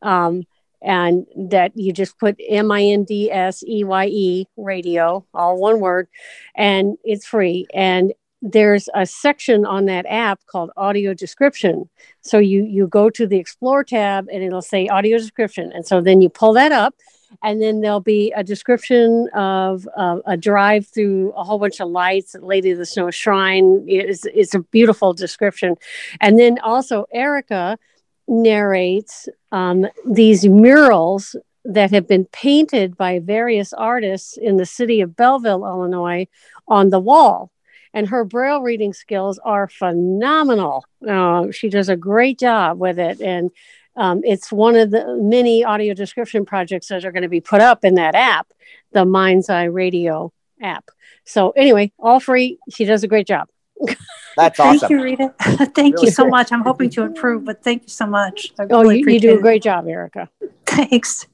um, 0.00 0.44
and 0.84 1.26
that 1.36 1.72
you 1.74 1.92
just 1.92 2.18
put 2.18 2.36
M 2.48 2.70
I 2.70 2.82
N 2.82 3.04
D 3.04 3.30
S 3.30 3.64
E 3.66 3.82
Y 3.84 4.06
E 4.06 4.46
radio, 4.56 5.24
all 5.34 5.58
one 5.58 5.80
word, 5.80 6.08
and 6.54 6.96
it's 7.04 7.26
free. 7.26 7.66
And 7.74 8.12
there's 8.42 8.90
a 8.94 9.06
section 9.06 9.64
on 9.64 9.86
that 9.86 10.04
app 10.06 10.38
called 10.46 10.70
audio 10.76 11.14
description. 11.14 11.88
So 12.20 12.38
you 12.38 12.64
you 12.64 12.86
go 12.86 13.08
to 13.08 13.26
the 13.26 13.38
explore 13.38 13.82
tab 13.82 14.26
and 14.30 14.42
it'll 14.42 14.60
say 14.62 14.86
audio 14.86 15.16
description. 15.16 15.72
And 15.72 15.86
so 15.86 16.02
then 16.02 16.20
you 16.20 16.28
pull 16.28 16.52
that 16.52 16.70
up 16.70 16.94
and 17.42 17.60
then 17.60 17.80
there'll 17.80 18.00
be 18.00 18.32
a 18.36 18.44
description 18.44 19.28
of 19.34 19.88
uh, 19.96 20.18
a 20.26 20.36
drive 20.36 20.86
through 20.86 21.32
a 21.32 21.42
whole 21.42 21.58
bunch 21.58 21.80
of 21.80 21.88
lights 21.88 22.36
lady 22.38 22.70
of 22.70 22.78
the 22.78 22.86
snow 22.86 23.10
shrine. 23.10 23.84
It's, 23.88 24.26
it's 24.26 24.54
a 24.54 24.60
beautiful 24.60 25.14
description. 25.14 25.76
And 26.20 26.38
then 26.38 26.58
also 26.58 27.06
erica 27.12 27.78
narrates 28.26 29.28
um, 29.52 29.86
these 30.06 30.46
murals 30.46 31.36
that 31.64 31.90
have 31.90 32.06
been 32.06 32.26
painted 32.26 32.96
by 32.96 33.18
various 33.18 33.72
artists 33.72 34.36
in 34.36 34.56
the 34.56 34.66
city 34.66 35.00
of 35.00 35.16
belleville 35.16 35.64
illinois 35.64 36.26
on 36.68 36.90
the 36.90 37.00
wall 37.00 37.50
and 37.92 38.08
her 38.08 38.24
braille 38.24 38.60
reading 38.60 38.92
skills 38.92 39.38
are 39.44 39.68
phenomenal 39.68 40.84
uh, 41.08 41.50
she 41.50 41.68
does 41.68 41.88
a 41.88 41.96
great 41.96 42.38
job 42.38 42.78
with 42.78 42.98
it 42.98 43.20
and 43.20 43.50
um, 43.96 44.22
it's 44.24 44.50
one 44.50 44.74
of 44.76 44.90
the 44.90 45.16
many 45.20 45.64
audio 45.64 45.94
description 45.94 46.44
projects 46.44 46.88
that 46.88 47.04
are 47.04 47.12
going 47.12 47.22
to 47.22 47.28
be 47.28 47.40
put 47.40 47.60
up 47.60 47.84
in 47.84 47.94
that 47.94 48.14
app, 48.14 48.48
the 48.92 49.04
Mind's 49.04 49.48
Eye 49.48 49.64
Radio 49.64 50.32
app. 50.60 50.90
So 51.24 51.50
anyway, 51.50 51.92
all 51.98 52.20
free. 52.20 52.58
She 52.70 52.84
does 52.84 53.04
a 53.04 53.08
great 53.08 53.26
job. 53.26 53.48
That's 54.36 54.58
Thank 54.58 54.82
awesome. 54.82 54.90
you, 54.92 55.02
Rita. 55.02 55.34
thank 55.40 55.94
Really 55.94 56.06
you 56.06 56.10
so 56.10 56.24
good. 56.24 56.30
much. 56.30 56.52
I'm 56.52 56.62
hoping 56.62 56.90
to 56.90 57.02
improve, 57.02 57.44
but 57.44 57.62
thank 57.62 57.82
you 57.82 57.88
so 57.88 58.06
much. 58.06 58.52
I 58.58 58.64
Oh, 58.70 58.82
really 58.82 58.98
you, 58.98 59.06
you 59.06 59.20
do 59.20 59.38
a 59.38 59.40
great 59.40 59.62
job, 59.62 59.86
Erica. 59.86 60.28
Thanks. 60.66 61.26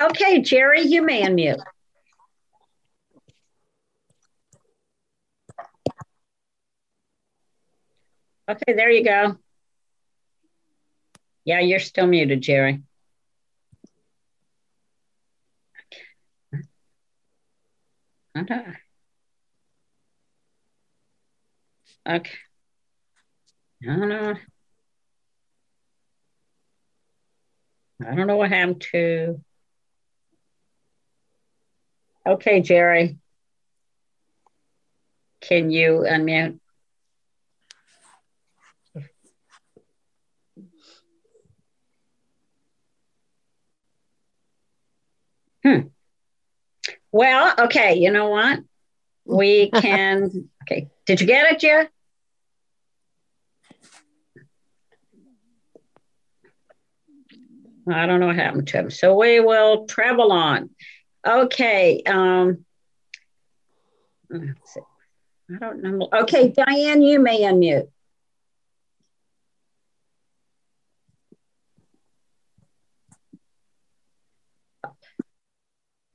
Okay, 0.00 0.40
Jerry, 0.40 0.82
you 0.82 1.02
may 1.02 1.22
unmute. 1.22 1.60
Okay, 8.48 8.72
there 8.72 8.90
you 8.90 9.04
go. 9.04 9.36
Yeah, 11.44 11.60
you're 11.60 11.78
still 11.78 12.06
muted, 12.06 12.42
Jerry. 12.42 12.82
Okay. 18.36 18.64
Okay. 22.08 22.30
I 23.82 23.86
don't 23.86 24.08
know. 24.08 24.34
I 28.06 28.14
don't 28.14 28.26
know 28.26 28.36
what 28.36 28.50
happened 28.50 28.82
to. 28.92 29.40
Okay, 32.26 32.60
Jerry. 32.60 33.18
Can 35.40 35.70
you 35.70 36.04
unmute? 36.06 36.58
Hmm. 45.62 45.88
Well, 47.12 47.54
okay, 47.58 47.96
you 47.96 48.10
know 48.10 48.28
what? 48.28 48.60
We 49.24 49.70
can. 49.70 50.49
Did 51.10 51.20
you 51.20 51.26
get 51.26 51.50
it, 51.50 51.58
Jerry? 51.58 51.88
I 57.92 58.06
don't 58.06 58.20
know 58.20 58.28
what 58.28 58.36
happened 58.36 58.68
to 58.68 58.78
him. 58.78 58.90
So 58.92 59.16
we 59.16 59.40
will 59.40 59.86
travel 59.86 60.30
on. 60.30 60.70
Okay. 61.26 62.04
Um, 62.06 62.64
let's 64.30 64.72
see. 64.72 64.80
I 65.52 65.58
don't 65.58 65.82
know. 65.82 66.08
Okay, 66.12 66.50
Diane, 66.52 67.02
you 67.02 67.18
may 67.18 67.40
unmute. 67.40 67.88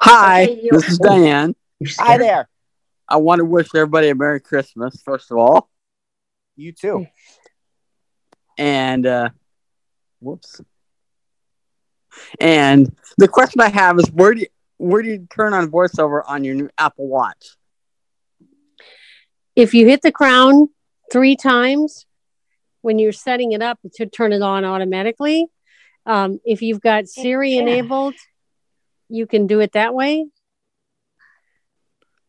Hi, 0.02 0.44
Okay, 0.44 0.70
this 0.72 0.88
is 0.88 1.00
Diane. 1.00 1.54
Hi 2.00 2.18
there. 2.18 2.48
I 3.08 3.18
want 3.18 3.40
to 3.40 3.46
wish 3.46 3.68
everybody 3.76 4.10
a 4.10 4.16
Merry 4.16 4.40
Christmas, 4.40 5.02
first 5.04 5.32
of 5.32 5.38
all. 5.38 5.70
You 6.56 6.72
too. 6.72 7.08
And, 8.58 9.06
uh, 9.06 9.30
whoops. 10.20 10.62
And 12.40 12.96
the 13.18 13.28
question 13.28 13.62
I 13.62 13.70
have 13.70 14.00
is 14.00 14.10
where 14.12 14.34
do 14.34 14.42
you, 14.42 14.48
where 14.78 15.02
do 15.02 15.10
you 15.10 15.28
turn 15.34 15.54
on 15.54 15.70
voiceover 15.70 16.22
on 16.26 16.44
your 16.44 16.56
new 16.56 16.70
Apple 16.78 17.08
Watch? 17.08 17.58
If 19.56 19.74
you 19.74 19.88
hit 19.88 20.02
the 20.02 20.12
crown 20.12 20.70
three 21.12 21.36
times 21.36 22.06
when 22.82 23.00
you're 23.00 23.12
setting 23.12 23.52
it 23.52 23.62
up 23.62 23.80
to 23.96 24.06
turn 24.06 24.34
it 24.34 24.42
on 24.42 24.66
automatically, 24.66 25.48
um, 26.06 26.40
if 26.46 26.62
you've 26.62 26.82
got 26.82 27.08
Siri 27.08 27.54
Yeah. 27.54 27.62
enabled, 27.62 28.16
you 29.10 29.28
can 29.28 29.48
do 29.48 29.60
it 29.60 29.74
that 29.74 29.94
way. 29.94 30.26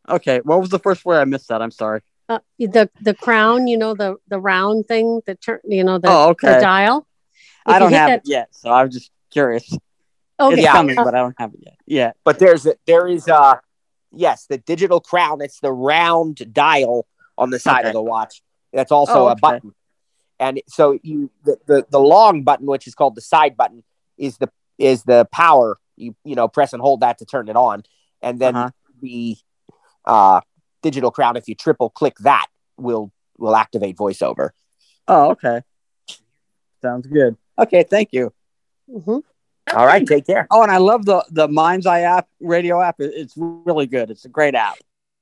Okay, 0.09 0.41
what 0.45 0.61
was 0.61 0.71
the 0.71 0.79
first 0.79 1.05
word? 1.05 1.19
I 1.21 1.25
missed 1.25 1.49
that. 1.49 1.63
I'm 1.63 1.71
sorry. 1.71 2.01
Uh, 2.29 2.39
the 2.59 2.91
the 3.01 3.15
crown, 3.15 3.67
you 3.67 3.77
know, 3.79 3.95
the 3.95 4.17
the 4.29 4.39
round 4.41 4.87
thing, 4.89 5.21
the 5.27 5.35
turn, 5.37 5.61
you 5.65 5.85
know, 5.85 5.99
the, 5.99 6.09
Oh, 6.09 6.29
okay. 6.31 6.55
the 6.55 6.61
dial. 6.61 7.07
If 7.67 7.75
I 7.75 7.79
don't 7.79 7.93
have 7.93 8.09
that- 8.09 8.19
it 8.25 8.29
yet, 8.29 8.49
so 8.53 8.71
I 8.71 8.85
was 8.85 8.95
just 8.95 9.11
curious. 9.31 9.77
Okay, 10.39 10.61
It's 10.61 10.71
coming, 10.71 10.99
uh, 10.99 11.05
but 11.05 11.15
I 11.15 11.19
don't 11.19 11.35
have 11.39 11.55
it 11.55 11.61
yet. 11.63 11.77
Yeah. 11.87 12.13
But 12.25 12.39
there's 12.39 12.67
a, 12.67 12.75
there 12.87 13.09
is 13.09 13.27
uh 13.29 13.57
yes, 14.13 14.47
the 14.47 14.59
digital 14.59 15.01
crown. 15.01 15.41
It's 15.41 15.61
the 15.61 15.73
round 15.73 16.53
dial 16.53 17.07
on 17.39 17.51
the 17.51 17.59
side 17.59 17.81
Okay. 17.81 17.89
of 17.89 17.95
the 17.95 18.03
watch. 18.03 18.43
That's 18.73 18.93
also 18.93 19.27
Oh, 19.27 19.29
a 19.29 19.37
button. 19.37 19.73
And 20.39 20.61
so 20.69 20.99
you 21.03 21.31
the, 21.45 21.59
the 21.67 21.87
the 21.91 22.01
long 22.01 22.43
button, 22.43 22.67
which 22.67 22.87
is 22.87 22.95
called 22.95 23.15
the 23.15 23.21
side 23.23 23.57
button, 23.57 23.83
is 24.19 24.37
the 24.39 24.51
is 24.79 25.05
the 25.05 25.27
power. 25.33 25.79
You 25.97 26.15
you 26.25 26.35
know 26.35 26.49
press 26.49 26.73
and 26.75 26.83
hold 26.83 27.01
that 27.01 27.19
to 27.19 27.25
turn 27.25 27.49
it 27.49 27.57
on, 27.57 27.85
and 28.21 28.39
then 28.39 28.55
Uh-huh. 28.57 28.71
the 29.01 29.37
uh, 30.07 30.41
digital 30.83 31.11
crown. 31.11 31.37
If 31.37 31.49
you 31.49 31.55
triple 31.55 31.91
click 31.91 32.17
that, 32.21 32.47
will 32.77 33.13
will 33.39 33.57
activate 33.57 33.97
voiceover. 33.97 34.51
Oh, 35.09 35.31
okay. 35.33 35.61
Sounds 36.83 37.07
good. 37.07 37.37
Okay, 37.59 37.85
thank 37.89 38.11
you. 38.13 38.33
mhm. 38.91 39.23
All 39.75 39.85
right, 39.87 40.07
take 40.07 40.27
care. 40.27 40.47
Oh, 40.51 40.63
and 40.63 40.71
I 40.71 40.77
love 40.79 41.05
the 41.07 41.25
the 41.31 41.49
Mind's 41.49 41.87
Eye 41.87 42.03
app, 42.03 42.29
radio 42.41 42.81
app. 42.81 42.97
It's 43.01 43.35
really 43.37 43.87
good. 43.87 44.11
It's 44.11 44.25
a 44.25 44.29
great 44.29 44.55
app. 44.55 44.77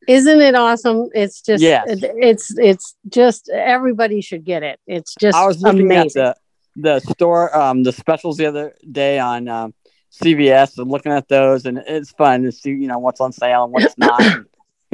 Isn't 0.06 0.42
it 0.42 0.54
awesome? 0.54 1.08
It's 1.14 1.40
just 1.40 1.62
Yes. 1.62 1.86
it's 1.88 2.56
it's 2.58 2.94
just 3.08 3.48
everybody 3.48 4.20
should 4.20 4.44
get 4.44 4.62
it. 4.62 4.78
It's 4.86 5.14
just 5.18 5.34
I 5.36 5.46
was 5.46 5.62
looking 5.62 5.82
amazing. 5.82 6.22
at 6.22 6.36
the 6.76 7.00
the 7.00 7.12
store 7.12 7.56
um 7.56 7.84
the 7.84 7.92
specials 7.92 8.36
the 8.36 8.44
other 8.46 8.74
day 8.90 9.18
on 9.18 9.48
um, 9.48 9.72
CVS 10.12 10.76
and 10.76 10.90
looking 10.90 11.12
at 11.12 11.26
those, 11.28 11.64
and 11.64 11.78
it's 11.78 12.10
fun 12.10 12.42
to 12.42 12.52
see 12.52 12.70
you 12.70 12.86
know 12.86 12.98
what's 12.98 13.20
on 13.22 13.32
sale 13.32 13.64
and 13.64 13.72
what's 13.72 13.96
not. 13.96 14.20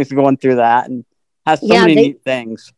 Just 0.05 0.15
going 0.15 0.37
through 0.37 0.57
that 0.57 0.89
and 0.89 1.05
has 1.47 1.61
so 1.61 1.67
Yeah, 1.73 1.81
many 1.83 1.95
they- 1.95 2.03
neat 2.03 2.23
things. 2.25 2.73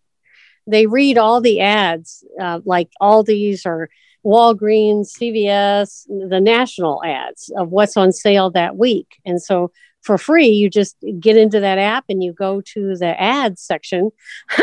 they 0.66 0.86
read 0.86 1.18
all 1.18 1.40
the 1.40 1.60
ads, 1.60 2.24
uh, 2.40 2.60
like 2.64 2.88
Aldi's 3.00 3.64
or 3.66 3.88
Walgreens, 4.24 5.10
CVS, 5.18 6.06
the 6.06 6.40
national 6.40 7.02
ads 7.04 7.50
of 7.56 7.70
what's 7.70 7.96
on 7.96 8.12
sale 8.12 8.50
that 8.50 8.76
week. 8.76 9.18
And 9.26 9.42
so 9.42 9.72
for 10.02 10.16
free, 10.18 10.48
you 10.48 10.70
just 10.70 10.96
get 11.18 11.36
into 11.36 11.58
that 11.60 11.78
app 11.78 12.04
and 12.08 12.22
you 12.22 12.32
go 12.32 12.60
to 12.74 12.96
the 12.96 13.20
ads 13.20 13.62
section 13.62 14.10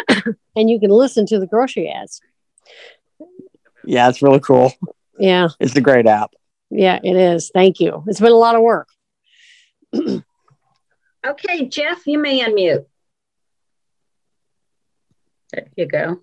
and 0.55 0.69
you 0.69 0.79
can 0.79 0.89
listen 0.91 1.25
to 1.27 1.39
the 1.39 1.47
grocery 1.47 1.89
ads. 1.89 2.21
Yeah, 3.85 4.07
it's 4.09 4.21
really 4.21 4.39
cool. 4.39 4.71
Yeah, 5.17 5.49
It's 5.59 5.75
a 5.75 5.81
great 5.81 6.05
app. 6.07 6.31
yeah, 6.69 6.99
it 7.03 7.15
is. 7.17 7.51
Thank 7.53 7.79
you. 7.81 8.03
It's 8.07 8.19
been 8.21 8.31
a 8.31 8.35
lot 8.35 8.55
of 8.55 8.61
work. 8.61 8.87
Okay, 11.25 11.65
Jeff, 11.67 12.05
you 12.07 12.17
may 12.19 12.39
unmute. 12.41 12.85
There 15.51 15.67
you 15.75 15.85
go. 15.87 16.21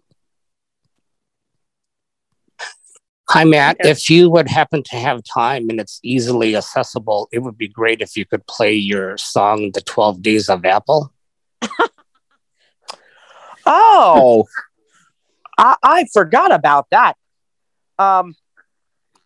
Hi, 3.31 3.45
Matt. 3.45 3.77
Okay. 3.81 3.91
If 3.91 4.09
you 4.09 4.31
would 4.31 4.49
happen 4.49 4.83
to 4.85 4.97
have 4.97 5.23
time 5.25 5.69
and 5.69 5.81
it's 5.81 5.99
easily 6.03 6.55
accessible, 6.57 7.29
it 7.33 7.41
would 7.41 7.59
be 7.59 7.67
great 7.69 8.01
if 8.01 8.17
you 8.17 8.25
could 8.25 8.47
play 8.47 8.73
your 8.75 9.17
song, 9.19 9.73
The 9.75 9.81
12 9.81 10.23
Days 10.23 10.49
of 10.49 10.65
Apple. 10.65 11.13
Oh, 13.69 14.47
I, 15.59 15.75
I 15.83 16.05
forgot 16.13 16.53
about 16.53 16.87
that. 16.93 17.17
Um, 17.99 18.37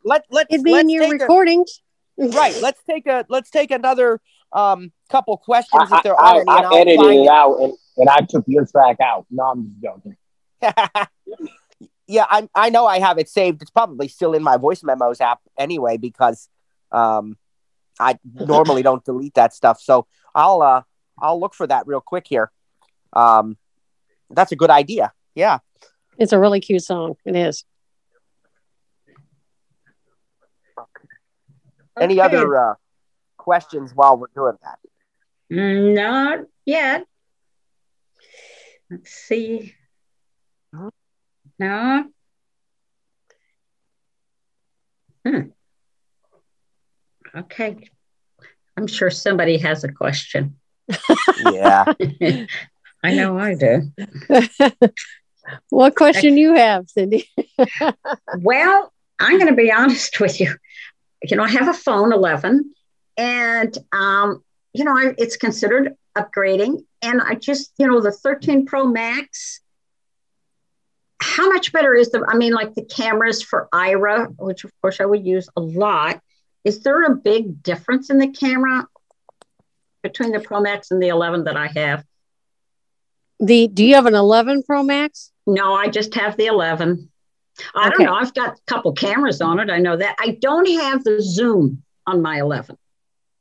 let 0.03 0.25
let 0.31 0.47
It'd 0.49 0.65
be 0.65 0.73
let's 0.73 0.81
in 0.85 0.89
your 0.89 1.03
take 1.03 1.11
a- 1.11 1.25
recordings. 1.25 1.83
right. 2.17 2.59
Let's 2.63 2.81
take 2.89 3.07
a 3.07 3.27
let's 3.29 3.51
take 3.51 3.71
another 3.71 4.19
um 4.53 4.93
couple 5.09 5.37
questions 5.37 5.91
I, 5.93 5.97
if 5.97 6.03
there 6.03 6.21
I, 6.21 6.39
are. 6.39 6.45
I, 6.49 6.63
I'll 6.63 6.77
edited 6.77 7.01
it 7.01 7.29
out 7.29 7.57
and, 7.61 7.73
and 7.97 8.09
I 8.09 8.21
took 8.29 8.45
your 8.47 8.67
track 8.67 9.01
out. 9.01 9.27
No, 9.31 9.45
I'm 9.45 9.65
just 9.65 9.83
joking. 9.83 10.17
yeah, 12.07 12.27
I 12.29 12.49
I 12.55 12.71
know 12.71 12.87
I 12.87 12.99
have 12.99 13.19
it 13.19 13.29
saved. 13.29 13.63
It's 13.63 13.71
probably 13.71 14.09
still 14.09 14.35
in 14.35 14.43
my 14.43 14.57
voice 14.57 14.83
memos 14.83 15.21
app 15.21 15.41
anyway 15.59 15.97
because 15.97 16.49
um 16.93 17.37
I 17.99 18.19
normally 18.35 18.83
don't 18.83 19.05
delete 19.05 19.35
that 19.35 19.55
stuff. 19.55 19.81
So 19.81 20.07
I'll 20.35 20.63
uh 20.63 20.83
I'll 21.19 21.39
look 21.39 21.55
for 21.55 21.67
that 21.67 21.87
real 21.87 22.01
quick 22.01 22.27
here. 22.27 22.51
Um, 23.13 23.57
that's 24.31 24.53
a 24.53 24.57
good 24.57 24.71
idea. 24.71 25.13
Yeah. 25.35 25.59
It's 26.19 26.33
a 26.33 26.39
really 26.39 26.61
cute 26.61 26.83
song. 26.83 27.17
It 27.25 27.37
is. 27.37 27.65
Any 32.01 32.21
Okay. 32.21 32.37
other 32.37 32.57
uh 32.57 32.75
questions 33.41 33.93
while 33.95 34.17
we're 34.17 34.27
doing 34.35 34.57
that? 34.63 34.79
Not 35.51 36.41
yet. 36.65 37.07
Let's 38.91 39.11
see. 39.11 39.75
No. 41.59 42.05
Hmm. 45.27 45.41
Okay. 47.35 47.77
I'm 48.77 48.87
sure 48.87 49.11
somebody 49.11 49.59
has 49.59 49.85
a 49.85 49.93
question. 49.93 50.57
Yeah. 51.45 51.85
I 53.03 53.15
know 53.15 53.39
I 53.39 53.55
do. 53.55 53.93
what 55.71 55.95
question 55.97 56.37
you 56.37 56.55
have, 56.55 56.89
Cindy? 56.89 57.29
Well, 58.39 58.93
I'm 59.19 59.39
going 59.39 59.51
to 59.51 59.57
be 59.57 59.71
honest 59.71 60.19
with 60.21 60.41
you. 60.41 60.55
You 61.23 61.37
know, 61.37 61.43
I 61.43 61.51
have 61.51 61.69
a 61.69 61.75
phone 61.75 62.13
11, 62.13 62.73
and 63.21 63.77
um, 63.93 64.43
you 64.73 64.85
know, 64.85 64.97
I, 64.97 65.15
it's 65.19 65.37
considered 65.37 65.95
upgrading, 66.17 66.85
and 67.03 67.21
I 67.21 67.35
just, 67.35 67.73
you 67.77 67.87
know, 67.87 68.01
the 68.01 68.13
13 68.13 68.67
Pro 68.67 68.87
Max. 68.87 69.61
How 71.23 71.51
much 71.53 71.71
better 71.73 71.95
is 71.95 72.11
the? 72.11 72.25
I 72.27 72.37
mean, 72.37 72.55
like 72.55 72.75
the 72.75 72.85
cameras 72.85 73.43
for 73.43 73.69
Aira, 73.75 74.35
which 74.39 74.65
of 74.65 74.73
course 74.81 75.01
I 75.01 75.05
would 75.05 75.25
use 75.25 75.49
a 75.55 75.61
lot. 75.61 76.21
Is 76.65 76.83
there 76.83 77.05
a 77.05 77.15
big 77.15 77.63
difference 77.63 78.09
in 78.11 78.19
the 78.19 78.29
camera 78.29 78.87
between 80.03 80.33
the 80.33 80.41
Pro 80.41 80.61
Max 80.61 80.91
and 80.91 81.03
the 81.03 81.09
11 81.09 81.45
that 81.45 81.57
I 81.57 81.67
have? 81.69 82.05
the 83.41 83.69
do 83.69 83.85
you 83.85 83.95
have 83.95 84.07
an 84.07 84.15
11 84.15 84.63
Pro 84.63 84.83
Max? 84.83 85.33
No, 85.47 85.75
I 85.75 85.89
just 85.89 86.15
have 86.15 86.37
the 86.37 86.47
11. 86.47 87.11
I 87.75 87.91
don't 87.91 88.03
know. 88.03 88.15
I've 88.15 88.33
got 88.35 88.55
a 88.55 88.61
couple 88.67 88.93
cameras 88.93 89.41
on 89.41 89.59
it. 89.61 89.69
I 89.69 89.79
know 89.79 89.97
that. 89.97 90.17
I 90.19 90.39
don't 90.41 90.71
have 90.81 91.05
the 91.05 91.21
zoom 91.21 91.83
on 92.07 92.23
my 92.23 92.41
11. 92.41 92.77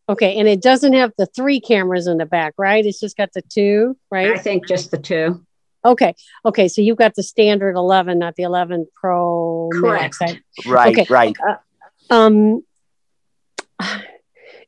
Okay, 0.09 0.37
and 0.39 0.47
it 0.47 0.61
doesn't 0.61 0.93
have 0.93 1.13
the 1.19 1.27
three 1.27 1.59
cameras 1.59 2.07
in 2.07 2.17
the 2.17 2.25
back, 2.25 2.55
right? 2.57 2.83
It's 2.83 2.99
just 2.99 3.15
got 3.15 3.31
the 3.33 3.43
two, 3.43 3.95
right? 4.09 4.31
I 4.31 4.37
think 4.39 4.67
just 4.67 4.89
the 4.89 4.97
two. 4.97 5.45
Okay, 5.85 6.15
okay, 6.43 6.67
so 6.67 6.81
you've 6.81 6.97
got 6.97 7.13
the 7.15 7.21
standard 7.23 7.75
11, 7.75 8.17
not 8.19 8.35
the 8.35 8.43
11 8.43 8.87
Pro 8.95 9.69
Correct. 9.71 10.17
Max. 10.19 10.21
I- 10.21 10.41
Right, 10.69 10.97
Okay. 10.97 11.05
right. 11.13 11.37
um 12.09 12.63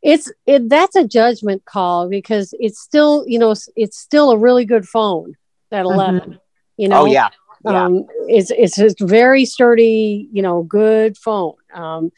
it's 0.01 0.31
it 0.45 0.69
that's 0.69 0.95
a 0.95 1.05
judgment 1.07 1.65
call 1.65 2.07
because 2.07 2.53
it's 2.59 2.79
still 2.79 3.25
you 3.27 3.37
know 3.37 3.53
it's 3.75 3.97
still 3.97 4.31
a 4.31 4.37
really 4.37 4.63
good 4.65 4.87
phone 4.87 5.35
that 5.69 5.85
11 5.85 6.39
you 6.77 6.87
know 6.87 7.01
oh 7.01 7.05
yeah. 7.05 7.29
Yeah. 7.65 7.85
um 7.85 8.05
it's 8.27 8.51
it's 8.51 8.77
a 8.79 9.05
very 9.05 9.43
sturdy 9.45 10.29
you 10.31 10.41
know 10.41 10.63
good 10.63 11.17
phone 11.17 11.53
um 11.73 12.11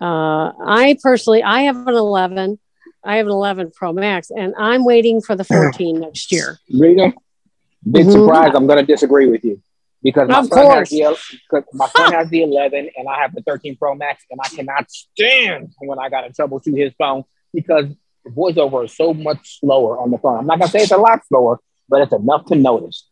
uh 0.00 0.52
i 0.66 0.96
personally 1.02 1.42
i 1.42 1.62
have 1.62 1.76
an 1.86 1.94
11 1.94 2.58
i 3.04 3.16
have 3.16 3.26
an 3.26 3.32
11 3.32 3.70
pro 3.74 3.92
max 3.92 4.30
and 4.30 4.54
i'm 4.58 4.84
waiting 4.84 5.20
for 5.20 5.34
the 5.36 5.44
14 5.44 6.00
next 6.06 6.32
year 6.32 6.58
Rita, 6.78 7.12
big 7.90 8.06
Mhm. 8.06 8.12
surprise. 8.12 8.52
I'm 8.54 8.66
going 8.66 8.78
to 8.78 8.86
disagree 8.86 9.28
with 9.28 9.44
you 9.44 9.60
because 10.02 10.28
my 10.28 10.38
Of 10.40 10.46
son 10.46 10.66
course. 10.66 10.90
has 10.90 11.18
the 11.50 11.64
my 11.72 11.86
son 11.88 12.12
has 12.12 12.28
the 12.28 12.42
11 12.42 12.90
and 12.96 13.08
I 13.08 13.20
have 13.22 13.34
the 13.34 13.42
13 13.42 13.76
Pro 13.76 13.94
Max, 13.94 14.24
and 14.30 14.40
I 14.42 14.48
cannot 14.48 14.90
stand 14.90 15.70
when 15.80 15.98
I 15.98 16.08
got 16.08 16.22
to 16.22 16.30
troubleshoot 16.30 16.76
his 16.76 16.92
phone 16.98 17.24
because 17.54 17.86
the 18.24 18.30
voiceover 18.30 18.84
is 18.84 18.96
so 18.96 19.14
much 19.14 19.60
slower 19.60 19.98
on 19.98 20.10
the 20.10 20.18
phone. 20.18 20.38
I'm 20.40 20.46
not 20.46 20.58
gonna 20.58 20.70
say 20.70 20.80
it's 20.82 20.92
a 20.92 20.96
lot 20.98 21.24
slower, 21.26 21.60
but 21.88 22.02
it's 22.02 22.12
enough 22.12 22.44
to 22.46 22.54
notice. 22.56 23.08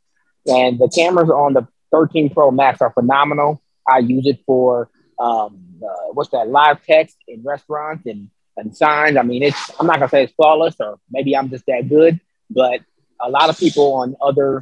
And 0.47 0.79
the 0.79 0.89
cameras 0.89 1.31
on 1.31 1.55
the 1.55 1.67
13 1.93 2.31
Pro 2.31 2.51
Max 2.51 2.81
are 2.83 2.91
phenomenal. 2.93 3.63
I 3.89 3.99
use 3.99 4.27
it 4.27 4.41
for 4.47 4.91
um, 5.19 5.81
uh, 5.83 6.09
what's 6.13 6.31
that 6.31 6.49
live 6.49 6.85
text 6.85 7.17
in 7.27 7.43
restaurants 7.43 8.05
and 8.07 8.31
and 8.57 8.77
signs. 8.77 9.17
I 9.17 9.23
mean, 9.23 9.43
it's 9.43 9.71
I'm 9.79 9.87
not 9.87 9.99
gonna 9.99 10.09
say 10.09 10.25
it's 10.25 10.33
flawless, 10.35 10.77
or 10.81 10.99
maybe 11.11 11.37
I'm 11.37 11.49
just 11.51 11.67
that 11.67 11.89
good, 11.89 12.21
but 12.51 12.81
a 13.21 13.31
lot 13.31 13.49
of 13.51 13.59
people 13.59 13.95
on 13.95 14.17
other 14.21 14.61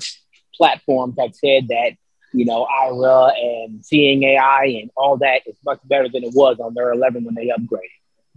platforms 0.54 1.16
have 1.18 1.34
said 1.34 1.68
that 1.68 1.92
you 2.32 2.44
know 2.44 2.66
Aira 2.66 3.32
and 3.36 3.84
Seeing 3.84 4.22
AI 4.24 4.78
and 4.80 4.90
all 4.96 5.16
that 5.18 5.42
is 5.46 5.56
much 5.64 5.80
better 5.84 6.08
than 6.08 6.24
it 6.24 6.32
was 6.34 6.58
on 6.60 6.74
their 6.74 6.92
11 6.92 7.24
when 7.24 7.34
they 7.34 7.46
upgraded. 7.48 7.90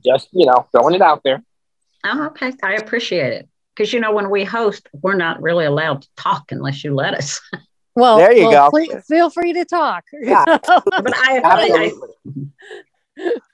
Just 0.05 0.29
you 0.31 0.45
know, 0.45 0.67
throwing 0.71 0.95
it 0.95 1.01
out 1.01 1.21
there. 1.23 1.43
Oh, 2.05 2.27
okay. 2.27 2.53
I 2.63 2.73
appreciate 2.75 3.33
it. 3.33 3.49
Because, 3.75 3.93
you 3.93 3.99
know, 3.99 4.11
when 4.11 4.29
we 4.29 4.43
host, 4.43 4.87
we're 4.93 5.15
not 5.15 5.41
really 5.41 5.65
allowed 5.65 6.01
to 6.03 6.07
talk 6.15 6.51
unless 6.51 6.83
you 6.83 6.93
let 6.95 7.13
us. 7.13 7.41
well 7.95 8.17
There 8.17 8.31
you 8.31 8.47
well, 8.47 8.71
go. 8.71 8.85
ple- 8.85 9.01
feel 9.01 9.29
free 9.31 9.53
to 9.53 9.65
talk 9.65 10.03
Yeah. 10.21 10.43
but 10.45 10.63
I, 11.15 11.39
I, 11.43 11.71
Absolutely. 11.83 12.47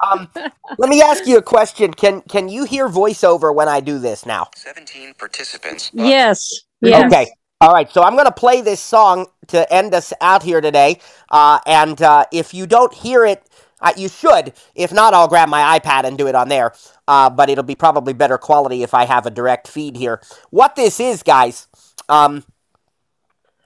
Um, 0.05 0.29
let 0.77 0.89
me 0.89 1.01
ask 1.01 1.25
you 1.25 1.37
a 1.37 1.41
question. 1.41 1.93
Can 1.93 2.21
can 2.21 2.49
you 2.49 2.65
hear 2.65 2.89
voiceover 2.89 3.53
when 3.53 3.67
I 3.67 3.79
do 3.79 3.99
this 3.99 4.25
now? 4.25 4.49
17 4.55 5.13
participants. 5.15 5.91
yes 5.93 6.61
yes 6.81 7.05
Okay. 7.05 7.31
All 7.61 7.71
right. 7.73 7.89
So 7.89 8.03
I'm 8.03 8.13
going 8.15 8.25
to 8.25 8.31
play 8.31 8.59
this 8.59 8.81
song 8.81 9.27
to 9.47 9.71
end 9.73 9.93
us 9.93 10.11
out 10.19 10.43
here 10.43 10.59
today. 10.59 10.99
Uh, 11.29 11.59
and 11.65 12.01
uh, 12.01 12.25
if 12.33 12.53
you 12.53 12.67
don't 12.67 12.93
hear 12.93 13.25
it, 13.25 13.41
uh, 13.79 13.93
you 13.95 14.09
should. 14.09 14.51
If 14.75 14.91
not, 14.91 15.13
I'll 15.13 15.29
grab 15.29 15.47
my 15.47 15.79
iPad 15.79 16.03
and 16.03 16.17
do 16.17 16.27
it 16.27 16.35
on 16.35 16.49
there. 16.49 16.73
Uh, 17.07 17.29
but 17.29 17.49
it'll 17.49 17.63
be 17.63 17.75
probably 17.75 18.11
better 18.11 18.37
quality 18.37 18.83
if 18.83 18.93
I 18.93 19.05
have 19.05 19.25
a 19.25 19.31
direct 19.31 19.69
feed 19.69 19.95
here. 19.95 20.21
What 20.49 20.75
this 20.75 20.99
is, 20.99 21.23
guys. 21.23 21.67
Um, 22.09 22.43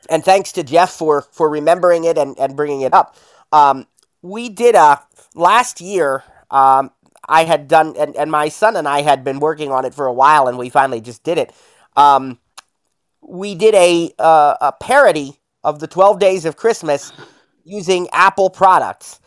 and 0.10 0.24
thanks 0.24 0.52
to 0.54 0.64
Jeff 0.64 0.92
for 0.92 1.22
for 1.22 1.50
remembering 1.50 2.04
it 2.04 2.18
and, 2.18 2.38
and 2.40 2.56
bringing 2.56 2.82
it 2.82 2.94
up. 2.94 3.16
Um, 3.52 3.88
we 4.22 4.50
did 4.50 4.76
a 4.76 5.02
last 5.38 5.80
year. 5.80 6.24
Um, 6.52 6.92
I 7.30 7.44
had 7.44 7.68
done, 7.68 7.96
and, 7.98 8.16
and 8.16 8.32
my 8.32 8.50
son 8.50 8.76
and 8.78 8.88
I 8.88 9.02
had 9.02 9.24
been 9.24 9.40
working 9.40 9.72
on 9.72 9.84
it 9.86 9.94
for 9.94 10.06
a 10.06 10.14
while, 10.14 10.48
and 10.48 10.58
we 10.58 10.70
finally 10.70 11.02
just 11.02 11.24
did 11.24 11.38
it. 11.38 11.54
Um, 11.96 12.40
we 13.22 13.56
did 13.56 13.76
a 13.76 14.14
uh, 14.18 14.56
a 14.62 14.72
parody 14.72 15.40
of 15.64 15.80
the 15.80 15.88
Twelve 15.88 16.20
Days 16.20 16.46
of 16.46 16.56
Christmas 16.56 17.12
using 17.66 18.08
Apple 18.14 18.50
products, 18.50 19.20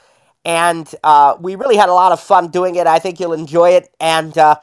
and 0.45 0.93
uh, 1.05 1.37
we 1.41 1.57
really 1.57 1.77
had 1.77 1.91
a 1.91 1.93
lot 1.93 2.13
of 2.13 2.21
fun 2.21 2.49
doing 2.49 2.77
it. 2.77 2.87
I 2.87 2.99
think 2.99 3.21
you'll 3.21 3.35
enjoy 3.35 3.71
it, 3.71 3.91
and 4.01 4.37
uh, 4.39 4.57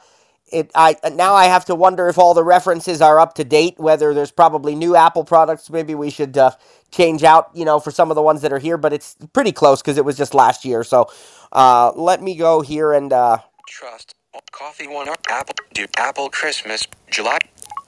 it. 0.52 0.70
I 0.74 0.96
now 1.14 1.34
I 1.34 1.46
have 1.46 1.64
to 1.66 1.74
wonder 1.76 2.08
if 2.08 2.18
all 2.18 2.34
the 2.34 2.44
references 2.44 3.02
are 3.02 3.20
up 3.20 3.34
to 3.34 3.44
date. 3.44 3.78
Whether 3.78 4.14
there's 4.14 4.32
probably 4.32 4.74
new 4.74 4.96
Apple 4.96 5.24
products, 5.24 5.70
maybe 5.70 5.94
we 5.94 6.10
should 6.10 6.38
uh, 6.38 6.52
change 6.92 7.24
out, 7.24 7.50
you 7.54 7.64
know, 7.64 7.80
for 7.80 7.90
some 7.90 8.10
of 8.10 8.16
the 8.16 8.22
ones 8.22 8.42
that 8.42 8.52
are 8.52 8.58
here. 8.60 8.78
But 8.78 8.92
it's 8.92 9.16
pretty 9.32 9.52
close 9.52 9.82
because 9.82 9.98
it 9.98 10.04
was 10.04 10.16
just 10.16 10.34
last 10.34 10.64
year. 10.64 10.84
So 10.84 11.10
uh, 11.52 11.92
let 11.96 12.22
me 12.22 12.36
go 12.36 12.62
here 12.62 12.92
and. 12.92 13.12
Uh, 13.12 13.38
Trust. 13.68 14.14
Coffee 14.52 14.88
one. 14.88 15.08
Apple. 15.30 15.54
Do 15.74 15.86
Apple 15.98 16.30
Christmas. 16.30 16.86
July. 17.10 17.38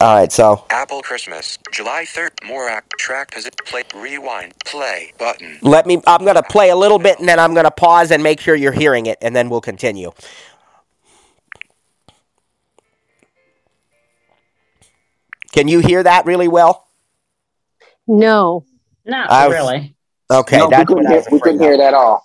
all 0.01 0.17
right, 0.17 0.33
so 0.33 0.67
Apple 0.71 1.03
Christmas. 1.03 1.59
July 1.73 2.05
3rd. 2.07 2.47
More. 2.47 2.83
Track 2.99 3.33
position. 3.33 3.53
Play. 3.67 3.85
Rewind. 3.95 4.55
Play. 4.67 5.13
Button. 5.19 5.59
let 5.63 5.87
me. 5.87 6.03
I'm 6.07 6.25
gonna 6.25 6.43
play 6.43 6.71
a 6.71 6.77
little 6.77 6.99
bit, 6.99 7.21
and 7.21 7.29
then 7.29 7.41
I'm 7.41 7.55
gonna 7.55 7.71
pause 7.71 8.11
and 8.13 8.23
make 8.23 8.41
sure 8.41 8.55
you're 8.57 8.73
hearing 8.73 9.07
it, 9.07 9.19
and 9.23 9.37
then 9.37 9.51
we'll 9.51 9.61
continue. 9.63 10.13
Can 15.53 15.69
you 15.69 15.81
hear 15.81 16.03
that 16.03 16.27
really 16.27 16.49
well? 16.49 16.87
no 18.07 18.65
not 19.05 19.31
I 19.31 19.47
was- 19.49 19.55
really. 19.57 19.97
Okay, 20.33 20.59
no, 20.59 20.67
we 20.67 20.71
that's 20.71 20.87
couldn't, 20.89 21.05
what 21.05 21.13
I 21.13 21.15
hear, 21.21 21.25
we 21.33 21.41
couldn't 21.41 21.61
hear 21.61 21.73
of. 21.73 21.79
that 21.79 21.93
all. 21.95 22.25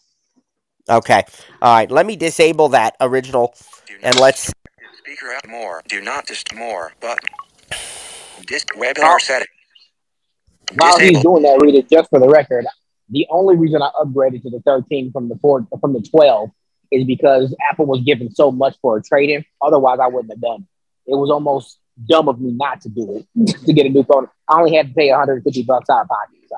Okay, 0.88 1.24
all 1.62 1.74
right. 1.76 1.90
Let 1.90 2.06
me 2.06 2.16
disable 2.16 2.70
that 2.70 2.96
original, 3.02 3.56
and 4.04 4.20
let's. 4.20 4.54
Speaker 5.00 5.34
out 5.34 5.48
more. 5.50 5.82
Do 5.88 6.02
not 6.02 6.28
just 6.28 6.54
more. 6.54 6.92
Button. 7.02 7.28
Disc 8.46 8.68
webinar 8.76 9.20
setting. 9.20 9.48
While 10.76 11.00
he's 11.00 11.20
doing 11.24 11.42
that, 11.44 11.60
Rita, 11.62 11.82
just 11.92 12.10
for 12.12 12.20
the 12.20 12.28
record, 12.30 12.66
the 13.10 13.26
only 13.32 13.56
reason 13.56 13.82
I 13.82 13.90
upgraded 14.00 14.44
to 14.44 14.52
the 14.52 14.60
13 14.66 15.12
from 15.12 15.30
the 15.30 15.36
four 15.38 15.66
from 15.82 15.94
the 15.94 16.02
12 16.02 16.50
is 16.92 17.06
because 17.06 17.56
Apple 17.72 17.88
was 17.88 18.02
giving 18.02 18.30
so 18.30 18.52
much 18.52 18.76
for 18.84 18.98
a 18.98 19.02
trade-in. 19.04 19.44
Otherwise, 19.64 19.98
I 20.02 20.08
wouldn't 20.08 20.32
have 20.32 20.42
done 20.42 20.68
it. 21.08 21.12
It 21.14 21.16
was 21.16 21.32
almost 21.32 21.80
dumb 22.08 22.28
of 22.28 22.40
me 22.40 22.52
not 22.52 22.82
to 22.82 22.90
do 22.90 23.24
it 23.38 23.58
to 23.66 23.74
get 23.74 23.86
a 23.86 23.90
new 23.90 24.04
phone. 24.04 24.28
I 24.50 24.60
only 24.60 24.76
had 24.76 24.90
to 24.90 24.94
pay 24.94 25.10
150 25.10 25.64
bucks 25.64 25.90
out 25.90 26.02
of 26.02 26.08
pocket, 26.08 26.40
so. 26.50 26.58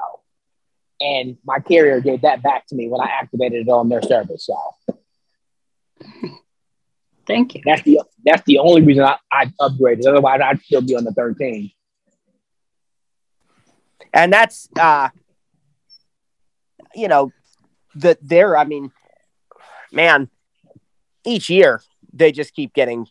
And 1.00 1.38
my 1.46 1.60
carrier 1.60 2.00
gave 2.00 2.22
that 2.22 2.42
back 2.42 2.66
to 2.68 2.76
me 2.76 2.88
when 2.88 3.02
I 3.02 3.06
activated 3.22 3.68
it 3.68 3.70
on 3.70 3.88
their 3.90 4.02
service. 4.02 4.46
So 4.48 4.58
Thank 7.28 7.56
you. 7.56 7.62
that's 7.66 7.84
the 7.84 8.02
that's 8.26 8.44
the 8.46 8.58
only 8.60 8.82
reason 8.82 9.04
I, 9.04 9.18
I 9.32 9.52
upgraded. 9.60 10.08
Otherwise, 10.08 10.42
I'd 10.44 10.62
still 10.62 10.82
be 10.82 10.96
on 10.96 11.04
the 11.04 11.12
13. 11.12 11.72
and 14.14 14.32
that's 14.32 14.70
uh 14.80 15.10
you 16.96 17.08
know 17.08 17.32
the 17.96 18.18
there 18.22 18.58
i 18.58 18.64
mean 18.64 18.92
man 19.92 20.30
each 21.26 21.50
year 21.50 21.82
they 22.14 22.32
just 22.32 22.54
keep 22.54 22.74
getting 22.74 23.06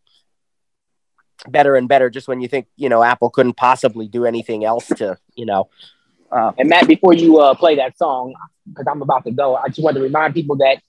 better 1.51 1.76
and 1.76 1.88
better 1.88 2.11
just 2.11 2.28
when 2.28 2.40
you 2.40 2.49
think 2.49 2.66
you 2.76 2.88
know 2.88 3.03
apple 3.03 3.30
couldn't 3.30 3.57
possibly 3.57 4.07
do 4.09 4.24
anything 4.24 4.64
else 4.64 4.86
to 4.88 5.16
you 5.34 5.47
know 5.47 5.68
uh, 6.30 6.53
And 6.59 6.68
Matt, 6.68 6.86
before 6.86 7.14
you 7.14 7.38
uh, 7.38 7.55
play 7.55 7.76
that 7.76 7.97
song, 7.97 8.34
because 8.68 8.86
I'm 8.90 9.03
about 9.03 9.24
to 9.24 9.30
go, 9.30 9.57
I 9.57 9.68
just 9.68 9.82
want 9.82 9.97
to 9.97 10.03
remind 10.03 10.34
people 10.34 10.57
that 10.57 10.82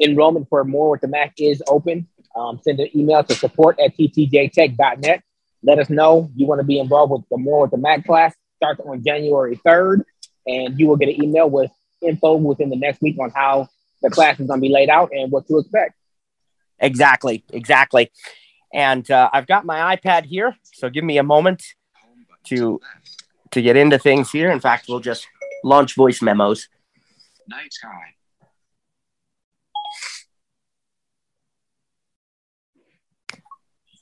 enrollment 0.00 0.48
for 0.48 0.64
More 0.64 0.90
with 0.90 1.00
the 1.00 1.08
Mac 1.08 1.34
is 1.38 1.62
open. 1.68 2.08
Um, 2.34 2.60
send 2.62 2.80
an 2.80 2.88
email 2.96 3.22
to 3.24 3.34
support 3.34 3.78
at 3.80 3.96
ttjtech.net. 3.96 5.22
Let 5.62 5.78
us 5.78 5.90
know 5.90 6.30
you 6.34 6.46
want 6.46 6.60
to 6.60 6.66
be 6.66 6.78
involved 6.78 7.12
with 7.12 7.22
the 7.30 7.36
more 7.36 7.62
with 7.62 7.72
the 7.72 7.76
Mac 7.76 8.06
class. 8.06 8.34
Starts 8.56 8.80
on 8.80 9.02
January 9.04 9.56
3rd, 9.56 10.04
and 10.46 10.78
you 10.78 10.86
will 10.86 10.96
get 10.96 11.08
an 11.08 11.22
email 11.22 11.48
with 11.48 11.70
info 12.02 12.36
within 12.36 12.70
the 12.70 12.76
next 12.76 13.02
week 13.02 13.16
on 13.18 13.30
how 13.30 13.68
the 14.02 14.10
class 14.10 14.38
is 14.40 14.46
going 14.46 14.60
to 14.60 14.62
be 14.62 14.72
laid 14.72 14.88
out 14.88 15.10
and 15.12 15.30
what 15.30 15.46
to 15.48 15.58
expect. 15.58 15.94
Exactly, 16.78 17.44
exactly. 17.52 18.10
And 18.72 19.08
uh, 19.10 19.28
I've 19.32 19.46
got 19.46 19.64
my 19.66 19.96
iPad 19.96 20.24
here, 20.26 20.54
so 20.62 20.88
give 20.90 21.04
me 21.04 21.18
a 21.18 21.22
moment 21.22 21.62
to 22.44 22.80
to 23.50 23.60
get 23.62 23.76
into 23.76 23.98
things 23.98 24.30
here. 24.30 24.50
In 24.50 24.60
fact, 24.60 24.86
we'll 24.88 25.00
just 25.00 25.26
launch 25.64 25.96
voice 25.96 26.22
memos. 26.22 26.68
Night 27.48 27.72
sky. 27.72 28.14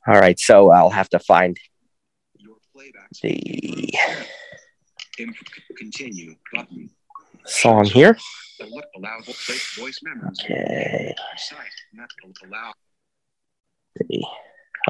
All 0.06 0.18
right, 0.18 0.38
so 0.38 0.70
I'll 0.70 0.90
have 0.90 1.08
to 1.10 1.18
find 1.18 1.58
the 3.22 3.92
Continue 5.76 6.34
button. 6.54 6.90
song 7.44 7.84
here. 7.84 8.16
Allow 8.60 8.82
allow 8.96 9.18
vo- 9.24 9.32
voice 9.82 9.98
memos. 10.02 10.38
Okay. 10.44 11.14
Site. 11.36 11.58
Not 11.92 12.08
allow. 12.44 12.72
The- 13.96 14.24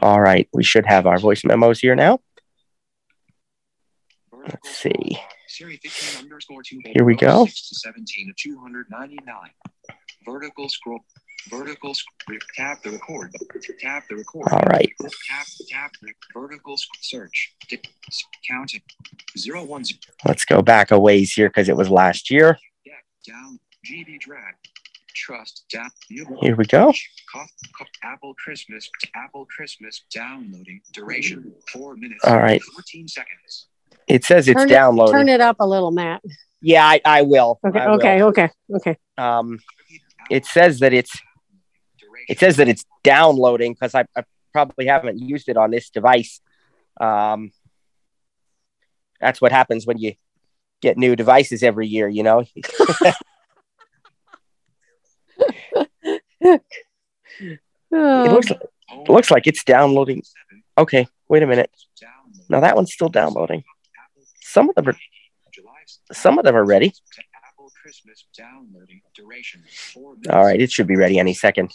All 0.02 0.20
right, 0.20 0.48
we 0.52 0.64
should 0.64 0.86
have 0.86 1.06
our 1.06 1.18
voice 1.18 1.44
memos 1.44 1.80
here 1.80 1.94
now. 1.94 2.20
Let's 4.32 4.70
see. 4.70 5.18
Siri 5.46 5.78
15 5.82 6.24
underscore 6.24 6.62
2. 6.62 6.80
Here 6.84 7.04
we 7.04 7.16
go. 7.16 7.46
6 7.46 7.82
17 7.82 8.30
of 8.30 8.36
299. 8.36 9.36
Vertical 10.24 10.68
scroll. 10.68 11.00
Vertical 11.50 11.94
sc- 11.94 12.06
tap 12.56 12.82
the 12.82 12.90
record. 12.90 13.32
Tap 13.80 14.04
the 14.08 14.16
record. 14.16 14.52
All 14.52 14.62
right. 14.68 14.90
Tap 15.00 15.46
tap 15.68 15.92
vertical 16.34 16.76
search. 17.00 17.54
Counting. 18.46 18.82
Zero 19.36 19.64
one 19.64 19.84
zero. 19.84 19.98
Let's 20.24 20.44
go 20.44 20.62
back 20.62 20.90
a 20.90 20.98
ways 20.98 21.32
here 21.32 21.48
because 21.48 21.68
it 21.68 21.76
was 21.76 21.90
last 21.90 22.30
year. 22.30 22.58
Down. 23.26 23.58
GB 23.86 24.20
drag. 24.20 24.54
Trust. 25.18 25.64
Down. 25.70 25.90
Here 26.08 26.54
we 26.54 26.64
go. 26.64 26.92
Cough, 27.32 27.50
cough, 27.76 27.88
Apple 28.04 28.34
Christmas. 28.34 28.88
Apple 29.16 29.46
Christmas. 29.46 30.04
Downloading. 30.14 30.80
Duration. 30.92 31.52
Four 31.72 31.96
minutes. 31.96 32.24
All 32.24 32.38
right. 32.38 32.62
14 32.62 33.08
seconds. 33.08 33.66
It 34.06 34.24
says 34.24 34.48
it's 34.48 34.60
turn 34.60 34.68
downloading. 34.68 35.14
It, 35.14 35.18
turn 35.18 35.28
it 35.28 35.40
up 35.40 35.56
a 35.60 35.66
little, 35.66 35.90
Matt. 35.90 36.22
Yeah, 36.60 36.84
I, 36.84 37.00
I 37.04 37.22
will. 37.22 37.58
Okay, 37.66 37.78
I 37.78 37.88
will. 37.88 37.96
okay, 37.96 38.22
okay, 38.22 38.50
okay. 38.76 38.96
Um, 39.16 39.58
it 40.30 40.46
says 40.46 40.80
that 40.80 40.92
it's 40.92 41.16
it 42.28 42.38
says 42.38 42.56
that 42.56 42.68
it's 42.68 42.84
downloading 43.02 43.72
because 43.72 43.94
I, 43.94 44.04
I 44.16 44.24
probably 44.52 44.86
haven't 44.86 45.18
used 45.18 45.48
it 45.48 45.56
on 45.56 45.70
this 45.70 45.90
device. 45.90 46.40
Um, 47.00 47.52
that's 49.20 49.40
what 49.40 49.50
happens 49.50 49.86
when 49.86 49.98
you 49.98 50.14
get 50.80 50.96
new 50.96 51.16
devices 51.16 51.62
every 51.62 51.88
year, 51.88 52.08
you 52.08 52.22
know. 52.22 52.44
It 57.90 58.32
looks 58.32 58.50
like, 58.50 58.60
it 58.90 59.08
looks 59.08 59.30
like 59.30 59.46
it's 59.46 59.64
downloading. 59.64 60.22
Okay, 60.76 61.06
wait 61.28 61.42
a 61.42 61.46
minute. 61.46 61.70
Now 62.48 62.60
that 62.60 62.76
one's 62.76 62.92
still 62.92 63.08
downloading. 63.08 63.64
Some 64.40 64.68
of 64.68 64.74
them 64.74 64.88
are 64.88 64.96
some 66.12 66.38
of 66.38 66.44
them 66.44 66.56
are 66.56 66.64
ready. 66.64 66.92
Apple 67.46 67.70
Christmas. 67.82 68.24
Downloading. 68.36 69.02
Duration. 69.14 69.62
Four 69.92 70.14
minutes. 70.14 70.30
All 70.30 70.44
right, 70.44 70.60
it 70.60 70.70
should 70.70 70.86
be 70.86 70.96
ready 70.96 71.18
any 71.18 71.34
second. 71.34 71.72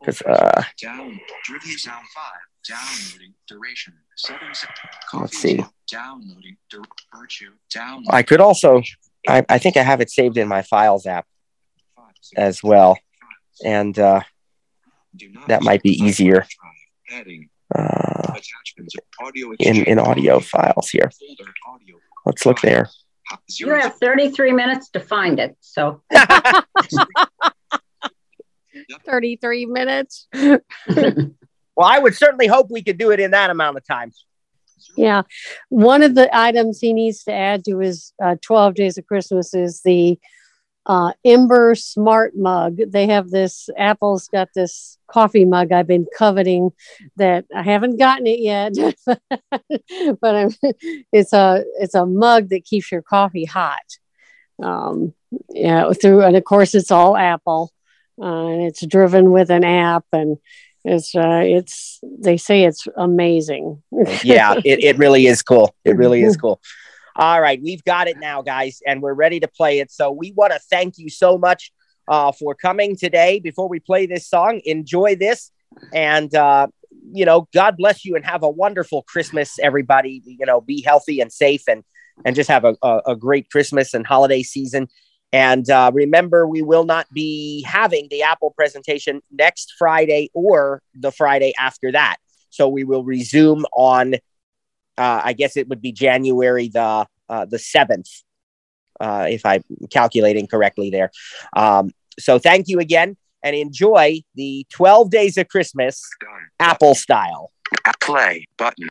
Because 0.00 0.22
uh, 0.22 0.62
Down. 0.80 1.20
Sound 1.76 2.06
five. 2.14 2.40
Downloading. 2.68 3.34
Duration. 3.48 3.94
Seven 4.16 4.48
let's 5.14 5.38
see. 5.38 5.64
Downloading. 5.90 6.56
Virtue. 7.14 7.52
Down. 7.70 8.04
I 8.10 8.22
could 8.22 8.40
also, 8.40 8.82
I, 9.28 9.44
I 9.48 9.58
think 9.58 9.76
I 9.76 9.82
have 9.82 10.00
it 10.00 10.10
saved 10.10 10.36
in 10.36 10.48
my 10.48 10.62
files 10.62 11.06
app 11.06 11.26
as 12.36 12.62
well, 12.62 12.98
and 13.64 13.98
uh, 13.98 14.20
that 15.48 15.62
might 15.62 15.82
be 15.82 15.90
easier 15.90 16.46
uh, 17.74 18.34
in 19.58 19.84
in 19.84 19.98
audio 19.98 20.40
files 20.40 20.88
here. 20.90 21.10
Let's 22.24 22.46
look 22.46 22.60
there. 22.60 22.88
You 23.58 23.70
have 23.70 23.96
33 23.96 24.52
minutes 24.52 24.90
to 24.90 25.00
find 25.00 25.40
it. 25.40 25.56
So 25.60 26.02
33 29.04 29.66
minutes. 29.66 30.28
Well, 31.76 31.86
I 31.86 31.98
would 31.98 32.16
certainly 32.16 32.46
hope 32.46 32.68
we 32.70 32.82
could 32.82 32.96
do 32.96 33.10
it 33.10 33.20
in 33.20 33.32
that 33.32 33.50
amount 33.50 33.76
of 33.76 33.86
time. 33.86 34.10
Yeah. 34.96 35.22
One 35.68 36.02
of 36.02 36.14
the 36.14 36.34
items 36.34 36.80
he 36.80 36.94
needs 36.94 37.22
to 37.24 37.32
add 37.32 37.64
to 37.66 37.78
his 37.78 38.14
uh, 38.22 38.36
12 38.40 38.74
Days 38.74 38.98
of 38.98 39.06
Christmas 39.06 39.52
is 39.52 39.82
the 39.82 40.18
uh, 40.86 41.12
Ember 41.24 41.74
Smart 41.74 42.36
Mug. 42.36 42.78
They 42.86 43.06
have 43.08 43.30
this, 43.30 43.68
Apple's 43.76 44.28
got 44.28 44.48
this 44.54 44.98
coffee 45.08 45.44
mug 45.44 45.72
I've 45.72 45.86
been 45.86 46.06
coveting 46.16 46.70
that 47.16 47.44
I 47.54 47.62
haven't 47.62 47.98
gotten 47.98 48.26
it 48.26 48.40
yet, 48.40 48.74
but 49.04 50.34
I'm, 50.34 50.50
it's 51.12 51.32
a 51.32 51.64
it's 51.80 51.94
a 51.94 52.06
mug 52.06 52.50
that 52.50 52.64
keeps 52.64 52.90
your 52.90 53.02
coffee 53.02 53.44
hot. 53.44 53.98
Um, 54.62 55.12
yeah, 55.50 55.92
through 55.92 56.22
and 56.22 56.36
of 56.36 56.44
course 56.44 56.74
it's 56.74 56.90
all 56.90 57.16
Apple, 57.16 57.72
uh, 58.20 58.46
and 58.46 58.62
it's 58.62 58.86
driven 58.86 59.32
with 59.32 59.50
an 59.50 59.64
app, 59.64 60.04
and 60.12 60.38
it's 60.84 61.14
uh, 61.14 61.42
it's 61.44 62.00
they 62.02 62.36
say 62.36 62.64
it's 62.64 62.86
amazing. 62.96 63.82
yeah, 64.22 64.54
it, 64.64 64.84
it 64.84 64.98
really 64.98 65.26
is 65.26 65.42
cool. 65.42 65.74
It 65.84 65.96
really 65.96 66.22
is 66.22 66.36
cool. 66.40 66.60
All 67.18 67.40
right, 67.40 67.58
we've 67.62 67.82
got 67.84 68.08
it 68.08 68.18
now, 68.18 68.42
guys, 68.42 68.82
and 68.86 69.00
we're 69.00 69.14
ready 69.14 69.40
to 69.40 69.48
play 69.48 69.78
it. 69.78 69.90
So 69.90 70.12
we 70.12 70.32
want 70.32 70.52
to 70.52 70.58
thank 70.58 70.98
you 70.98 71.08
so 71.08 71.38
much 71.38 71.72
uh, 72.08 72.32
for 72.32 72.54
coming 72.54 72.94
today. 72.94 73.40
Before 73.40 73.68
we 73.68 73.80
play 73.80 74.04
this 74.04 74.28
song, 74.28 74.60
enjoy 74.66 75.16
this, 75.16 75.50
and 75.94 76.34
uh, 76.34 76.66
you 77.12 77.24
know, 77.24 77.48
God 77.54 77.78
bless 77.78 78.04
you, 78.04 78.16
and 78.16 78.26
have 78.26 78.42
a 78.42 78.50
wonderful 78.50 79.02
Christmas, 79.02 79.58
everybody. 79.58 80.20
You 80.26 80.44
know, 80.44 80.60
be 80.60 80.82
healthy 80.82 81.20
and 81.20 81.32
safe, 81.32 81.62
and 81.66 81.84
and 82.26 82.36
just 82.36 82.50
have 82.50 82.66
a, 82.66 82.76
a, 82.82 83.00
a 83.08 83.16
great 83.16 83.48
Christmas 83.48 83.94
and 83.94 84.06
holiday 84.06 84.42
season. 84.42 84.86
And 85.32 85.68
uh, 85.70 85.90
remember, 85.94 86.46
we 86.46 86.60
will 86.60 86.84
not 86.84 87.06
be 87.14 87.62
having 87.62 88.08
the 88.10 88.22
Apple 88.22 88.52
presentation 88.56 89.22
next 89.32 89.72
Friday 89.78 90.30
or 90.34 90.82
the 90.94 91.10
Friday 91.10 91.54
after 91.58 91.92
that. 91.92 92.16
So 92.50 92.68
we 92.68 92.84
will 92.84 93.04
resume 93.04 93.64
on, 93.74 94.14
uh, 94.98 95.20
I 95.24 95.32
guess 95.32 95.56
it 95.56 95.68
would 95.68 95.80
be 95.80 95.92
January 95.92 96.68
the 96.68 97.06
uh, 97.28 97.44
the 97.44 97.58
seventh, 97.58 98.08
uh, 99.00 99.26
if 99.28 99.44
I'm 99.44 99.62
calculating 99.90 100.46
correctly 100.46 100.90
there. 100.90 101.10
Um, 101.54 101.90
so 102.18 102.38
thank 102.38 102.68
you 102.68 102.78
again, 102.78 103.16
and 103.42 103.54
enjoy 103.56 104.22
the 104.34 104.66
12 104.70 105.10
Days 105.10 105.36
of 105.36 105.48
Christmas 105.48 106.02
Apple 106.58 106.94
style. 106.94 107.50
Play 108.00 108.46
button. 108.56 108.88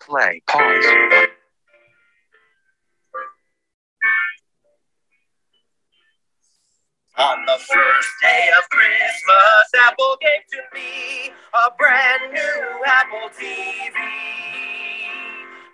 Play. 0.00 0.42
Pause. 0.48 1.28
On 7.18 7.44
the 7.44 7.58
first 7.58 8.08
day 8.22 8.48
of 8.58 8.68
Christmas, 8.70 9.70
Apple 9.86 10.16
gave 10.20 10.40
to 10.50 10.62
me 10.74 11.30
a 11.54 11.70
brand 11.76 12.32
new 12.32 12.82
Apple 12.86 13.28
TV. 13.38 14.41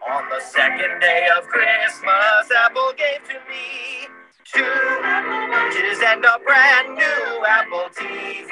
On 0.07 0.29
the 0.31 0.41
second 0.41 1.01
day 1.01 1.29
of 1.37 1.45
Christmas, 1.49 2.51
Apple 2.57 2.93
gave 2.97 3.23
to 3.29 3.35
me 3.51 4.07
two 4.45 4.63
Watches 4.63 5.99
and 6.07 6.25
a 6.25 6.39
brand 6.45 6.95
new 6.95 7.45
Apple 7.47 7.89
TV. 7.93 8.47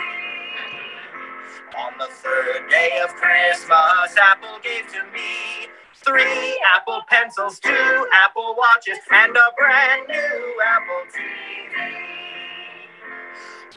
On 1.78 1.92
the 1.99 2.09
third 2.11 2.68
day 2.68 3.01
of 3.03 3.14
Christmas, 3.14 4.16
Apple 4.20 4.59
gave 4.62 4.86
to 4.92 5.05
me 5.14 5.68
three 6.05 6.61
Apple 6.74 7.03
Pencils, 7.09 7.61
two 7.61 8.07
Apple 8.12 8.57
Watches, 8.59 8.99
and 9.12 9.36
a 9.36 9.53
brand 9.57 10.09
new 10.09 10.61
Apple 10.66 11.05
TV. 11.14 12.26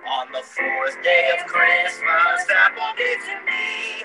On 0.07 0.31
the 0.31 0.41
fourth 0.41 1.03
day 1.03 1.37
of 1.39 1.45
Christmas, 1.45 2.47
Apple 2.49 2.93
gave 2.97 3.19
to 3.19 3.45
me 3.45 3.98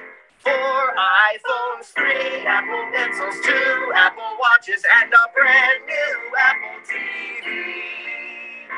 four 0.45 0.95
iPhones, 1.33 1.87
three 1.97 2.47
Apple 2.47 2.85
Pencils, 2.93 3.41
two 3.45 3.93
Apple 3.95 4.37
Watches, 4.39 4.85
and 5.01 5.13
a 5.13 5.29
brand 5.35 5.81
new 5.87 6.37
Apple 6.39 6.81
TV. 6.85 8.69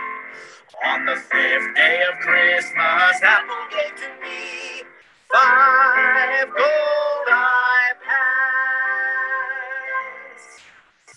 On 0.85 1.05
the 1.07 1.17
fifth 1.17 1.75
day 1.75 2.05
of 2.11 2.19
Christmas, 2.21 3.23
Apple 3.23 3.67
gave 3.71 3.97
to 3.97 4.09
me 4.23 4.85
five 5.33 6.49
gold 6.55 7.29
iPads, 7.29 8.07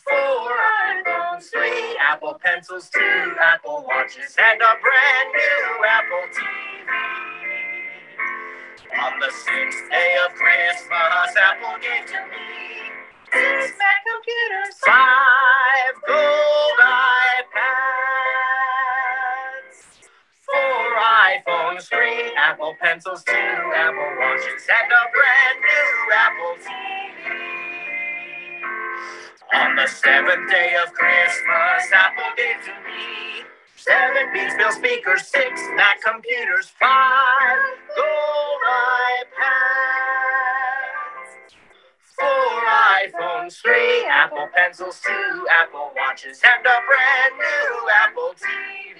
four 0.09 0.51
iPhones, 0.89 1.43
three 1.51 1.97
Apple 2.01 2.39
Pencils, 2.43 2.89
two 2.89 3.35
Apple 3.39 3.85
Watches, 3.87 4.35
and 4.41 4.61
a 4.61 4.75
brand 4.81 5.29
new 5.33 5.85
Apple 5.85 6.27
TV. 6.33 7.28
On 8.97 9.19
the 9.19 9.29
sixth 9.31 9.89
day 9.91 10.17
of 10.25 10.33
Christmas, 10.33 11.35
Apple 11.37 11.77
gave 11.79 12.07
to 12.07 12.21
me 12.25 12.89
six 13.31 13.77
Mac 13.77 14.01
computers, 14.01 14.75
five 14.83 15.93
gold 16.07 16.79
iPads, 16.81 17.69
four 20.41 20.97
iPhones, 20.97 21.87
three 21.87 22.33
Apple 22.35 22.75
Pencils, 22.81 23.23
two 23.25 23.33
Apple 23.33 24.15
Watches, 24.17 24.67
and 24.73 24.91
a 24.91 25.05
brand 25.13 25.61
new 25.61 26.11
Apple 26.15 26.55
TV. 26.65 27.29
On 29.53 29.75
the 29.75 29.87
seventh 29.87 30.49
day 30.49 30.75
of 30.83 30.91
Christmas, 30.93 31.91
Apple 31.93 32.33
gave 32.35 32.63
to 32.65 32.73
me 32.89 33.43
seven 33.79 34.33
Beats 34.33 34.55
Pill 34.55 34.71
speakers, 34.71 35.27
six 35.27 35.61
Mac 35.75 36.01
computers, 36.01 36.67
five 36.79 37.59
gold 37.95 38.61
iPads, 39.23 39.55
four 42.03 42.61
iPhones, 42.99 43.61
three 43.61 44.05
Apple 44.05 44.47
Pencils, 44.53 44.99
two 45.05 45.47
Apple 45.61 45.91
Watches, 45.95 46.41
and 46.43 46.65
a 46.65 46.79
brand 46.87 47.33
new 47.39 47.89
Apple 48.03 48.33
TV. 48.35 48.99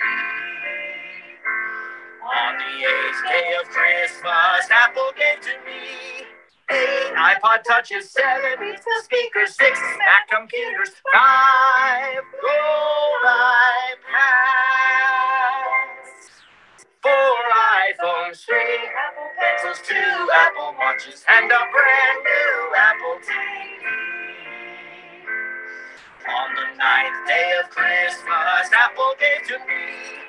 On 2.23 2.57
the 2.57 2.85
eighth 2.87 3.23
day 3.27 3.55
of 3.61 3.67
Christmas, 3.69 4.69
Apple 4.71 5.11
gave 5.17 5.41
to 5.41 5.57
me 5.65 6.18
eight 6.71 7.13
iPod 7.15 7.63
touches, 7.67 8.09
seven 8.11 8.75
speakers, 9.03 9.55
six 9.55 9.79
Mac 9.99 10.29
computers, 10.29 10.91
five 11.13 12.23
gold 12.41 13.23
iPads, 13.25 14.13
four 17.01 17.37
iPhones, 17.89 18.45
three 18.45 18.79
Apple 18.95 19.29
Pencils, 19.39 19.81
two 19.87 20.29
Apple 20.33 20.75
Watches, 20.79 21.25
and 21.29 21.45
a 21.51 21.63
brand 21.71 22.19
new 22.23 22.75
Apple 22.77 23.19
TV. 23.25 23.83
On 26.29 26.55
the 26.55 26.77
ninth 26.77 27.27
day 27.27 27.53
of 27.63 27.69
Christmas, 27.71 28.71
Apple 28.73 29.15
gave 29.19 29.47
to 29.47 29.59
me 29.67 30.28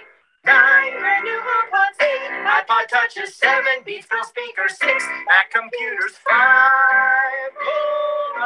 touches, 3.10 3.34
seven 3.34 3.82
Beats 3.84 4.06
Pill 4.06 4.24
speakers, 4.24 4.78
six 4.78 5.04
Mac 5.28 5.50
computers, 5.50 6.12
five 6.28 7.52
gold 7.58 8.36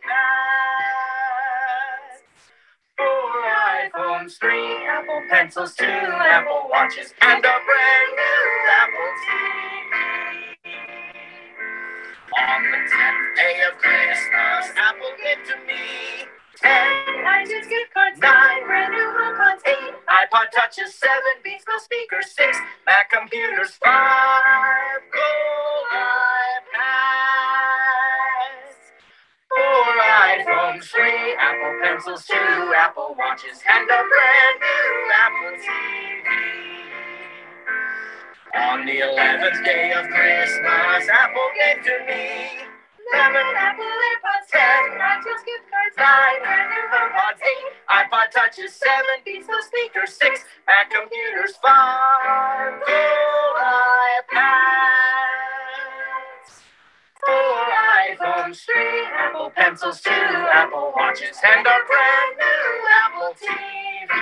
iPads, 0.00 0.30
four 2.96 3.44
iPhones, 4.00 4.38
three 4.38 4.86
Apple 4.86 5.22
Pencils, 5.30 5.74
two 5.74 5.84
Apple 5.84 6.68
Watches, 6.70 7.12
and 7.22 7.44
a 7.44 7.56
brand 7.66 8.12
new 8.16 8.68
Apple 8.70 9.12
TV. 9.26 9.92
On 12.38 12.62
the 12.62 12.78
tenth 12.88 13.36
day 13.36 13.56
of 13.70 13.78
Christmas, 13.78 14.72
Apple 14.76 15.14
gave 15.22 15.44
to 15.46 15.56
me 15.66 16.26
ten 16.56 17.24
iTunes 17.24 17.68
gift 17.68 17.92
cards, 17.92 18.18
nine 18.20 18.64
brand 18.66 18.92
new 18.92 18.98
HomePods, 18.98 19.60
eight 19.66 19.99
iPod 20.20 20.50
touches, 20.50 20.94
seven 20.94 21.40
Beats 21.42 21.64
Pill 21.64 21.80
speakers, 21.80 22.30
six 22.32 22.58
Mac 22.84 23.10
computers, 23.10 23.70
five 23.82 25.00
gold 25.14 25.86
iPads, 25.96 26.90
four 29.48 29.96
iPhones, 29.96 30.84
three 30.84 31.34
Apple 31.38 31.74
Pencils, 31.82 32.26
two 32.26 32.74
Apple 32.76 33.16
Watches, 33.18 33.62
and 33.66 33.88
a 33.88 34.02
brand 34.12 34.60
new 34.60 35.10
Apple 35.24 35.56
TV. 35.64 36.28
On 38.56 38.84
the 38.84 38.98
eleventh 39.00 39.64
day 39.64 39.92
of 39.92 40.06
Christmas, 40.08 41.08
Apple 41.08 41.50
gave 41.56 41.82
to 41.84 42.04
me 42.06 42.69
seven 43.12 43.46
Apple 43.56 43.84
AirPods, 43.84 44.46
ten 44.50 44.98
iTunes 44.98 45.42
gift 45.46 45.66
cards, 45.70 45.96
nine 45.98 46.40
new 46.42 46.86
HomePods, 46.92 47.40
eight 47.42 47.74
iPod 47.90 48.30
touches, 48.30 48.72
seven 48.74 49.22
Beats 49.24 49.46
Pill 49.46 49.62
speakers, 49.62 50.12
six 50.14 50.44
Mac 50.66 50.90
computers, 50.90 51.56
five 51.62 52.80
gold 52.86 53.56
iPads, 54.30 54.50
four 57.24 57.58
iPhones, 58.06 58.58
three 58.64 59.06
Apple 59.18 59.50
Pencils, 59.56 60.00
two 60.00 60.10
Apple 60.10 60.92
Watches, 60.96 61.36
and 61.44 61.66
a 61.66 61.78
brand 61.88 62.32
new 62.38 62.88
Apple 63.04 63.34
TV. 63.34 64.12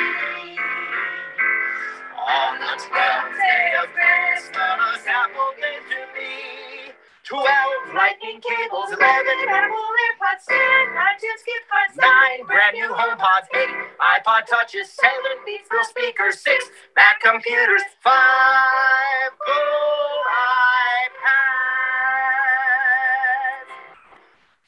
On 2.19 2.59
the 2.61 2.75
twelfth 2.77 3.37
day 3.37 3.73
of 3.83 3.89
Christmas, 3.95 5.07
Apple 5.07 5.53
gave 5.57 5.85
me 7.33 7.39
twelve 7.39 7.95
lightning 7.95 8.41
cables, 8.41 8.91
eleven 8.93 9.49
Apple 9.49 9.77
AirPods, 9.77 10.45
ten 10.49 10.87
iTunes 10.97 11.43
gift 11.47 11.67
cards, 11.71 11.97
nine 11.97 12.45
brand 12.47 12.75
new 12.77 12.89
HomePods, 12.89 13.47
eight 13.55 13.71
iPod 14.01 14.47
touches, 14.47 14.89
seven 14.91 15.39
Beats 15.47 15.69
Pill 15.71 15.85
speakers, 15.85 16.41
six 16.41 16.65
Mac 16.97 17.21
computers, 17.23 17.83
five 18.03 19.31
gold 19.47 20.27
iPads, 21.09 23.71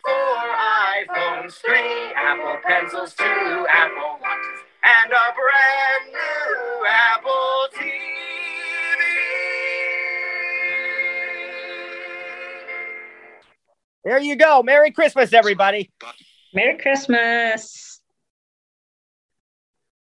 four 0.05 1.17
iPhones, 1.17 1.53
three 1.65 2.13
Apple 2.17 2.57
Pencils, 2.67 3.15
two 3.15 3.67
Apple 3.71 4.19
Watches, 4.21 4.61
and 4.85 5.13
a 5.13 5.27
brand 5.37 6.13
new 6.13 6.87
Apple 6.87 7.60
There 14.05 14.19
you 14.21 14.37
go. 14.37 14.63
Merry 14.63 14.91
Christmas, 14.91 15.33
everybody. 15.33 15.91
Merry 16.55 16.79
Christmas. 16.79 17.90